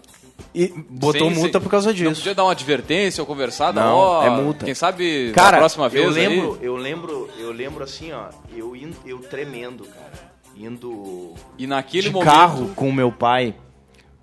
E 0.54 0.68
botou 0.88 1.28
sem- 1.28 1.34
multa 1.38 1.52
sem- 1.58 1.60
por 1.60 1.70
causa 1.70 1.88
Não 1.88 1.94
disso. 1.94 2.14
podia 2.16 2.34
dar 2.34 2.44
uma 2.44 2.52
advertência 2.52 3.20
ou 3.22 3.26
conversar? 3.26 3.72
Não, 3.74 3.94
ó, 3.96 4.24
é 4.24 4.30
multa. 4.30 4.64
Quem 4.64 4.74
sabe 4.74 5.32
Cara, 5.34 5.52
na 5.52 5.58
próxima 5.58 5.88
vez 5.88 6.04
eu 6.04 6.10
lembro, 6.10 6.58
aí. 6.60 6.66
eu 6.66 6.76
lembro, 6.76 7.30
eu 7.38 7.52
lembro 7.52 7.84
assim, 7.84 8.12
ó, 8.12 8.28
eu 8.54 8.74
indo, 8.76 8.96
eu 9.04 9.18
tremendo, 9.18 9.84
cara, 9.84 10.30
indo 10.56 11.34
E 11.58 11.66
naquele 11.66 12.08
de 12.08 12.10
momento. 12.10 12.30
carro 12.32 12.70
com 12.74 12.90
meu 12.92 13.10
pai 13.12 13.54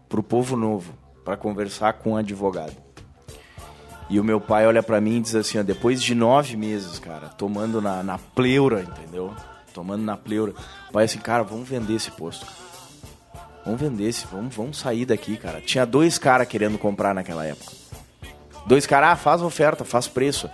pro 0.10 0.24
Povo 0.24 0.56
Novo 0.56 0.94
para 1.26 1.36
conversar 1.38 1.94
com 1.94 2.12
um 2.14 2.16
advogado. 2.18 2.76
E 4.10 4.20
o 4.20 4.24
meu 4.24 4.40
pai 4.40 4.68
olha 4.68 4.84
pra 4.84 5.00
mim 5.00 5.18
e 5.18 5.22
diz 5.22 5.36
assim, 5.36 5.60
ó, 5.60 5.64
depois 5.64 6.02
de 6.02 6.14
nove 6.14 6.56
meses, 6.56 7.00
cara, 7.00 7.30
tomando 7.30 7.82
na, 7.82 8.04
na 8.04 8.18
pleura, 8.18 8.82
entendeu? 8.82 9.34
Tomando 9.74 10.04
na 10.04 10.18
pleura. 10.18 10.54
O 10.90 10.92
pai 10.92 11.06
assim, 11.06 11.20
cara, 11.20 11.44
vamos 11.44 11.68
vender 11.68 11.96
esse 11.96 12.12
posto. 12.12 12.46
Vamos 13.66 13.80
vender 13.80 14.10
esse, 14.10 14.26
vamos, 14.28 14.54
vamos 14.56 14.78
sair 14.78 15.06
daqui, 15.06 15.38
cara. 15.38 15.62
Tinha 15.62 15.86
dois 15.86 16.18
caras 16.18 16.48
querendo 16.48 16.78
comprar 16.78 17.16
naquela 17.16 17.46
época. 17.46 17.72
Dois 18.66 18.86
caras, 18.86 19.12
ah, 19.12 19.16
faz 19.16 19.42
oferta, 19.42 19.84
faz 19.84 20.08
preço. 20.08 20.50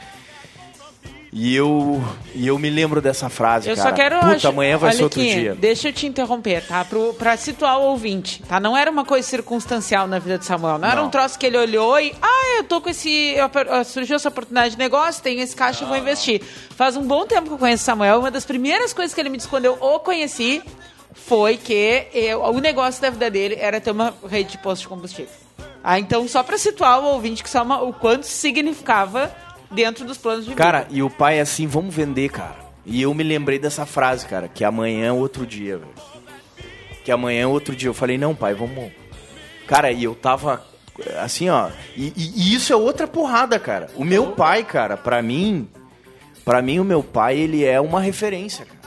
E 1.32 1.56
eu, 1.56 2.02
e 2.34 2.48
eu 2.48 2.58
me 2.58 2.72
lembro 2.72 3.00
dessa 3.00 3.30
frase, 3.30 3.70
Eu 3.70 3.76
cara. 3.76 3.90
só 3.90 3.96
quero. 3.96 4.16
Puta, 4.20 4.36
acho- 4.36 4.48
amanhã 4.48 4.78
vai 4.78 4.90
olha 4.90 4.98
ser 4.98 5.04
outro 5.04 5.22
aqui, 5.22 5.32
dia. 5.36 5.54
Deixa 5.56 5.90
eu 5.90 5.94
te 5.94 6.08
interromper, 6.08 6.66
tá? 6.66 6.84
Pro, 6.84 7.14
pra 7.14 7.38
situar 7.38 7.78
o 7.80 7.84
ouvinte, 7.84 8.42
tá? 8.50 8.60
Não 8.60 8.76
era 8.76 8.90
uma 8.90 9.06
coisa 9.06 9.28
circunstancial 9.28 10.08
na 10.08 10.18
vida 10.18 10.40
de 10.40 10.46
Samuel. 10.46 10.80
Não, 10.80 10.88
era 10.88 11.02
Não. 11.02 11.08
um 11.08 11.10
troço 11.12 11.38
que 11.38 11.46
ele 11.46 11.58
olhou 11.58 12.00
e. 12.00 12.16
Ah, 12.20 12.56
eu 12.58 12.64
tô 12.64 12.82
com 12.82 12.90
esse. 12.90 13.36
ah, 13.70 13.84
surgiu 13.84 14.16
essa 14.16 14.30
oportunidade 14.30 14.72
de 14.72 14.78
negócio, 14.80 15.22
tem 15.22 15.40
esse 15.40 15.56
caixa, 15.56 15.84
eu 15.84 15.88
vou 15.88 15.98
investir. 15.98 16.42
Faz 16.76 16.98
um 16.98 17.04
bom 17.04 17.26
tempo 17.28 17.48
que 17.48 17.54
eu 17.54 17.58
conheço 17.60 17.84
o 17.84 17.86
Samuel. 17.86 18.20
Uma 18.20 18.32
das 18.32 18.44
primeiras 18.46 18.92
coisas 18.92 19.14
que 19.14 19.22
ele 19.22 19.30
me 19.30 19.38
disse 19.38 19.50
quando 19.50 19.66
eu 19.66 19.78
o 19.80 20.00
conheci 20.00 20.64
foi 21.14 21.58
que 21.58 22.08
eu- 22.12 22.42
o 22.42 22.60
negócio 22.60 23.00
da 23.04 23.12
vida 23.12 23.30
dele 23.30 23.56
era 23.60 23.80
ter 23.80 23.92
uma 23.92 24.16
rede 24.28 24.52
de 24.54 24.58
posto 24.58 24.82
de 24.82 24.88
combustível. 24.88 25.30
Ah, 25.84 26.00
então 26.00 26.28
só 26.28 26.42
para 26.42 26.58
situar 26.58 27.00
o 27.00 27.06
ouvinte 27.06 27.44
que 27.44 27.50
só 27.50 27.62
o 27.88 27.94
quanto 27.94 28.24
significava 28.26 29.32
dentro 29.72 30.06
dos 30.06 30.18
planos 30.18 30.46
de 30.46 30.52
vida. 30.52 30.62
Cara, 30.62 30.88
e 30.90 31.02
o 31.02 31.10
pai 31.10 31.38
é 31.40 31.42
assim, 31.42 31.68
vamos 31.68 31.94
vender, 31.94 32.30
cara. 32.30 32.58
E 32.86 33.02
eu 33.02 33.14
me 33.14 33.24
lembrei 33.24 33.60
dessa 33.60 33.86
frase, 33.86 34.26
cara, 34.26 34.48
que 34.48 34.64
amanhã 34.64 35.08
é 35.08 35.12
outro 35.12 35.46
dia, 35.46 35.78
velho. 35.78 35.94
Que 37.04 37.12
amanhã 37.12 37.44
é 37.44 37.48
outro 37.48 37.76
dia. 37.76 37.90
Eu 37.90 37.94
falei, 37.94 38.18
não, 38.18 38.34
pai, 38.34 38.54
vamos. 38.54 38.92
Cara, 39.68 39.92
e 39.92 40.04
eu 40.04 40.16
tava 40.16 40.64
assim, 41.20 41.50
ó. 41.50 41.70
E, 41.96 42.14
e, 42.16 42.34
e 42.36 42.54
isso 42.54 42.74
é 42.74 42.76
outra 42.76 43.08
porrada, 43.08 43.60
cara. 43.60 43.88
O 43.96 44.04
meu 44.04 44.32
pai, 44.32 44.64
cara, 44.64 44.98
pra 44.98 45.22
mim, 45.22 45.68
para 46.44 46.62
mim 46.62 46.80
o 46.80 46.84
meu 46.84 47.04
pai, 47.04 47.38
ele 47.38 47.64
é 47.64 47.80
uma 47.80 48.02
referência, 48.02 48.66
cara. 48.66 48.80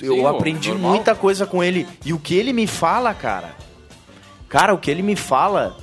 Eu 0.00 0.16
Sim, 0.16 0.26
aprendi 0.26 0.70
normal. 0.70 0.90
muita 0.92 1.14
coisa 1.14 1.46
com 1.46 1.62
ele. 1.64 1.86
E 2.04 2.12
o 2.12 2.18
que 2.18 2.34
ele 2.34 2.52
me 2.52 2.66
fala, 2.66 3.14
cara. 3.14 3.54
Cara, 4.48 4.74
o 4.74 4.78
que 4.78 4.90
ele 4.90 5.02
me 5.02 5.16
fala 5.16 5.76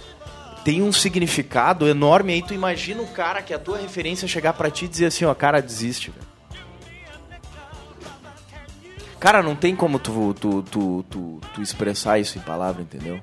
tem 0.64 0.82
um 0.82 0.92
significado 0.92 1.88
enorme. 1.88 2.34
Aí 2.34 2.42
tu 2.42 2.54
imagina 2.54 3.02
o 3.02 3.08
cara 3.08 3.42
que 3.42 3.54
a 3.54 3.60
tua 3.60 3.78
referência 3.78 4.28
chegar 4.28 4.54
pra 4.54 4.70
ti 4.72 4.86
e 4.86 4.88
dizer 4.88 5.08
assim, 5.08 5.26
ó, 5.26 5.34
cara, 5.34 5.62
desiste, 5.62 6.12
velho. 6.12 6.34
Cara, 9.20 9.42
não 9.42 9.56
tem 9.56 9.76
como 9.76 10.00
tu, 10.00 10.34
tu, 10.40 10.62
tu, 10.64 11.06
tu, 11.10 11.42
tu 11.54 11.62
expressar 11.62 12.20
isso 12.20 12.38
em 12.38 12.42
palavra, 12.42 12.82
entendeu? 12.82 13.22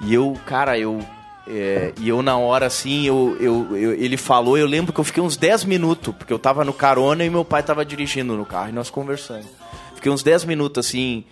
E 0.00 0.12
eu, 0.12 0.36
cara, 0.44 0.76
eu. 0.76 0.98
é, 1.46 1.92
e 2.00 2.08
eu 2.08 2.20
na 2.20 2.36
hora 2.36 2.66
assim, 2.66 3.06
eu, 3.06 3.36
eu, 3.38 3.76
eu- 3.76 3.92
ele 3.94 4.16
falou, 4.16 4.58
eu 4.58 4.66
lembro 4.66 4.92
que 4.92 4.98
eu 4.98 5.04
fiquei 5.04 5.22
uns 5.22 5.36
10 5.36 5.64
minutos, 5.64 6.12
porque 6.16 6.32
eu 6.32 6.38
tava 6.38 6.64
no 6.64 6.72
carona 6.72 7.24
e 7.24 7.30
meu 7.30 7.44
pai 7.44 7.62
tava 7.62 7.84
dirigindo 7.84 8.36
no 8.36 8.44
carro 8.44 8.70
e 8.70 8.72
nós 8.72 8.90
conversando. 8.90 9.46
Fiquei 9.94 10.10
uns 10.10 10.22
10 10.24 10.44
minutos 10.46 10.84
assim, 10.84 11.24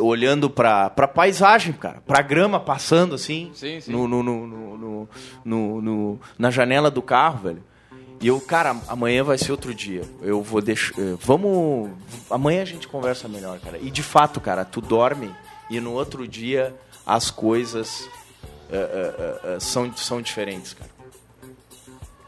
olhando 0.00 0.48
pra, 0.50 0.90
pra 0.90 1.08
paisagem, 1.08 1.72
cara, 1.72 2.02
pra 2.06 2.20
grama 2.22 2.60
passando 2.60 3.14
assim, 3.14 3.50
Sim, 3.54 3.80
sim. 3.80 3.92
No, 3.92 4.06
no, 4.06 4.22
no, 4.22 5.08
no, 5.44 6.20
na 6.38 6.50
janela 6.50 6.90
do 6.90 7.00
carro, 7.02 7.38
velho. 7.44 7.62
E 8.20 8.28
eu, 8.28 8.40
cara, 8.40 8.76
amanhã 8.86 9.24
vai 9.24 9.36
ser 9.36 9.50
outro 9.50 9.74
dia. 9.74 10.02
Eu 10.20 10.42
vou 10.42 10.60
deixar. 10.60 10.92
eh, 10.96 11.16
Vamos. 11.22 11.90
Amanhã 12.30 12.62
a 12.62 12.64
gente 12.64 12.86
conversa 12.86 13.26
melhor, 13.26 13.58
cara. 13.58 13.78
E 13.82 13.90
de 13.90 14.02
fato, 14.02 14.40
cara, 14.40 14.64
tu 14.64 14.80
dorme 14.80 15.28
e 15.68 15.80
no 15.80 15.90
outro 15.92 16.28
dia 16.28 16.72
as 17.04 17.32
coisas 17.32 18.08
eh, 18.70 18.76
eh, 18.76 19.40
eh, 19.44 19.56
são, 19.58 19.92
são 19.96 20.22
diferentes, 20.22 20.72
cara. 20.72 20.90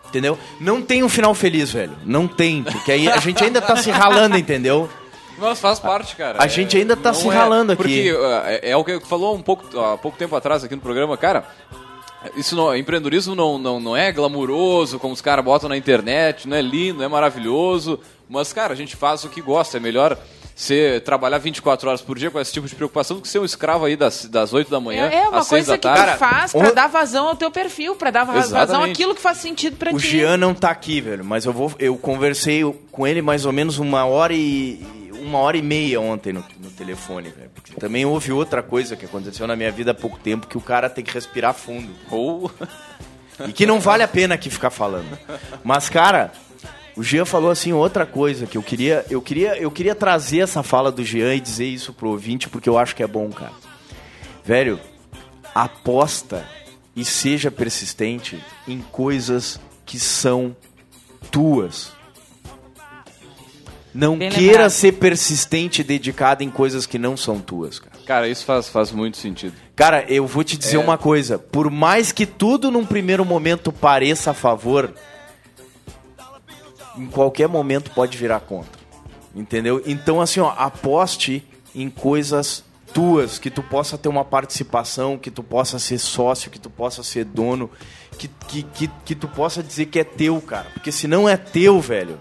Entendeu? 0.08 0.36
Não 0.60 0.82
tem 0.82 1.02
um 1.04 1.08
final 1.08 1.34
feliz, 1.34 1.70
velho. 1.72 1.96
Não 2.04 2.26
tem. 2.26 2.62
Porque 2.64 2.90
aí 2.90 3.08
a 3.08 3.18
gente 3.18 3.42
ainda 3.44 3.60
tá 3.62 3.76
se 3.76 3.90
ralando, 3.90 4.36
entendeu? 4.36 4.88
Mas 5.38 5.60
faz 5.60 5.78
parte, 5.80 6.14
cara. 6.16 6.38
A 6.42 6.46
gente 6.46 6.76
ainda 6.76 6.96
tá 6.96 7.12
se 7.12 7.26
ralando 7.28 7.72
aqui. 7.72 7.82
Porque 7.82 8.12
uh, 8.12 8.24
é, 8.46 8.70
é 8.70 8.76
o 8.76 8.84
que 8.84 9.00
falou 9.00 9.34
um 9.34 9.42
pouco, 9.42 9.78
há 9.80 9.96
pouco 9.98 10.16
tempo 10.16 10.34
atrás 10.36 10.62
aqui 10.64 10.74
no 10.74 10.80
programa, 10.80 11.16
cara. 11.16 11.44
Isso 12.36 12.56
não, 12.56 12.74
empreendedorismo 12.74 13.34
não, 13.34 13.58
não, 13.58 13.78
não 13.78 13.94
é 13.96 14.10
glamuroso, 14.10 14.98
como 14.98 15.12
os 15.12 15.20
caras 15.20 15.44
botam 15.44 15.68
na 15.68 15.76
internet, 15.76 16.48
não 16.48 16.56
é 16.56 16.62
lindo, 16.62 16.98
não 16.98 17.04
é 17.04 17.08
maravilhoso. 17.08 18.00
Mas, 18.28 18.50
cara, 18.52 18.72
a 18.72 18.76
gente 18.76 18.96
faz 18.96 19.24
o 19.24 19.28
que 19.28 19.42
gosta. 19.42 19.76
É 19.76 19.80
melhor 19.80 20.16
você 20.56 21.02
trabalhar 21.04 21.36
24 21.36 21.86
horas 21.88 22.00
por 22.00 22.16
dia 22.18 22.30
com 22.30 22.40
esse 22.40 22.50
tipo 22.52 22.66
de 22.66 22.74
preocupação 22.74 23.16
do 23.16 23.22
que 23.22 23.28
ser 23.28 23.40
um 23.40 23.44
escravo 23.44 23.84
aí 23.84 23.94
das, 23.96 24.24
das 24.24 24.54
8 24.54 24.70
da 24.70 24.80
manhã 24.80 25.10
É, 25.12 25.24
é 25.24 25.28
uma 25.28 25.40
às 25.40 25.48
6 25.48 25.66
coisa 25.66 25.72
da 25.72 25.76
que 25.78 25.82
tarde. 25.82 26.12
tu 26.12 26.18
faz 26.18 26.52
pra 26.52 26.70
dar 26.70 26.86
vazão 26.86 27.28
ao 27.28 27.36
teu 27.36 27.50
perfil, 27.50 27.94
pra 27.96 28.10
dar 28.10 28.24
va- 28.24 28.32
vazão 28.34 28.62
Exatamente. 28.62 28.92
àquilo 28.92 29.14
que 29.14 29.20
faz 29.20 29.38
sentido 29.38 29.76
pra 29.76 29.92
O 29.92 29.98
ti. 29.98 30.06
Jean 30.06 30.36
não 30.38 30.54
tá 30.54 30.70
aqui, 30.70 31.00
velho, 31.02 31.24
mas 31.24 31.44
eu 31.44 31.52
vou. 31.52 31.72
Eu 31.78 31.96
conversei 31.98 32.62
com 32.90 33.06
ele 33.06 33.20
mais 33.20 33.44
ou 33.44 33.52
menos 33.52 33.78
uma 33.78 34.06
hora 34.06 34.32
e. 34.32 34.80
uma 35.24 35.38
hora 35.38 35.56
e 35.56 35.62
meia 35.62 36.00
ontem 36.00 36.32
no, 36.32 36.44
no 36.60 36.70
telefone, 36.70 37.30
velho. 37.30 37.50
Porque 37.54 37.74
também 37.74 38.04
houve 38.04 38.30
outra 38.32 38.62
coisa 38.62 38.96
que 38.96 39.04
aconteceu 39.04 39.46
na 39.46 39.56
minha 39.56 39.72
vida 39.72 39.90
há 39.92 39.94
pouco 39.94 40.18
tempo 40.18 40.46
que 40.46 40.58
o 40.58 40.60
cara 40.60 40.90
tem 40.90 41.02
que 41.02 41.12
respirar 41.12 41.54
fundo. 41.54 41.92
Ou. 42.10 42.50
E 43.48 43.52
que 43.52 43.66
não 43.66 43.80
vale 43.80 44.02
a 44.02 44.08
pena 44.08 44.34
aqui 44.34 44.48
ficar 44.48 44.70
falando. 44.70 45.18
Mas, 45.64 45.88
cara, 45.88 46.32
o 46.96 47.02
Jean 47.02 47.24
falou 47.24 47.50
assim 47.50 47.72
outra 47.72 48.06
coisa 48.06 48.46
que 48.46 48.56
eu 48.56 48.62
queria, 48.62 49.04
eu 49.10 49.20
queria, 49.20 49.58
eu 49.58 49.70
queria 49.70 49.94
trazer 49.94 50.40
essa 50.40 50.62
fala 50.62 50.92
do 50.92 51.04
Jean 51.04 51.34
e 51.34 51.40
dizer 51.40 51.66
isso 51.66 51.92
pro 51.92 52.10
ouvinte 52.10 52.48
porque 52.48 52.68
eu 52.68 52.78
acho 52.78 52.94
que 52.94 53.02
é 53.02 53.06
bom, 53.06 53.30
cara. 53.30 53.52
Velho, 54.44 54.78
aposta 55.54 56.46
e 56.94 57.04
seja 57.04 57.50
persistente 57.50 58.38
em 58.68 58.80
coisas 58.80 59.58
que 59.84 59.98
são 59.98 60.56
tuas. 61.30 61.92
Não 63.94 64.18
Bem 64.18 64.28
queira 64.28 64.52
lembrado. 64.52 64.70
ser 64.70 64.92
persistente 64.92 65.80
e 65.82 65.84
dedicado 65.84 66.42
em 66.42 66.50
coisas 66.50 66.84
que 66.84 66.98
não 66.98 67.16
são 67.16 67.38
tuas, 67.38 67.78
cara. 67.78 67.94
Cara, 68.04 68.28
isso 68.28 68.44
faz, 68.44 68.68
faz 68.68 68.90
muito 68.90 69.16
sentido. 69.16 69.54
Cara, 69.76 70.04
eu 70.08 70.26
vou 70.26 70.42
te 70.42 70.56
dizer 70.56 70.76
É. 70.76 70.80
uma 70.80 70.98
coisa. 70.98 71.38
Por 71.38 71.70
mais 71.70 72.10
que 72.10 72.26
tudo 72.26 72.70
num 72.72 72.84
primeiro 72.84 73.24
momento 73.24 73.70
pareça 73.72 74.32
a 74.32 74.34
favor, 74.34 74.92
em 76.96 77.06
qualquer 77.06 77.48
momento 77.48 77.90
pode 77.90 78.16
virar 78.18 78.40
contra. 78.40 78.82
Entendeu? 79.34 79.82
Então, 79.86 80.20
assim, 80.20 80.40
ó, 80.40 80.52
aposte 80.56 81.44
em 81.74 81.90
coisas 81.90 82.62
tuas, 82.92 83.38
que 83.40 83.50
tu 83.50 83.62
possa 83.62 83.98
ter 83.98 84.08
uma 84.08 84.24
participação, 84.24 85.18
que 85.18 85.30
tu 85.30 85.42
possa 85.42 85.78
ser 85.80 85.98
sócio, 85.98 86.50
que 86.50 86.60
tu 86.60 86.70
possa 86.70 87.02
ser 87.02 87.24
dono, 87.24 87.68
que, 88.16 88.28
que, 88.46 88.62
que, 88.62 88.90
que 89.04 89.14
tu 89.16 89.26
possa 89.26 89.60
dizer 89.62 89.86
que 89.86 89.98
é 89.98 90.04
teu, 90.04 90.40
cara. 90.40 90.68
Porque 90.72 90.92
se 90.92 91.08
não 91.08 91.28
é 91.28 91.36
teu, 91.36 91.80
velho, 91.80 92.16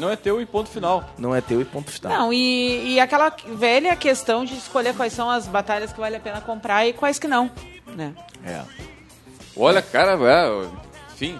Não 0.00 0.10
é 0.10 0.16
teu 0.16 0.40
e 0.40 0.46
ponto 0.46 0.70
final. 0.70 1.04
não 1.18 1.34
é 1.34 1.40
teu 1.40 1.60
e 1.60 1.64
ponto 1.64 1.90
final. 1.90 2.12
Não, 2.12 2.32
e, 2.32 2.94
e 2.94 3.00
aquela 3.00 3.30
velha 3.54 3.94
questão 3.94 4.44
de 4.44 4.54
escolher 4.54 4.94
quais 4.94 5.12
são 5.12 5.28
as 5.28 5.46
batalhas 5.46 5.92
que 5.92 6.00
vale 6.00 6.16
a 6.16 6.20
pena 6.20 6.40
comprar 6.40 6.86
e 6.86 6.92
quais 6.92 7.18
que 7.18 7.28
não, 7.28 7.50
né? 7.94 8.14
É. 8.44 8.62
Olha, 9.56 9.82
cara, 9.82 10.12
é, 10.12 10.68
enfim. 11.12 11.38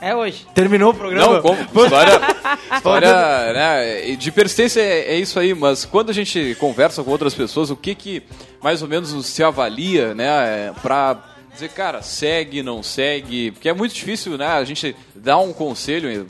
É 0.00 0.14
hoje. 0.14 0.46
Terminou 0.54 0.90
o 0.90 0.94
programa? 0.94 1.36
Não, 1.36 1.40
como? 1.40 1.62
História, 1.62 2.20
história 2.76 3.52
né, 3.54 4.16
de 4.16 4.30
persistência 4.30 4.82
é, 4.82 5.14
é 5.14 5.16
isso 5.16 5.40
aí, 5.40 5.54
mas 5.54 5.86
quando 5.86 6.10
a 6.10 6.12
gente 6.12 6.54
conversa 6.60 7.02
com 7.02 7.10
outras 7.10 7.32
pessoas, 7.32 7.70
o 7.70 7.76
que 7.76 7.94
que 7.94 8.22
mais 8.62 8.82
ou 8.82 8.88
menos 8.88 9.24
se 9.24 9.42
avalia, 9.42 10.14
né, 10.14 10.74
pra 10.82 11.16
dizer, 11.54 11.70
cara, 11.70 12.02
segue, 12.02 12.62
não 12.62 12.82
segue, 12.82 13.52
porque 13.52 13.68
é 13.68 13.72
muito 13.72 13.94
difícil, 13.94 14.36
né, 14.36 14.48
a 14.48 14.64
gente 14.64 14.94
dar 15.14 15.38
um 15.38 15.54
conselho, 15.54 16.26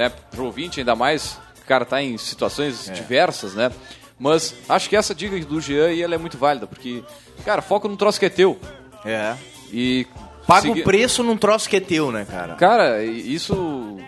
né, 0.00 0.10
pro 0.30 0.44
ouvinte, 0.46 0.80
ainda 0.80 0.96
mais, 0.96 1.38
o 1.62 1.66
cara 1.66 1.84
tá 1.84 2.02
em 2.02 2.16
situações 2.18 2.90
diversas, 2.94 3.54
né, 3.54 3.70
mas 4.18 4.54
acho 4.68 4.88
que 4.88 4.96
essa 4.96 5.14
dica 5.14 5.38
do 5.44 5.60
Jean 5.60 5.86
aí, 5.86 6.02
ela 6.02 6.14
é 6.14 6.18
muito 6.18 6.36
válida, 6.38 6.66
porque, 6.66 7.02
cara, 7.44 7.60
foca 7.62 7.86
no 7.88 7.96
troço 7.96 8.18
que 8.18 8.26
é 8.26 8.30
teu. 8.30 8.58
É. 9.04 9.34
E... 9.72 10.06
Paga 10.46 10.62
segui- 10.62 10.80
o 10.80 10.84
preço 10.84 11.22
num 11.22 11.36
troço 11.36 11.68
que 11.68 11.76
é 11.76 11.80
teu, 11.80 12.10
né, 12.10 12.26
cara? 12.28 12.54
Cara, 12.54 13.04
isso. 13.04 13.98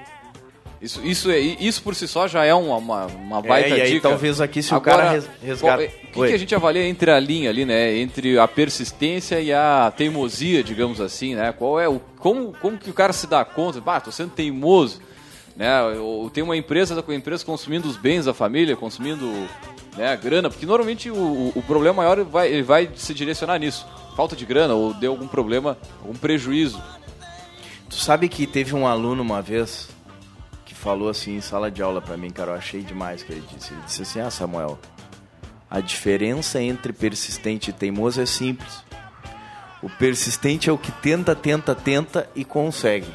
Isso, 0.80 1.00
isso, 1.04 1.30
é, 1.30 1.38
isso 1.38 1.80
por 1.80 1.94
si 1.94 2.08
só 2.08 2.26
já 2.26 2.44
é 2.44 2.52
uma, 2.52 2.76
uma, 2.76 3.06
uma 3.06 3.40
baita 3.40 3.68
É, 3.68 3.78
e 3.78 3.80
aí 3.82 3.92
dica. 3.92 4.08
talvez 4.08 4.40
aqui 4.40 4.60
se 4.60 4.72
o 4.74 4.76
Agora, 4.78 4.96
cara 4.96 5.10
res- 5.12 5.28
resgata- 5.40 5.84
O 6.12 6.22
que, 6.22 6.26
que 6.28 6.34
a 6.34 6.38
gente 6.38 6.52
avalia 6.56 6.84
entre 6.88 7.08
a 7.12 7.20
linha 7.20 7.50
ali, 7.50 7.64
né? 7.64 7.96
Entre 7.98 8.36
a 8.36 8.48
persistência 8.48 9.40
e 9.40 9.52
a 9.52 9.92
teimosia, 9.96 10.64
digamos 10.64 11.00
assim, 11.00 11.36
né? 11.36 11.52
Qual 11.56 11.78
é 11.78 11.88
o. 11.88 12.00
Como, 12.18 12.52
como 12.60 12.76
que 12.78 12.90
o 12.90 12.92
cara 12.92 13.12
se 13.12 13.28
dá 13.28 13.44
conta? 13.44 13.80
Bah, 13.80 14.00
tô 14.00 14.10
sendo 14.10 14.30
teimoso. 14.32 15.00
Né? 15.56 15.82
Ou 15.98 16.30
tem 16.30 16.42
uma 16.42 16.56
empresa 16.56 16.94
a 17.06 17.14
empresa 17.14 17.44
consumindo 17.44 17.88
os 17.88 17.96
bens 17.96 18.24
da 18.24 18.32
família, 18.34 18.74
consumindo 18.76 19.26
né, 19.96 20.08
a 20.12 20.16
grana, 20.16 20.48
porque 20.48 20.64
normalmente 20.64 21.10
o, 21.10 21.52
o- 21.54 21.62
problema 21.62 21.98
maior 22.02 22.24
vai, 22.24 22.62
vai 22.62 22.90
se 22.96 23.12
direcionar 23.12 23.58
nisso. 23.58 23.86
Falta 24.16 24.34
de 24.34 24.44
grana 24.46 24.74
ou 24.74 24.94
deu 24.94 25.12
algum 25.12 25.28
problema, 25.28 25.76
algum 26.00 26.14
prejuízo. 26.14 26.82
Tu 27.88 27.96
sabe 27.96 28.28
que 28.28 28.46
teve 28.46 28.74
um 28.74 28.86
aluno 28.86 29.22
uma 29.22 29.42
vez 29.42 29.88
que 30.64 30.74
falou 30.74 31.08
assim 31.10 31.36
em 31.36 31.40
sala 31.42 31.70
de 31.70 31.82
aula 31.82 32.00
pra 32.00 32.16
mim, 32.16 32.30
cara, 32.30 32.52
eu 32.52 32.56
achei 32.56 32.80
demais 32.82 33.22
que 33.22 33.32
ele 33.32 33.44
disse. 33.54 33.72
Ele 33.74 33.82
disse 33.82 34.02
assim: 34.02 34.20
"Ah, 34.20 34.30
Samuel, 34.30 34.78
a 35.70 35.80
diferença 35.80 36.62
entre 36.62 36.92
persistente 36.94 37.68
e 37.68 37.72
teimoso 37.74 38.20
é 38.22 38.26
simples. 38.26 38.82
O 39.82 39.90
persistente 39.90 40.70
é 40.70 40.72
o 40.72 40.78
que 40.78 40.92
tenta, 40.92 41.34
tenta, 41.34 41.74
tenta 41.74 42.30
e 42.34 42.44
consegue. 42.44 43.08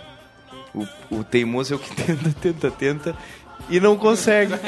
O, 0.77 1.19
o 1.19 1.23
teimoso 1.23 1.73
é 1.73 1.75
o 1.75 1.79
que 1.79 1.93
tenta, 1.95 2.31
tenta, 2.39 2.71
tenta 2.71 3.17
e 3.69 3.79
não 3.79 3.97
consegue. 3.97 4.53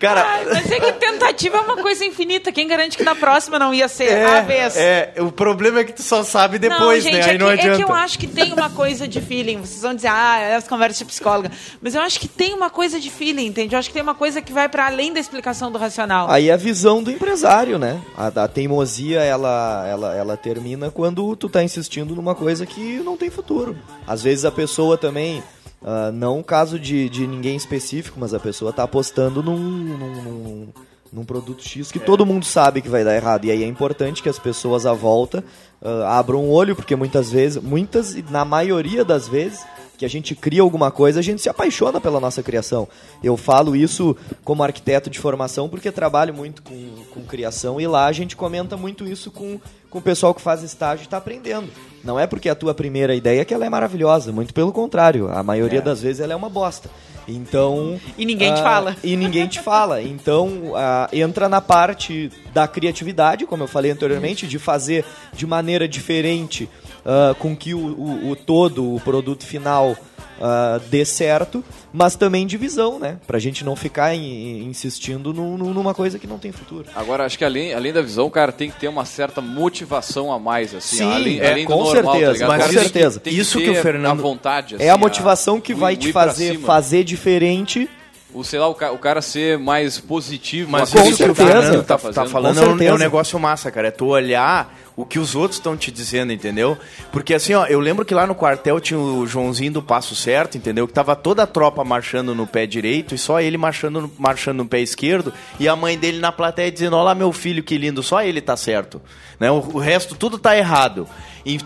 Cara, 0.00 0.22
Ai, 0.22 0.44
mas 0.46 0.70
é 0.70 0.80
que 0.80 0.92
tentativa 0.92 1.56
é 1.58 1.60
uma 1.60 1.76
coisa 1.76 2.04
infinita. 2.04 2.52
Quem 2.52 2.66
garante 2.66 2.96
que 2.96 3.04
na 3.04 3.14
próxima 3.14 3.58
não 3.58 3.72
ia 3.72 3.88
ser 3.88 4.24
a 4.24 4.40
vez? 4.40 4.76
é, 4.76 5.14
o 5.18 5.30
problema 5.30 5.80
é 5.80 5.84
que 5.84 5.92
tu 5.92 6.02
só 6.02 6.22
sabe 6.22 6.58
depois, 6.58 7.04
não, 7.04 7.12
gente, 7.12 7.24
né? 7.24 7.30
Aí 7.30 7.36
é, 7.36 7.38
não 7.38 7.46
que, 7.46 7.52
adianta. 7.52 7.74
é 7.74 7.76
que 7.76 7.90
eu 7.90 7.94
acho 7.94 8.18
que 8.18 8.26
tem 8.26 8.52
uma 8.52 8.70
coisa 8.70 9.06
de 9.06 9.20
feeling. 9.20 9.58
Vocês 9.60 9.82
vão 9.82 9.94
dizer, 9.94 10.08
ah, 10.08 10.38
é 10.38 10.56
as 10.56 10.66
conversas 10.68 10.98
de 10.98 11.04
psicóloga. 11.04 11.50
Mas 11.80 11.94
eu 11.94 12.00
acho 12.02 12.18
que 12.20 12.28
tem 12.28 12.54
uma 12.54 12.70
coisa 12.70 12.98
de 13.00 13.10
feeling, 13.10 13.46
entende? 13.46 13.74
Eu 13.74 13.78
acho 13.78 13.88
que 13.88 13.94
tem 13.94 14.02
uma 14.02 14.14
coisa 14.14 14.42
que 14.42 14.52
vai 14.52 14.68
para 14.68 14.86
além 14.86 15.12
da 15.12 15.20
explicação 15.20 15.70
do 15.70 15.78
racional. 15.78 16.30
Aí 16.30 16.50
a 16.50 16.56
visão 16.56 17.02
do 17.02 17.10
empresário, 17.10 17.78
né? 17.78 18.00
A, 18.16 18.26
a 18.26 18.48
teimosia, 18.48 19.20
ela, 19.20 19.86
ela, 19.88 20.14
ela 20.16 20.36
termina 20.36 20.90
quando 20.90 21.34
tu 21.36 21.48
tá 21.48 21.62
insistindo 21.62 22.14
numa 22.14 22.34
coisa 22.34 22.66
que 22.66 22.98
não 22.98 23.16
tem 23.16 23.30
futuro. 23.30 23.76
Às 24.06 24.22
vezes 24.22 24.44
a 24.44 24.50
pessoa 24.50 24.96
também, 24.96 25.42
ah, 25.84 26.10
não 26.10 26.38
um 26.38 26.42
caso 26.42 26.78
de, 26.78 27.10
de 27.10 27.26
ninguém 27.26 27.56
específico, 27.56 28.18
mas 28.18 28.32
a 28.32 28.40
pessoa 28.40 28.72
tá 28.72 28.84
apostando 28.84 29.42
num, 29.42 29.58
num, 29.58 30.22
num, 30.22 30.68
num 31.12 31.24
produto 31.24 31.62
X 31.62 31.92
que 31.92 31.98
todo 31.98 32.24
mundo 32.24 32.46
sabe 32.46 32.80
que 32.80 32.88
vai 32.88 33.04
dar 33.04 33.14
errado. 33.14 33.44
E 33.44 33.50
aí 33.50 33.62
é 33.62 33.66
importante 33.66 34.22
que 34.22 34.28
as 34.28 34.38
pessoas 34.38 34.86
à 34.86 34.94
volta 34.94 35.44
uh, 35.82 36.04
abram 36.06 36.40
o 36.40 36.50
olho, 36.50 36.74
porque 36.74 36.96
muitas 36.96 37.30
vezes, 37.30 37.62
muitas, 37.62 38.14
e 38.14 38.24
na 38.30 38.46
maioria 38.46 39.04
das 39.04 39.28
vezes, 39.28 39.62
que 39.96 40.04
a 40.04 40.08
gente 40.08 40.34
cria 40.34 40.62
alguma 40.62 40.90
coisa, 40.90 41.20
a 41.20 41.22
gente 41.22 41.40
se 41.40 41.48
apaixona 41.48 42.00
pela 42.00 42.20
nossa 42.20 42.42
criação. 42.42 42.88
Eu 43.22 43.36
falo 43.36 43.76
isso 43.76 44.16
como 44.44 44.62
arquiteto 44.62 45.08
de 45.08 45.18
formação 45.18 45.68
porque 45.68 45.90
trabalho 45.92 46.34
muito 46.34 46.62
com, 46.62 46.90
com 47.12 47.22
criação 47.22 47.80
e 47.80 47.86
lá 47.86 48.06
a 48.06 48.12
gente 48.12 48.36
comenta 48.36 48.76
muito 48.76 49.06
isso 49.06 49.30
com, 49.30 49.60
com 49.88 49.98
o 49.98 50.02
pessoal 50.02 50.34
que 50.34 50.40
faz 50.40 50.62
estágio 50.62 51.02
e 51.02 51.06
está 51.06 51.16
aprendendo. 51.16 51.68
Não 52.02 52.18
é 52.18 52.26
porque 52.26 52.48
é 52.48 52.52
a 52.52 52.56
tua 52.56 52.74
primeira 52.74 53.14
ideia 53.14 53.44
que 53.44 53.54
ela 53.54 53.64
é 53.64 53.70
maravilhosa, 53.70 54.32
muito 54.32 54.52
pelo 54.52 54.72
contrário. 54.72 55.30
A 55.30 55.42
maioria 55.42 55.78
é. 55.78 55.82
das 55.82 56.02
vezes 56.02 56.20
ela 56.20 56.32
é 56.32 56.36
uma 56.36 56.50
bosta. 56.50 56.90
Então. 57.26 57.98
E 58.18 58.24
ninguém 58.26 58.52
te 58.54 58.62
fala. 58.62 58.96
E 59.02 59.16
ninguém 59.16 59.46
te 59.46 59.60
fala. 59.60 60.02
Então, 60.02 60.48
uh, 60.72 61.08
entra 61.12 61.48
na 61.48 61.60
parte 61.60 62.30
da 62.52 62.68
criatividade, 62.68 63.46
como 63.46 63.62
eu 63.62 63.68
falei 63.68 63.90
anteriormente, 63.90 64.46
de 64.46 64.58
fazer 64.58 65.04
de 65.32 65.46
maneira 65.46 65.88
diferente 65.88 66.68
uh, 67.04 67.34
com 67.36 67.56
que 67.56 67.74
o, 67.74 67.78
o, 67.78 68.30
o, 68.30 68.36
todo, 68.36 68.94
o 68.94 69.00
produto 69.00 69.44
final, 69.44 69.90
uh, 69.90 70.80
dê 70.88 71.04
certo, 71.04 71.62
mas 71.92 72.16
também 72.16 72.46
de 72.46 72.56
visão, 72.56 72.98
né? 72.98 73.18
Pra 73.26 73.38
gente 73.38 73.64
não 73.64 73.76
ficar 73.76 74.14
in, 74.14 74.64
insistindo 74.64 75.32
no, 75.32 75.56
no, 75.56 75.72
numa 75.72 75.94
coisa 75.94 76.18
que 76.18 76.26
não 76.26 76.38
tem 76.38 76.52
futuro. 76.52 76.86
Agora, 76.94 77.24
acho 77.24 77.38
que 77.38 77.44
além, 77.44 77.74
além 77.74 77.92
da 77.92 78.02
visão, 78.02 78.28
cara, 78.30 78.50
tem 78.50 78.70
que 78.70 78.80
ter 78.80 78.88
uma 78.88 79.04
certa 79.04 79.40
motivação 79.40 80.32
a 80.32 80.38
mais, 80.38 80.74
assim. 80.74 80.96
Sim, 80.96 81.12
além, 81.12 81.40
é, 81.40 81.52
além 81.52 81.64
com 81.64 81.76
normal, 81.76 82.14
certeza. 82.14 82.38
Tá 82.40 82.48
mas 82.48 82.66
com 82.66 82.72
certeza. 82.72 83.20
Tem 83.20 83.32
tem 83.32 83.40
Isso 83.40 83.58
que, 83.58 83.64
que 83.64 83.70
o 83.70 83.74
Fernando... 83.82 84.22
vontade, 84.22 84.76
assim, 84.76 84.84
é 84.84 84.90
a 84.90 84.98
motivação 84.98 85.60
que 85.60 85.74
vai 85.74 85.96
te 85.96 86.12
fazer 86.12 86.58
fazer 86.60 87.04
diferente 87.04 87.88
o, 88.34 88.42
sei 88.42 88.58
lá, 88.58 88.66
o, 88.66 88.74
ca 88.74 88.90
o, 88.90 88.98
cara 88.98 89.22
ser 89.22 89.56
mais 89.58 90.00
positivo, 90.00 90.68
mas 90.68 90.90
com 90.90 90.98
isso 90.98 91.18
certeza. 91.18 91.24
que 91.24 91.30
o 91.30 91.34
Fernando 91.34 91.84
tá, 91.84 91.96
tá, 91.96 92.12
tá 92.12 92.26
falando 92.26 92.60
é 92.60 92.66
um, 92.66 92.82
é 92.82 92.92
um, 92.92 92.98
negócio 92.98 93.38
massa, 93.38 93.70
cara. 93.70 93.88
É 93.88 93.90
tu 93.92 94.06
olhar 94.06 94.76
o 94.96 95.04
que 95.04 95.18
os 95.18 95.34
outros 95.34 95.58
estão 95.58 95.76
te 95.76 95.90
dizendo, 95.90 96.32
entendeu? 96.32 96.78
Porque 97.10 97.34
assim, 97.34 97.54
ó, 97.54 97.66
eu 97.66 97.80
lembro 97.80 98.04
que 98.04 98.14
lá 98.14 98.26
no 98.26 98.34
quartel 98.34 98.78
tinha 98.78 98.98
o 98.98 99.26
Joãozinho 99.26 99.72
do 99.72 99.82
Passo 99.82 100.14
Certo, 100.14 100.56
entendeu? 100.56 100.86
Que 100.86 100.92
tava 100.92 101.16
toda 101.16 101.42
a 101.42 101.46
tropa 101.46 101.82
marchando 101.82 102.34
no 102.34 102.46
pé 102.46 102.66
direito 102.66 103.14
e 103.14 103.18
só 103.18 103.40
ele 103.40 103.56
marchando, 103.56 104.10
marchando 104.18 104.58
no 104.58 104.66
pé 104.66 104.80
esquerdo 104.80 105.32
e 105.58 105.68
a 105.68 105.74
mãe 105.74 105.98
dele 105.98 106.18
na 106.18 106.30
plateia 106.30 106.70
dizendo: 106.70 106.96
Olha 106.96 107.06
lá, 107.06 107.14
meu 107.14 107.32
filho, 107.32 107.62
que 107.62 107.76
lindo, 107.76 108.02
só 108.02 108.22
ele 108.22 108.40
tá 108.40 108.56
certo. 108.56 109.02
Né? 109.40 109.50
O, 109.50 109.56
o 109.56 109.78
resto 109.78 110.14
tudo 110.14 110.38
tá 110.38 110.56
errado. 110.56 111.08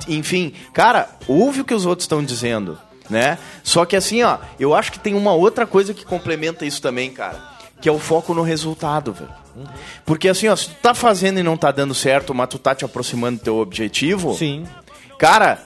Enfim, 0.08 0.52
cara, 0.72 1.08
ouve 1.28 1.60
o 1.60 1.64
que 1.64 1.74
os 1.74 1.86
outros 1.86 2.04
estão 2.04 2.24
dizendo 2.24 2.78
né? 3.08 3.38
Só 3.62 3.84
que 3.84 3.96
assim, 3.96 4.22
ó, 4.22 4.38
eu 4.58 4.74
acho 4.74 4.92
que 4.92 4.98
tem 4.98 5.14
uma 5.14 5.32
outra 5.32 5.66
coisa 5.66 5.94
que 5.94 6.04
complementa 6.04 6.66
isso 6.66 6.80
também, 6.80 7.10
cara, 7.10 7.40
que 7.80 7.88
é 7.88 7.92
o 7.92 7.98
foco 7.98 8.34
no 8.34 8.42
resultado, 8.42 9.12
velho. 9.12 9.30
Porque 10.04 10.28
assim, 10.28 10.48
ó, 10.48 10.56
se 10.56 10.68
tu 10.68 10.76
tá 10.82 10.94
fazendo 10.94 11.40
e 11.40 11.42
não 11.42 11.56
tá 11.56 11.70
dando 11.70 11.94
certo, 11.94 12.34
mas 12.34 12.48
tu 12.48 12.58
tá 12.58 12.74
te 12.74 12.84
aproximando 12.84 13.38
do 13.38 13.44
teu 13.44 13.56
objetivo, 13.56 14.34
Sim. 14.34 14.64
cara, 15.18 15.58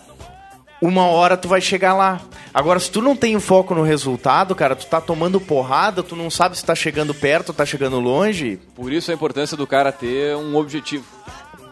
uma 0.80 1.06
hora 1.06 1.36
tu 1.36 1.48
vai 1.48 1.60
chegar 1.60 1.94
lá. 1.94 2.20
Agora, 2.52 2.80
se 2.80 2.90
tu 2.90 3.00
não 3.00 3.16
tem 3.16 3.38
foco 3.38 3.74
no 3.74 3.82
resultado, 3.82 4.54
cara, 4.54 4.74
tu 4.76 4.86
tá 4.86 5.00
tomando 5.00 5.40
porrada, 5.40 6.02
tu 6.02 6.16
não 6.16 6.28
sabe 6.28 6.56
se 6.56 6.64
tá 6.64 6.74
chegando 6.74 7.14
perto 7.14 7.52
tá 7.52 7.64
chegando 7.64 8.00
longe. 8.00 8.58
Por 8.74 8.92
isso 8.92 9.10
a 9.10 9.14
importância 9.14 9.56
do 9.56 9.66
cara 9.66 9.92
ter 9.92 10.36
um 10.36 10.56
objetivo 10.56 11.04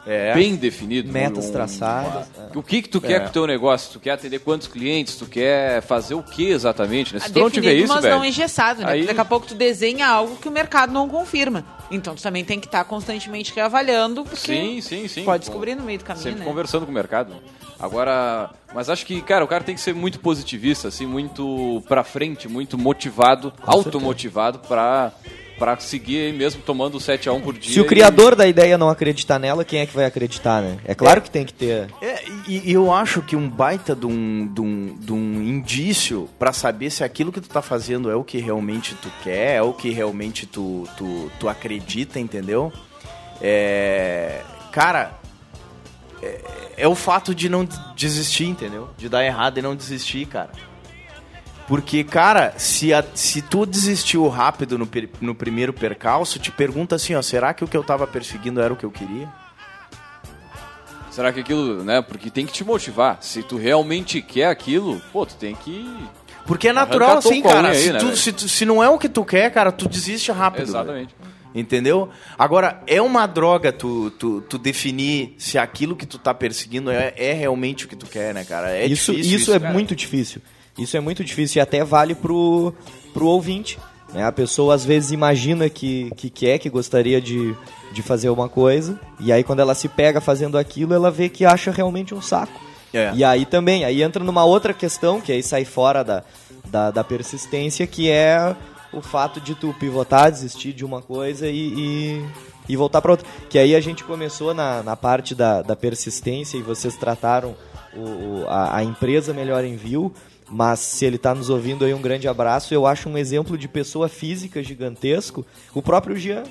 é. 0.07 0.34
bem 0.34 0.57
definido. 0.57 1.12
Metas 1.12 1.46
um, 1.46 1.53
traçadas. 1.53 2.28
Um, 2.55 2.59
o 2.59 2.62
que 2.62 2.82
que 2.82 2.88
tu 2.88 2.98
é. 2.98 3.09
quer 3.09 3.20
com 3.22 3.28
o 3.28 3.32
teu 3.32 3.46
negócio? 3.46 3.92
Tu 3.92 4.01
quer 4.01 4.12
atender 4.12 4.38
quantos 4.40 4.68
clientes? 4.68 5.16
Tu 5.16 5.26
quer 5.26 5.82
fazer 5.82 6.14
o 6.14 6.22
que 6.22 6.48
exatamente? 6.51 7.14
Né? 7.14 7.20
Se 7.20 7.32
tu 7.32 7.40
não 7.40 7.51
tiver 7.51 7.74
isso, 7.74 7.92
mas 7.92 8.03
velho, 8.03 8.16
não 8.16 8.24
engessado, 8.24 8.82
né? 8.82 8.92
Aí... 8.92 9.07
Daqui 9.07 9.20
a 9.20 9.24
pouco 9.24 9.46
tu 9.46 9.55
desenha 9.55 10.09
algo 10.09 10.36
que 10.36 10.48
o 10.48 10.53
mercado 10.53 10.92
não 10.92 11.09
confirma. 11.09 11.64
Então 11.90 12.14
tu 12.14 12.22
também 12.22 12.44
tem 12.44 12.61
que 12.61 12.66
estar 12.66 12.84
tá 12.84 12.84
constantemente 12.84 13.53
reavaliando, 13.55 14.24
porque 14.24 14.36
sim, 14.36 14.80
sim, 14.80 15.09
sim. 15.09 15.24
pode 15.24 15.44
descobrir 15.44 15.74
no 15.74 15.82
meio 15.82 15.98
do 15.98 16.05
caminho, 16.05 16.22
Sempre 16.22 16.40
né? 16.40 16.46
conversando 16.46 16.84
com 16.84 16.92
o 16.92 16.94
mercado. 16.94 17.34
Agora, 17.78 18.51
mas 18.74 18.90
acho 18.90 19.07
que, 19.07 19.22
cara, 19.22 19.42
o 19.42 19.48
cara 19.48 19.64
tem 19.64 19.74
que 19.74 19.80
ser 19.80 19.94
muito 19.94 20.20
positivista, 20.20 20.88
assim, 20.88 21.07
muito 21.07 21.82
pra 21.88 22.05
frente, 22.05 22.46
muito 22.46 22.76
motivado, 22.76 23.53
com 23.59 23.70
automotivado 23.70 24.59
para 24.59 25.12
para 25.61 25.78
seguir 25.78 26.22
aí 26.22 26.32
mesmo 26.32 26.62
tomando 26.62 26.98
7 26.98 27.28
a 27.28 27.34
1 27.34 27.40
por 27.42 27.52
dia. 27.52 27.74
Se 27.74 27.80
o 27.82 27.84
criador 27.84 28.32
e... 28.32 28.36
da 28.36 28.46
ideia 28.46 28.78
não 28.78 28.88
acreditar 28.88 29.38
nela, 29.38 29.62
quem 29.62 29.80
é 29.80 29.86
que 29.86 29.94
vai 29.94 30.06
acreditar, 30.06 30.62
né? 30.62 30.78
É 30.86 30.94
claro 30.94 31.18
é, 31.18 31.20
que 31.20 31.30
tem 31.30 31.44
que 31.44 31.52
ter. 31.52 31.90
É, 32.00 32.24
e, 32.48 32.70
e, 32.70 32.72
eu 32.72 32.90
acho 32.90 33.20
que 33.20 33.36
um 33.36 33.46
baita 33.46 33.94
de 33.94 34.06
um, 34.06 34.50
de 34.50 34.61
um, 34.62 34.96
de 34.98 35.12
um 35.12 35.42
indício 35.42 36.30
para 36.38 36.50
saber 36.54 36.88
se 36.88 37.04
aquilo 37.04 37.30
que 37.30 37.42
tu 37.42 37.48
tá 37.50 37.61
fazendo 37.61 38.11
é 38.11 38.16
o 38.16 38.24
que 38.24 38.38
realmente 38.38 38.94
tu 38.94 39.12
quer, 39.22 39.56
é 39.56 39.62
o 39.62 39.74
que 39.74 39.90
realmente 39.90 40.46
tu, 40.46 40.88
tu, 40.96 41.30
tu 41.38 41.46
acredita, 41.46 42.18
entendeu? 42.18 42.72
É, 43.38 44.40
cara, 44.72 45.20
é, 46.22 46.40
é 46.78 46.88
o 46.88 46.94
fato 46.94 47.34
de 47.34 47.50
não 47.50 47.68
desistir, 47.94 48.46
entendeu? 48.46 48.88
De 48.96 49.11
dar 49.11 49.22
errado 49.26 49.58
e 49.58 49.62
não 49.62 49.76
desistir, 49.76 50.24
cara. 50.24 50.69
Porque, 51.70 52.02
cara, 52.02 52.52
se, 52.56 52.92
a, 52.92 53.04
se 53.14 53.40
tu 53.40 53.64
desistiu 53.64 54.26
rápido 54.26 54.76
no, 54.76 54.88
no 55.20 55.36
primeiro 55.36 55.72
percalço, 55.72 56.40
te 56.40 56.50
pergunta 56.50 56.96
assim, 56.96 57.14
ó, 57.14 57.22
será 57.22 57.54
que 57.54 57.62
o 57.62 57.68
que 57.68 57.76
eu 57.76 57.84
tava 57.84 58.08
perseguindo 58.08 58.60
era 58.60 58.74
o 58.74 58.76
que 58.76 58.82
eu 58.82 58.90
queria? 58.90 59.28
Será 61.12 61.32
que 61.32 61.38
aquilo, 61.38 61.84
né? 61.84 62.02
Porque 62.02 62.28
tem 62.28 62.44
que 62.44 62.52
te 62.52 62.64
motivar. 62.64 63.18
Se 63.20 63.44
tu 63.44 63.56
realmente 63.56 64.20
quer 64.20 64.46
aquilo, 64.46 65.00
pô, 65.12 65.24
tu 65.24 65.36
tem 65.36 65.54
que. 65.54 65.88
Porque 66.44 66.66
é 66.66 66.72
natural 66.72 67.18
assim, 67.18 67.40
cara. 67.40 67.68
Aí, 67.68 67.76
se, 67.76 67.92
né, 67.92 68.00
tu, 68.00 68.16
se, 68.16 68.32
tu, 68.32 68.48
se, 68.48 68.64
não 68.64 68.82
é 68.82 68.88
o 68.88 68.98
que 68.98 69.08
tu 69.08 69.24
quer, 69.24 69.48
cara, 69.52 69.70
tu 69.70 69.88
desiste 69.88 70.32
rápido. 70.32 70.64
Exatamente. 70.64 71.14
Véio. 71.16 71.30
Entendeu? 71.54 72.08
Agora, 72.36 72.82
é 72.84 73.00
uma 73.00 73.28
droga 73.28 73.70
tu, 73.70 74.10
tu, 74.18 74.40
tu, 74.40 74.58
definir 74.58 75.36
se 75.38 75.56
aquilo 75.56 75.94
que 75.94 76.04
tu 76.06 76.18
tá 76.18 76.34
perseguindo 76.34 76.90
é, 76.90 77.14
é 77.16 77.32
realmente 77.32 77.84
o 77.84 77.88
que 77.88 77.94
tu 77.94 78.06
quer, 78.06 78.34
né, 78.34 78.44
cara? 78.44 78.72
É 78.72 78.86
isso, 78.86 79.12
isso, 79.12 79.36
isso, 79.36 79.54
é 79.54 79.60
cara. 79.60 79.72
muito 79.72 79.94
difícil. 79.94 80.42
Isso 80.80 80.96
é 80.96 81.00
muito 81.00 81.22
difícil 81.22 81.60
e 81.60 81.62
até 81.62 81.84
vale 81.84 82.14
pro, 82.14 82.74
pro 83.12 83.26
ouvinte. 83.26 83.78
Né? 84.12 84.24
A 84.24 84.32
pessoa 84.32 84.74
às 84.74 84.84
vezes 84.84 85.12
imagina 85.12 85.68
que, 85.68 86.10
que 86.16 86.30
quer, 86.30 86.58
que 86.58 86.68
gostaria 86.70 87.20
de, 87.20 87.54
de 87.92 88.02
fazer 88.02 88.30
uma 88.30 88.48
coisa, 88.48 88.98
e 89.20 89.32
aí 89.32 89.44
quando 89.44 89.60
ela 89.60 89.74
se 89.74 89.88
pega 89.88 90.20
fazendo 90.20 90.58
aquilo, 90.58 90.94
ela 90.94 91.10
vê 91.10 91.28
que 91.28 91.44
acha 91.44 91.70
realmente 91.70 92.14
um 92.14 92.22
saco. 92.22 92.60
É. 92.92 93.12
E 93.14 93.22
aí 93.22 93.44
também, 93.44 93.84
aí 93.84 94.02
entra 94.02 94.24
numa 94.24 94.44
outra 94.44 94.74
questão, 94.74 95.20
que 95.20 95.30
aí 95.30 95.42
sai 95.42 95.64
fora 95.64 96.02
da, 96.02 96.24
da, 96.66 96.90
da 96.90 97.04
persistência, 97.04 97.86
que 97.86 98.10
é 98.10 98.56
o 98.92 99.00
fato 99.00 99.40
de 99.40 99.54
tu 99.54 99.72
pivotar, 99.78 100.30
desistir 100.30 100.72
de 100.72 100.84
uma 100.84 101.00
coisa 101.00 101.46
e, 101.46 101.72
e, 101.76 102.26
e 102.68 102.76
voltar 102.76 103.00
para 103.00 103.12
outra. 103.12 103.26
Que 103.48 103.58
aí 103.58 103.76
a 103.76 103.80
gente 103.80 104.02
começou 104.02 104.52
na, 104.52 104.82
na 104.82 104.96
parte 104.96 105.34
da, 105.34 105.62
da 105.62 105.76
persistência 105.76 106.58
e 106.58 106.62
vocês 106.62 106.96
trataram 106.96 107.54
o, 107.94 108.44
a, 108.48 108.78
a 108.78 108.84
empresa 108.84 109.32
Melhor 109.32 109.64
Envio, 109.64 110.12
mas 110.51 110.80
se 110.80 111.05
ele 111.05 111.16
está 111.16 111.34
nos 111.34 111.48
ouvindo 111.48 111.84
aí, 111.84 111.94
um 111.94 112.03
grande 112.03 112.26
abraço. 112.26 112.74
Eu 112.74 112.86
acho 112.86 113.09
um 113.09 113.16
exemplo 113.16 113.57
de 113.57 113.68
pessoa 113.68 114.09
física 114.09 114.62
gigantesco, 114.62 115.46
o 115.72 115.80
próprio 115.80 116.16
Jean. 116.16 116.42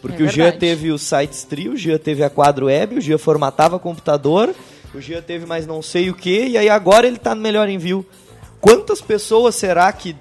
Porque 0.00 0.22
é 0.22 0.26
o 0.26 0.28
Jean 0.28 0.52
teve 0.52 0.90
o 0.90 0.98
Sites 0.98 1.44
Trio, 1.44 1.72
o 1.72 1.76
Jean 1.76 1.98
teve 1.98 2.22
a 2.22 2.30
Quadro 2.30 2.66
Web, 2.66 2.96
o 2.96 3.00
Jean 3.00 3.18
formatava 3.18 3.78
computador, 3.78 4.54
o 4.94 5.00
Jean 5.00 5.20
teve 5.20 5.44
mais 5.44 5.66
não 5.66 5.82
sei 5.82 6.08
o 6.08 6.14
que, 6.14 6.46
e 6.46 6.56
aí 6.56 6.68
agora 6.68 7.06
ele 7.06 7.16
está 7.16 7.34
no 7.34 7.42
melhor 7.42 7.68
envio. 7.68 8.06
Quantas 8.60 9.00
pessoas 9.00 9.54
será 9.54 9.92
que 9.92 10.14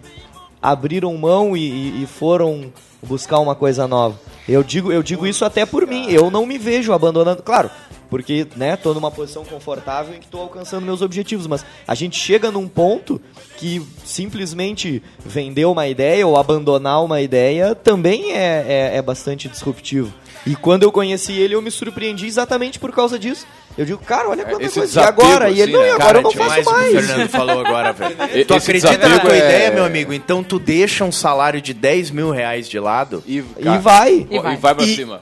abriram 0.62 1.16
mão 1.18 1.56
e, 1.56 2.04
e, 2.04 2.06
foram 2.08 2.74
buscar 3.04 3.40
uma 3.40 3.56
coisa 3.56 3.88
nova? 3.88 4.20
Eu 4.48 4.64
digo, 4.64 4.92
eu 4.92 5.04
digo 5.04 5.28
isso 5.28 5.46
até 5.46 5.66
por 5.66 5.86
mim. 5.86 6.10
Eu 6.10 6.32
não 6.32 6.46
me 6.46 6.58
vejo 6.58 6.94
abandonando. 6.94 7.44
Claro, 7.44 7.70
porque, 8.10 8.47
né, 8.55 8.76
tô 8.76 8.93
numa 8.93 9.12
posição 9.12 9.45
confortável 9.45 10.16
em 10.16 10.20
que 10.20 10.28
tô 10.28 10.39
alcançando 10.39 10.86
meus 10.86 11.01
objetivos, 11.01 11.47
mas 11.47 11.66
a 11.88 11.95
gente 11.95 12.18
chega 12.18 12.49
num 12.51 12.68
ponto 12.68 13.22
que 13.57 13.82
simplesmente 14.03 15.03
vender 15.24 15.66
uma 15.66 15.88
ideia 15.88 16.26
ou 16.26 16.38
abandonar 16.38 17.03
uma 17.03 17.22
ideia 17.22 17.76
também 17.76 18.34
é, 18.34 18.66
é, 18.68 18.97
é 18.97 19.01
bastante 19.01 19.47
disruptivo. 19.47 20.14
E 20.45 20.55
quando 20.55 20.84
eu 20.84 20.91
conheci 20.91 21.34
ele, 21.34 21.53
eu 21.53 21.62
me 21.62 21.70
surpreendi 21.70 22.26
exatamente 22.26 22.80
por 22.80 22.91
causa 22.91 23.20
disso. 23.20 23.45
Eu 23.78 23.86
digo, 23.86 23.99
cara, 23.99 24.30
olha 24.30 24.43
quanta 24.45 24.64
Esse 24.64 24.80
coisa. 24.80 24.99
E 24.99 25.03
agora? 25.03 25.45
Assim, 25.47 25.57
e 25.57 25.62
ele, 25.62 25.72
não, 25.74 25.86
e 25.86 25.89
agora 25.89 26.03
cara, 26.05 26.18
eu 26.18 26.22
não 26.24 26.32
faço 26.32 26.49
mais. 26.49 26.66
mais. 26.66 26.88
O 26.88 27.07
Fernando 27.07 27.30
falou 27.30 27.60
agora, 27.66 27.93
velho. 27.93 28.16
tu 28.45 28.53
acredita 28.53 29.10
na 29.10 29.20
tua 29.20 29.34
é... 29.34 29.38
ideia, 29.38 29.72
meu 29.72 29.86
amigo? 29.86 30.14
Então 30.14 30.43
tu 30.43 30.57
deixa 30.57 31.03
um 31.03 31.12
salário 31.12 31.62
de 31.62 31.74
10 31.74 32.12
mil 32.12 32.32
reais 32.32 32.68
de 32.68 32.80
lado 32.80 33.24
e, 33.28 33.41
cara, 33.41 33.76
e 33.76 33.80
vai. 33.80 34.28
E 34.30 34.39
vai, 34.39 34.53
e 34.53 34.57
vai 34.57 34.76
pra 34.76 34.86
e, 34.86 34.95
cima. 34.95 35.22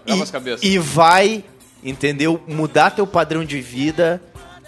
E, 0.61 0.73
e 0.73 0.79
vai 0.79 1.43
entendeu? 1.83 2.41
Mudar 2.47 2.91
teu 2.91 3.07
padrão 3.07 3.45
de 3.45 3.59
vida 3.61 4.21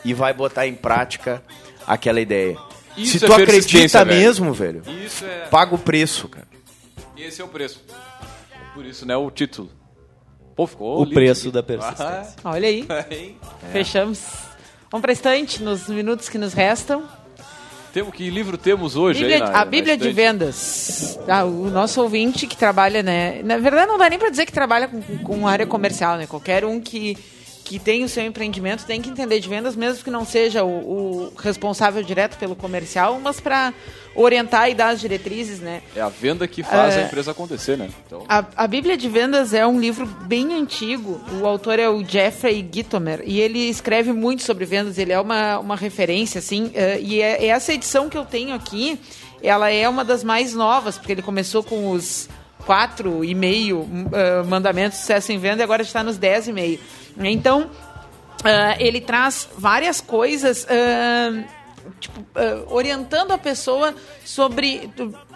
e 0.04 0.14
vai 0.14 0.34
botar 0.34 0.68
em 0.68 0.74
prática 0.74 1.44
aquela 1.86 2.22
ideia. 2.22 2.58
Isso 2.98 3.20
Se 3.20 3.26
tu 3.26 3.34
é 3.34 3.44
acredita 3.44 4.04
velho. 4.04 4.20
mesmo, 4.20 4.54
velho, 4.54 4.82
é... 5.24 5.48
paga 5.48 5.76
o 5.76 5.78
preço, 5.78 6.28
cara. 6.28 6.48
E 7.16 7.24
esse 7.24 7.42
é 7.42 7.46
o 7.46 7.48
preço. 7.48 7.84
Por 8.74 8.86
isso, 8.86 9.06
né, 9.06 9.16
o 9.16 9.30
título. 9.30 9.70
Pô, 10.56 10.68
ficou 10.68 11.00
o 11.00 11.04
lindo, 11.04 11.14
preço 11.14 11.52
da 11.52 11.64
persistência. 11.64 12.36
Ah, 12.44 12.52
olha 12.52 12.68
aí. 12.68 12.86
É. 12.90 13.72
Fechamos. 13.72 14.20
Vamos 14.92 15.02
para 15.02 15.12
estante 15.12 15.62
nos 15.62 15.88
minutos 15.88 16.28
que 16.28 16.38
nos 16.38 16.54
restam. 16.54 17.04
Temos 17.94 18.14
que 18.14 18.30
livro 18.30 18.58
temos 18.58 18.96
hoje 18.96 19.22
Bíblia- 19.22 19.46
aí 19.48 19.52
na, 19.52 19.60
a 19.62 19.66
Bíblia 19.66 19.98
de 19.98 20.12
vendas. 20.12 21.20
Ah, 21.28 21.44
o 21.44 21.70
nosso 21.70 22.02
ouvinte 22.02 22.46
que 22.46 22.56
trabalha, 22.56 23.02
né? 23.02 23.42
Na 23.44 23.58
verdade, 23.58 23.88
não 23.88 23.98
dá 23.98 24.10
nem 24.10 24.20
para 24.20 24.30
dizer 24.30 24.46
que 24.46 24.52
trabalha 24.52 24.88
com, 24.88 25.02
com 25.20 25.48
área 25.48 25.66
comercial, 25.66 26.18
né? 26.18 26.28
Qualquer 26.28 26.64
um 26.66 26.80
que, 26.80 27.18
que 27.70 27.78
tem 27.78 28.04
o 28.04 28.10
seu 28.10 28.26
empreendimento 28.26 28.84
tem 28.84 29.00
que 29.00 29.12
entender 29.12 29.40
de 29.40 29.48
vendas, 29.48 29.76
mesmo 29.76 30.04
que 30.04 30.10
não 30.10 30.26
seja 30.26 30.64
o, 30.64 30.70
o 31.28 31.34
responsável 31.38 32.02
direto 32.02 32.36
pelo 32.40 32.56
comercial, 32.56 33.20
mas 33.22 33.40
para 33.40 33.72
orientar 34.16 34.72
e 34.72 34.74
dar 34.74 34.90
as 34.90 35.00
diretrizes, 35.00 35.60
né? 35.60 35.84
É 35.96 36.02
a 36.02 36.10
venda 36.10 36.48
que 36.48 36.64
faz 36.64 36.96
É. 36.98 37.04
a 37.04 37.06
empresa 37.06 37.30
acontecer, 37.30 37.78
né? 37.78 37.90
Então, 38.08 38.26
A, 38.28 38.44
a 38.56 38.66
Bíblia 38.66 38.98
de 38.98 39.08
Vendas 39.08 39.54
é 39.54 39.68
um 39.68 39.80
livro 39.80 40.08
bem 40.08 40.52
antigo. 40.56 41.22
O 41.40 41.46
autor 41.46 41.78
é 41.78 41.88
o 41.88 42.04
Jeffrey 42.04 42.68
Gitomer 42.74 43.22
e 43.24 43.40
ele 43.40 43.60
escreve 43.70 44.12
muito 44.14 44.42
sobre 44.42 44.66
vendas. 44.66 44.98
Ele 44.98 45.14
é 45.14 45.20
uma, 45.20 45.60
uma 45.60 45.76
referência, 45.76 46.40
assim. 46.40 46.72
eh, 46.74 47.00
e 47.00 47.22
é, 47.22 47.46
essa 47.46 47.72
edição 47.72 48.10
que 48.10 48.18
eu 48.18 48.26
tenho 48.26 48.56
aqui, 48.56 49.00
ela 49.44 49.70
é 49.70 49.88
uma 49.88 50.04
das 50.04 50.24
mais 50.24 50.56
novas, 50.56 50.98
porque 50.98 51.12
ele 51.12 51.22
começou 51.22 51.62
com 51.64 51.92
os 51.92 52.28
quatro 52.66 53.24
e 53.24 53.36
meio 53.36 53.88
eh, 54.12 54.42
mandamentos 54.44 54.98
de 54.98 55.02
sucesso 55.02 55.32
em 55.32 55.38
venda 55.38 55.62
e 55.62 55.64
agora 55.64 55.84
está 55.84 56.04
nos 56.04 56.18
dez 56.18 56.48
e 56.48 56.52
meio. 56.52 56.80
Então, 57.20 57.70
ah, 58.44 58.76
ele 58.80 59.02
traz 59.02 59.48
várias 59.58 60.00
coisas, 60.00 60.66
ah, 60.70 61.44
tipo, 62.00 62.26
ah, 62.36 62.64
orientando 62.70 63.32
a 63.32 63.38
pessoa 63.38 63.94
sobre 64.24 64.90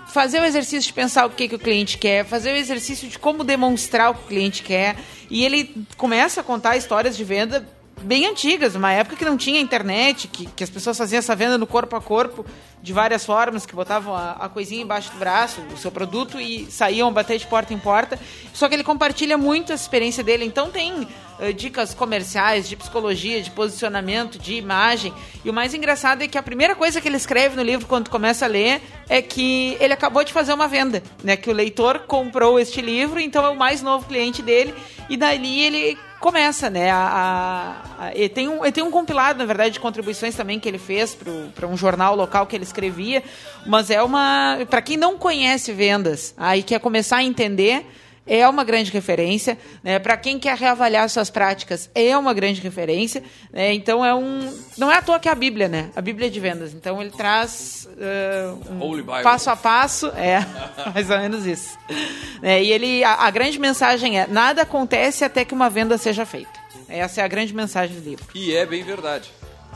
fazer 0.07 0.41
o 0.41 0.45
exercício 0.45 0.87
de 0.87 0.93
pensar 0.93 1.25
o 1.25 1.29
que, 1.29 1.47
que 1.47 1.55
o 1.55 1.59
cliente 1.59 1.97
quer, 1.97 2.25
fazer 2.25 2.53
o 2.53 2.55
exercício 2.55 3.07
de 3.07 3.17
como 3.17 3.43
demonstrar 3.43 4.11
o 4.11 4.13
que 4.13 4.23
o 4.23 4.27
cliente 4.27 4.63
quer. 4.63 4.95
E 5.29 5.43
ele 5.43 5.85
começa 5.97 6.41
a 6.41 6.43
contar 6.43 6.77
histórias 6.77 7.17
de 7.17 7.23
venda 7.23 7.67
bem 8.03 8.25
antigas, 8.25 8.75
uma 8.75 8.91
época 8.91 9.15
que 9.15 9.25
não 9.25 9.37
tinha 9.37 9.59
internet, 9.59 10.27
que, 10.27 10.45
que 10.45 10.63
as 10.63 10.69
pessoas 10.69 10.97
faziam 10.97 11.19
essa 11.19 11.35
venda 11.35 11.57
no 11.57 11.65
corpo 11.65 11.95
a 11.95 12.01
corpo 12.01 12.45
de 12.81 12.91
várias 12.91 13.25
formas, 13.25 13.65
que 13.65 13.73
botavam 13.73 14.13
a, 14.13 14.31
a 14.31 14.49
coisinha 14.49 14.81
embaixo 14.81 15.11
do 15.11 15.17
braço, 15.17 15.61
o 15.73 15.77
seu 15.77 15.89
produto, 15.89 16.39
e 16.39 16.69
saíam 16.69 17.11
bater 17.13 17.37
de 17.39 17.47
porta 17.47 17.73
em 17.73 17.79
porta. 17.79 18.19
Só 18.53 18.67
que 18.67 18.75
ele 18.75 18.83
compartilha 18.83 19.37
muito 19.37 19.71
a 19.71 19.75
experiência 19.75 20.21
dele. 20.21 20.43
Então 20.43 20.69
tem 20.69 21.07
eh, 21.39 21.53
dicas 21.53 21.93
comerciais, 21.93 22.67
de 22.67 22.75
psicologia, 22.75 23.41
de 23.41 23.49
posicionamento, 23.51 24.37
de 24.37 24.55
imagem. 24.55 25.13
E 25.45 25.49
o 25.49 25.53
mais 25.53 25.73
engraçado 25.73 26.23
é 26.23 26.27
que 26.27 26.37
a 26.37 26.43
primeira 26.43 26.75
coisa 26.75 26.99
que 26.99 27.07
ele 27.07 27.15
escreve 27.15 27.55
no 27.55 27.63
livro, 27.63 27.87
quando 27.87 28.09
começa 28.09 28.45
a 28.45 28.49
ler, 28.49 28.81
é 29.07 29.21
que 29.21 29.77
ele 29.79 29.93
acabou 29.93 30.23
de 30.23 30.33
fazer 30.33 30.53
uma 30.53 30.67
venda, 30.67 31.01
né? 31.23 31.37
Que 31.37 31.49
o 31.49 31.53
leitor 31.53 31.99
comprou 31.99 32.59
este 32.59 32.81
livro, 32.81 33.19
então 33.19 33.45
é 33.45 33.49
o 33.49 33.55
mais 33.55 33.81
novo 33.81 34.05
cliente 34.05 34.41
dele, 34.41 34.75
e 35.09 35.15
dali 35.15 35.61
ele 35.61 35.97
começa, 36.23 36.69
né? 36.69 36.89
A, 36.89 36.97
a- 37.99 38.07
a- 38.07 38.29
tem 38.33 38.47
um, 38.47 38.63
ele 38.63 38.71
tem 38.71 38.81
um 38.83 38.89
compilado, 38.89 39.37
na 39.37 39.45
verdade, 39.45 39.71
de 39.71 39.79
contribuições 39.81 40.33
também 40.33 40.57
que 40.57 40.69
ele 40.69 40.77
fez 40.77 41.13
para 41.53 41.67
um 41.67 41.75
jornal 41.75 42.15
local 42.15 42.47
que 42.47 42.55
ele 42.55 42.63
escrevia, 42.63 43.21
mas 43.65 43.89
é 43.89 44.01
uma. 44.01 44.59
Para 44.69 44.81
quem 44.81 44.95
não 44.95 45.17
conhece 45.17 45.73
vendas, 45.73 46.33
aí 46.37 46.63
quer 46.63 46.79
começar 46.79 47.17
a 47.17 47.23
entender. 47.23 47.85
É 48.25 48.47
uma 48.47 48.63
grande 48.63 48.91
referência, 48.91 49.57
né? 49.83 49.99
Para 49.99 50.15
quem 50.15 50.39
quer 50.39 50.57
reavaliar 50.57 51.09
suas 51.09 51.29
práticas, 51.29 51.89
é 51.93 52.17
uma 52.17 52.33
grande 52.33 52.61
referência, 52.61 53.21
né? 53.51 53.73
Então 53.73 54.05
é 54.05 54.15
um, 54.15 54.53
não 54.77 54.91
é 54.91 54.97
à 54.97 55.01
toa 55.01 55.19
que 55.19 55.27
é 55.27 55.31
a 55.31 55.35
Bíblia, 55.35 55.67
né? 55.67 55.91
A 55.95 56.01
Bíblia 56.01 56.29
de 56.29 56.39
vendas. 56.39 56.73
Então 56.73 57.01
ele 57.01 57.11
traz 57.11 57.87
uh, 57.91 58.73
um 58.73 59.03
passo 59.21 59.49
a 59.49 59.55
passo, 59.55 60.07
é 60.15 60.39
mais 60.93 61.09
ou 61.09 61.17
menos 61.19 61.45
isso. 61.45 61.77
É, 62.41 62.63
e 62.63 62.71
ele, 62.71 63.03
a, 63.03 63.25
a 63.25 63.31
grande 63.31 63.59
mensagem 63.59 64.19
é: 64.19 64.25
nada 64.27 64.61
acontece 64.61 65.25
até 65.25 65.43
que 65.43 65.53
uma 65.53 65.69
venda 65.69 65.97
seja 65.97 66.25
feita. 66.25 66.63
Essa 66.87 67.21
é 67.21 67.23
a 67.23 67.27
grande 67.27 67.53
mensagem 67.53 67.99
do 67.99 68.09
livro. 68.09 68.25
E 68.35 68.55
é 68.55 68.65
bem 68.65 68.83
verdade. 68.83 69.31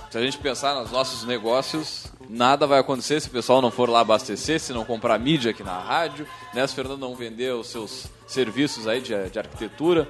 Se 0.10 0.18
a 0.18 0.22
gente 0.22 0.38
pensar 0.38 0.74
nos 0.76 0.90
nossos 0.90 1.26
negócios, 1.26 2.06
nada 2.30 2.66
vai 2.66 2.80
acontecer 2.80 3.20
se 3.20 3.28
o 3.28 3.32
pessoal 3.32 3.62
não 3.62 3.70
for 3.70 3.90
lá 3.90 4.00
abastecer, 4.00 4.60
se 4.60 4.72
não 4.72 4.86
comprar 4.86 5.20
mídia 5.20 5.52
aqui 5.52 5.64
na 5.64 5.78
rádio, 5.78 6.26
né? 6.54 6.66
Se 6.66 6.74
o 6.74 6.76
Fernando 6.76 7.00
não 7.00 7.16
vender 7.16 7.54
os 7.54 7.68
seus 7.68 8.08
serviços 8.28 8.88
aí 8.88 9.02
de, 9.02 9.30
de 9.30 9.40
arquitetura. 9.40 10.08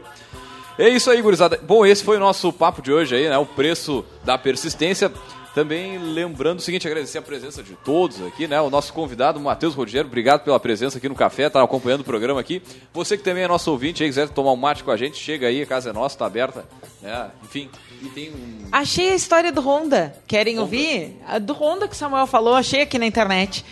É 0.78 0.89
isso 0.89 1.09
aí, 1.09 1.22
gurizada. 1.22 1.59
Bom, 1.63 1.86
esse 1.86 2.03
foi 2.03 2.18
o 2.18 2.20
nosso 2.20 2.51
papo 2.53 2.82
de 2.82 2.91
hoje 2.91 3.15
aí, 3.15 3.30
né? 3.30 3.38
O 3.38 3.45
preço 3.45 4.05
da 4.24 4.38
persistência. 4.38 5.11
Também 5.55 5.97
lembrando 5.97 6.59
o 6.59 6.61
seguinte, 6.61 6.86
agradecer 6.86 7.18
a 7.18 7.22
presença 7.22 7.63
de 7.63 7.74
todos 7.78 8.24
aqui, 8.24 8.47
né? 8.47 8.61
O 8.61 8.70
nosso 8.70 8.93
convidado, 8.93 9.39
Matheus 9.39 9.74
Rogério, 9.74 10.05
obrigado 10.05 10.43
pela 10.43 10.59
presença 10.59 10.99
aqui 10.99 11.09
no 11.09 11.15
café, 11.15 11.49
tá 11.49 11.63
acompanhando 11.63 12.01
o 12.01 12.03
programa 12.03 12.39
aqui. 12.39 12.61
Você 12.93 13.18
que 13.18 13.24
também 13.24 13.43
é 13.43 13.47
nosso 13.47 13.72
ouvinte 13.72 14.03
aí, 14.03 14.09
quiser 14.09 14.30
tomar 14.30 14.51
um 14.51 14.55
mate 14.55 14.84
com 14.84 14.91
a 14.91 14.97
gente, 14.97 15.18
chega 15.18 15.47
aí, 15.47 15.63
a 15.63 15.65
casa 15.65 15.89
é 15.89 15.93
nossa, 15.93 16.15
tá 16.15 16.28
aberta, 16.28 16.63
né? 17.01 17.32
Enfim, 17.43 17.72
e 18.03 18.09
tem 18.09 18.30
um 18.30 18.68
Achei 18.72 19.09
a 19.09 19.15
história 19.15 19.51
do 19.51 19.61
Honda. 19.61 20.15
Querem 20.28 20.59
ouvir? 20.59 21.18
A 21.28 21.39
do 21.39 21.53
Honda 21.53 21.88
que 21.88 21.95
o 21.95 21.97
Samuel 21.97 22.28
falou, 22.28 22.53
achei 22.53 22.84
aqui 22.84 22.99
na 22.99 23.07
internet. 23.07 23.65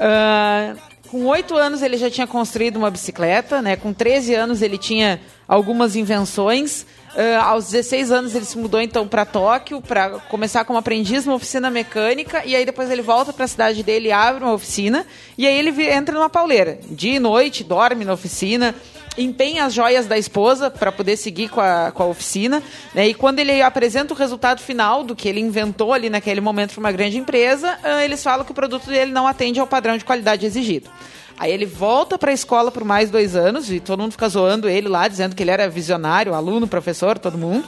Ah, 0.00 0.74
com 1.16 1.24
oito 1.28 1.56
anos 1.56 1.80
ele 1.80 1.96
já 1.96 2.10
tinha 2.10 2.26
construído 2.26 2.76
uma 2.76 2.90
bicicleta, 2.90 3.62
né? 3.62 3.74
Com 3.74 3.90
13 3.90 4.34
anos 4.34 4.60
ele 4.60 4.76
tinha 4.76 5.18
algumas 5.48 5.96
invenções. 5.96 6.84
Ah, 7.16 7.46
aos 7.46 7.70
16 7.70 8.12
anos 8.12 8.34
ele 8.34 8.44
se 8.44 8.58
mudou 8.58 8.78
então 8.78 9.08
para 9.08 9.24
Tóquio 9.24 9.80
para 9.80 10.10
começar 10.28 10.66
como 10.66 10.78
aprendiz 10.78 11.24
numa 11.24 11.36
oficina 11.36 11.70
mecânica 11.70 12.42
e 12.44 12.54
aí 12.54 12.66
depois 12.66 12.90
ele 12.90 13.00
volta 13.00 13.32
para 13.32 13.46
a 13.46 13.48
cidade 13.48 13.82
dele, 13.82 14.12
abre 14.12 14.44
uma 14.44 14.52
oficina 14.52 15.06
e 15.38 15.46
aí 15.46 15.58
ele 15.58 15.70
entra 15.90 16.14
numa 16.14 16.28
pauleira. 16.28 16.78
Dia 16.90 17.16
e 17.16 17.18
noite, 17.18 17.64
dorme 17.64 18.04
na 18.04 18.12
oficina, 18.12 18.74
empenha 19.18 19.64
as 19.64 19.74
joias 19.74 20.06
da 20.06 20.18
esposa 20.18 20.70
para 20.70 20.92
poder 20.92 21.16
seguir 21.16 21.48
com 21.48 21.60
a, 21.60 21.90
com 21.92 22.02
a 22.02 22.06
oficina. 22.06 22.62
Né? 22.94 23.08
E 23.08 23.14
quando 23.14 23.38
ele 23.38 23.62
apresenta 23.62 24.12
o 24.12 24.16
resultado 24.16 24.60
final 24.60 25.02
do 25.02 25.14
que 25.14 25.28
ele 25.28 25.40
inventou 25.40 25.92
ali 25.92 26.10
naquele 26.10 26.40
momento 26.40 26.72
para 26.72 26.80
uma 26.80 26.92
grande 26.92 27.18
empresa, 27.18 27.78
ah, 27.82 28.04
eles 28.04 28.22
falam 28.22 28.44
que 28.44 28.52
o 28.52 28.54
produto 28.54 28.86
dele 28.86 29.12
não 29.12 29.26
atende 29.26 29.60
ao 29.60 29.66
padrão 29.66 29.96
de 29.96 30.04
qualidade 30.04 30.44
exigido. 30.46 30.90
Aí 31.38 31.52
ele 31.52 31.66
volta 31.66 32.16
para 32.16 32.30
a 32.30 32.34
escola 32.34 32.70
por 32.70 32.84
mais 32.84 33.10
dois 33.10 33.36
anos 33.36 33.70
e 33.70 33.78
todo 33.78 34.00
mundo 34.00 34.12
fica 34.12 34.28
zoando 34.28 34.68
ele 34.68 34.88
lá, 34.88 35.06
dizendo 35.06 35.36
que 35.36 35.42
ele 35.42 35.50
era 35.50 35.68
visionário, 35.68 36.34
aluno, 36.34 36.66
professor, 36.66 37.18
todo 37.18 37.36
mundo. 37.36 37.66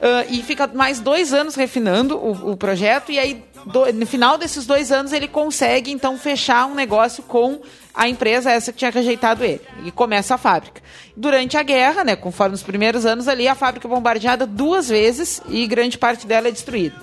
Ah, 0.00 0.24
e 0.28 0.42
fica 0.42 0.66
mais 0.66 0.98
dois 0.98 1.34
anos 1.34 1.54
refinando 1.54 2.16
o, 2.16 2.52
o 2.52 2.56
projeto 2.56 3.12
e 3.12 3.18
aí 3.18 3.42
do- 3.66 3.92
no 3.92 4.06
final 4.06 4.36
desses 4.38 4.66
dois 4.66 4.90
anos 4.92 5.12
ele 5.12 5.28
consegue 5.28 5.90
então 5.90 6.16
fechar 6.18 6.66
um 6.66 6.74
negócio 6.74 7.22
com 7.22 7.60
a 7.94 8.08
empresa 8.08 8.50
essa 8.50 8.72
que 8.72 8.78
tinha 8.78 8.90
rejeitado 8.90 9.44
ele. 9.44 9.60
E 9.84 9.90
começa 9.90 10.34
a 10.34 10.38
fábrica. 10.38 10.80
Durante 11.16 11.56
a 11.56 11.62
guerra 11.62 12.04
né 12.04 12.16
conforme 12.16 12.54
os 12.54 12.62
primeiros 12.62 13.04
anos 13.04 13.28
ali 13.28 13.46
a 13.48 13.54
fábrica 13.54 13.86
é 13.86 13.90
bombardeada 13.90 14.46
duas 14.46 14.88
vezes 14.88 15.40
e 15.48 15.66
grande 15.66 15.98
parte 15.98 16.26
dela 16.26 16.48
é 16.48 16.50
destruída. 16.50 16.96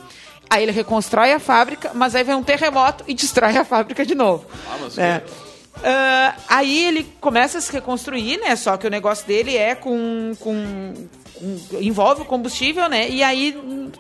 Aí 0.50 0.64
ele 0.64 0.72
reconstrói 0.72 1.34
a 1.34 1.40
fábrica 1.40 1.92
mas 1.94 2.16
aí 2.16 2.24
vem 2.24 2.36
um 2.36 2.44
terremoto 2.44 3.04
e 3.08 3.14
destrói 3.14 3.58
a 3.58 3.66
fábrica 3.66 4.06
de 4.06 4.16
novo. 4.16 4.46
Ah, 4.72 4.78
mas 4.82 4.96
né? 4.96 5.22
Ah, 5.84 6.36
aí 6.48 6.86
ele 6.86 7.04
começa 7.22 7.58
a 7.58 7.62
se 7.62 7.72
reconstruir, 7.72 8.38
né? 8.40 8.56
Só 8.56 8.78
que 8.78 8.88
o 8.88 8.90
negócio 8.90 9.26
dele 9.28 9.56
é 9.56 9.76
com, 9.76 10.34
com, 10.40 10.94
com- 11.34 11.56
envolve 11.80 12.22
o 12.24 12.26
combustível, 12.26 12.90
né? 12.90 13.10
E 13.10 13.22
aí 13.24 13.56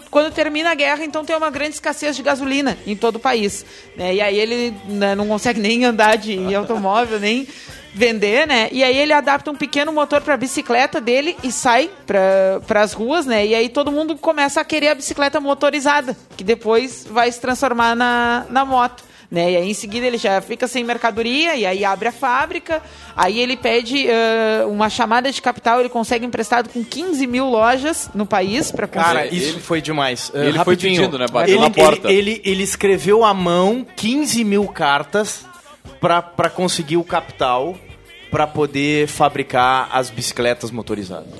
quando 0.10 0.34
termina 0.34 0.72
a 0.72 0.76
guerra, 0.76 1.04
então 1.06 1.24
tem 1.24 1.36
uma 1.36 1.50
grande 1.50 1.76
escassez 1.76 2.16
de 2.16 2.24
gasolina 2.24 2.78
em 2.86 2.96
todo 2.96 3.18
o 3.18 3.20
país, 3.20 3.66
né? 3.96 4.16
E 4.16 4.22
aí 4.22 4.38
ele 4.40 4.74
né, 4.86 5.16
não 5.16 5.28
consegue 5.28 5.60
nem 5.60 5.86
andar 5.86 6.18
de 6.18 6.54
automóvel, 6.56 7.20
nem 7.20 7.48
vender, 7.94 8.46
né? 8.46 8.70
E 8.72 8.84
aí 8.84 8.96
ele 8.98 9.14
adapta 9.14 9.50
um 9.50 9.56
pequeno 9.56 9.92
motor 9.92 10.22
para 10.22 10.34
a 10.36 10.38
bicicleta 10.38 11.02
dele 11.02 11.36
e 11.44 11.52
sai 11.52 11.90
para 12.06 12.82
as 12.82 12.94
ruas, 12.94 13.26
né? 13.26 13.46
E 13.46 13.56
aí 13.56 13.70
todo 13.70 13.92
mundo 13.92 14.16
começa 14.18 14.62
a 14.62 14.66
querer 14.66 14.90
a 14.90 14.96
bicicleta 14.96 15.40
motorizada, 15.40 16.16
que 16.36 16.44
depois 16.44 17.06
vai 17.10 17.32
se 17.32 17.40
transformar 17.40 17.96
na, 17.96 18.46
na 18.50 18.64
moto. 18.66 19.04
Né? 19.30 19.52
E 19.52 19.58
aí 19.58 19.70
em 19.70 19.74
seguida 19.74 20.06
ele 20.06 20.18
já 20.18 20.40
fica 20.40 20.68
sem 20.68 20.84
mercadoria 20.84 21.56
e 21.56 21.66
aí 21.66 21.84
abre 21.84 22.08
a 22.08 22.12
fábrica. 22.12 22.82
Aí 23.16 23.40
ele 23.40 23.58
pede 23.58 24.08
ah, 24.10 24.66
uma 24.68 24.90
chamada 24.90 25.32
de 25.32 25.42
capital, 25.42 25.80
ele 25.80 25.90
consegue 25.90 26.26
emprestado 26.26 26.70
com 26.70 26.84
15 26.84 27.28
mil 27.28 27.46
lojas 27.50 28.10
no 28.14 28.26
país 28.26 28.72
para 28.72 28.88
Cara, 28.88 29.28
Ele- 29.28 29.36
isso 29.36 29.60
foi 29.60 29.82
demais. 29.82 30.30
Uh, 30.30 30.38
ele 30.38 30.60
foi 30.64 30.78
pedindo, 30.78 31.20
né? 31.20 31.26
Bateu 31.30 31.56
Ele, 31.56 31.64
na 31.64 31.70
porta. 31.70 32.10
Ele, 32.10 32.32
ele, 32.32 32.42
ele 32.46 32.64
escreveu 32.64 33.26
à 33.26 33.34
mão 33.34 33.86
15 33.96 34.44
mil 34.46 34.66
cartas 34.68 35.46
para 36.00 36.50
conseguir 36.50 36.98
o 36.98 37.04
capital 37.04 37.76
para 38.32 38.48
poder 38.48 39.08
fabricar 39.08 39.90
as 39.92 40.10
bicicletas 40.10 40.72
motorizadas. 40.72 41.34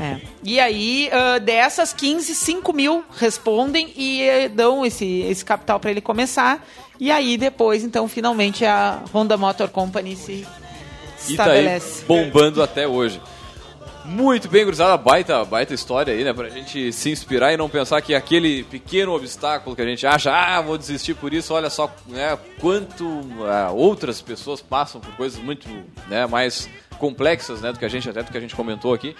É. 0.00 0.20
E 0.42 0.58
aí, 0.58 1.10
ah, 1.12 1.38
dessas 1.38 1.92
15, 1.92 2.34
5 2.34 2.72
mil 2.72 3.04
respondem 3.16 3.92
e 3.96 4.22
eh, 4.22 4.48
dão 4.48 4.84
esse, 4.84 5.20
esse 5.22 5.44
capital 5.44 5.78
para 5.78 5.90
ele 5.90 6.00
começar. 6.00 6.64
E 7.02 7.10
aí, 7.10 7.36
depois, 7.36 7.82
então, 7.82 8.06
finalmente 8.06 8.64
a 8.64 9.02
Honda 9.12 9.36
Motor 9.36 9.68
Company 9.70 10.14
se 10.14 10.46
E 11.28 11.36
tá 11.36 11.46
estabelece. 11.48 12.04
bombando 12.04 12.62
até 12.62 12.86
hoje. 12.86 13.20
Muito 14.04 14.48
bem, 14.48 14.62
gurizada, 14.62 14.96
baita, 14.96 15.44
baita 15.44 15.74
história 15.74 16.14
aí, 16.14 16.22
né? 16.22 16.32
Pra 16.32 16.48
gente 16.48 16.92
se 16.92 17.10
inspirar 17.10 17.52
e 17.52 17.56
não 17.56 17.68
pensar 17.68 18.00
que 18.02 18.14
aquele 18.14 18.62
pequeno 18.62 19.12
obstáculo 19.16 19.74
que 19.74 19.82
a 19.82 19.84
gente 19.84 20.06
acha, 20.06 20.30
ah, 20.32 20.60
vou 20.60 20.78
desistir 20.78 21.14
por 21.14 21.34
isso, 21.34 21.52
olha 21.52 21.68
só 21.68 21.92
né, 22.06 22.38
quanto 22.60 23.04
ah, 23.48 23.72
outras 23.72 24.22
pessoas 24.22 24.62
passam 24.62 25.00
por 25.00 25.12
coisas 25.16 25.42
muito 25.42 25.68
né, 26.06 26.24
mais 26.28 26.68
complexas 27.00 27.60
né, 27.60 27.72
do 27.72 27.80
que 27.80 27.84
a 27.84 27.88
gente 27.88 28.08
até 28.08 28.22
do 28.22 28.30
que 28.30 28.38
a 28.38 28.40
gente 28.40 28.54
comentou 28.54 28.94
aqui. 28.94 29.16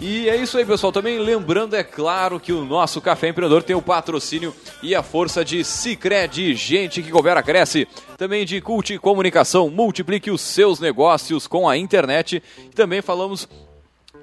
E 0.00 0.30
é 0.30 0.36
isso 0.36 0.56
aí, 0.56 0.64
pessoal. 0.64 0.90
Também 0.90 1.18
lembrando, 1.18 1.76
é 1.76 1.84
claro, 1.84 2.40
que 2.40 2.54
o 2.54 2.64
nosso 2.64 3.02
Café 3.02 3.28
Empreendedor 3.28 3.62
tem 3.62 3.76
o 3.76 3.82
patrocínio 3.82 4.54
e 4.82 4.94
a 4.94 5.02
força 5.02 5.44
de 5.44 5.62
Cicred, 5.62 6.54
gente 6.54 7.02
que 7.02 7.10
coopera, 7.10 7.42
cresce. 7.42 7.86
Também 8.16 8.46
de 8.46 8.62
Cult 8.62 8.98
Comunicação, 8.98 9.68
multiplique 9.68 10.30
os 10.30 10.40
seus 10.40 10.80
negócios 10.80 11.46
com 11.46 11.68
a 11.68 11.76
internet. 11.76 12.42
Também 12.74 13.02
falamos 13.02 13.46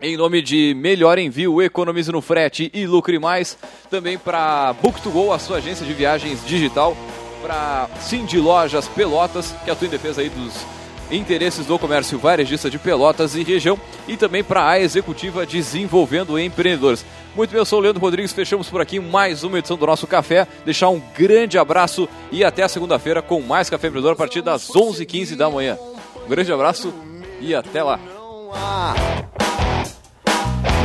em 0.02 0.18
nome 0.18 0.42
de 0.42 0.74
Melhor 0.76 1.20
Envio, 1.20 1.62
economize 1.62 2.12
no 2.12 2.22
frete 2.22 2.72
e 2.74 2.88
lucre 2.88 3.20
mais. 3.20 3.56
Também 3.88 4.18
para 4.18 4.76
Book2Go, 4.84 5.32
a 5.34 5.38
sua 5.38 5.58
agência 5.58 5.86
de 5.86 5.94
viagens 5.94 6.44
digital. 6.44 6.98
Para 7.40 7.88
Cindy 8.00 8.40
Lojas 8.40 8.88
Pelotas, 8.88 9.54
que 9.64 9.70
atua 9.70 9.88
em 9.88 9.92
defesa 9.92 10.22
aí 10.22 10.30
dos 10.30 10.66
interesses 11.12 11.66
do 11.66 11.80
comércio 11.80 12.18
varejista 12.18 12.70
de 12.70 12.78
Pelotas 12.78 13.36
e 13.36 13.43
região 13.43 13.80
e 14.08 14.18
também 14.18 14.43
para 14.43 14.68
a 14.68 14.80
Executiva 14.80 15.45
Desenvolvendo 15.45 16.39
Empreendedores. 16.39 17.05
Muito 17.36 17.51
bem, 17.51 17.60
eu 17.60 17.66
sou 17.66 17.80
o 17.80 17.82
Leandro 17.82 18.01
Rodrigues, 18.01 18.34
fechamos 18.34 18.70
por 18.70 18.82
aqui 18.82 18.99
mais 18.99 19.43
uma 19.43 19.60
edição 19.60 19.78
do 19.78 19.86
nosso 19.86 20.08
café. 20.08 20.47
Deixar 20.66 20.89
um 20.89 21.01
grande 21.16 21.58
abraço 21.58 22.10
e 22.32 22.43
até 22.43 22.68
segunda-feira 22.68 23.22
com 23.22 23.41
mais 23.41 23.70
Café 23.70 23.88
Empreendedor 23.88 24.14
a 24.14 24.16
partir 24.18 24.41
das 24.41 24.68
11h15 24.70 25.36
da 25.36 25.49
manhã. 25.49 25.78
Um 26.26 26.30
grande 26.30 26.51
abraço 26.51 26.93
e 27.39 27.53
até 27.53 27.84
lá. 27.84 27.99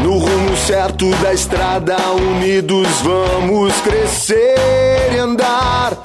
No 0.02 0.18
rumo 0.18 0.56
certo 0.56 1.08
da 1.22 1.32
estrada, 1.32 1.96
unidos 2.10 2.88
vamos 3.00 3.72
crescer 3.80 5.14
e 5.14 5.18
andar. 5.18 5.96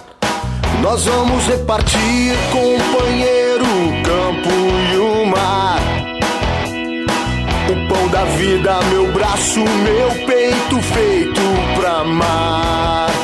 Nós 0.81 1.03
vamos 1.03 1.45
repartir, 1.47 2.33
companheiro, 2.51 3.65
campo 4.27 4.49
e 4.93 4.97
o 4.97 5.25
mar. 5.25 5.79
O 7.71 7.87
pão 7.87 8.07
da 8.09 8.25
vida, 8.25 8.79
meu 8.89 9.11
braço, 9.13 9.59
meu 9.59 10.25
peito 10.25 10.81
feito 10.81 11.41
pra 11.75 11.99
amar. 12.01 13.16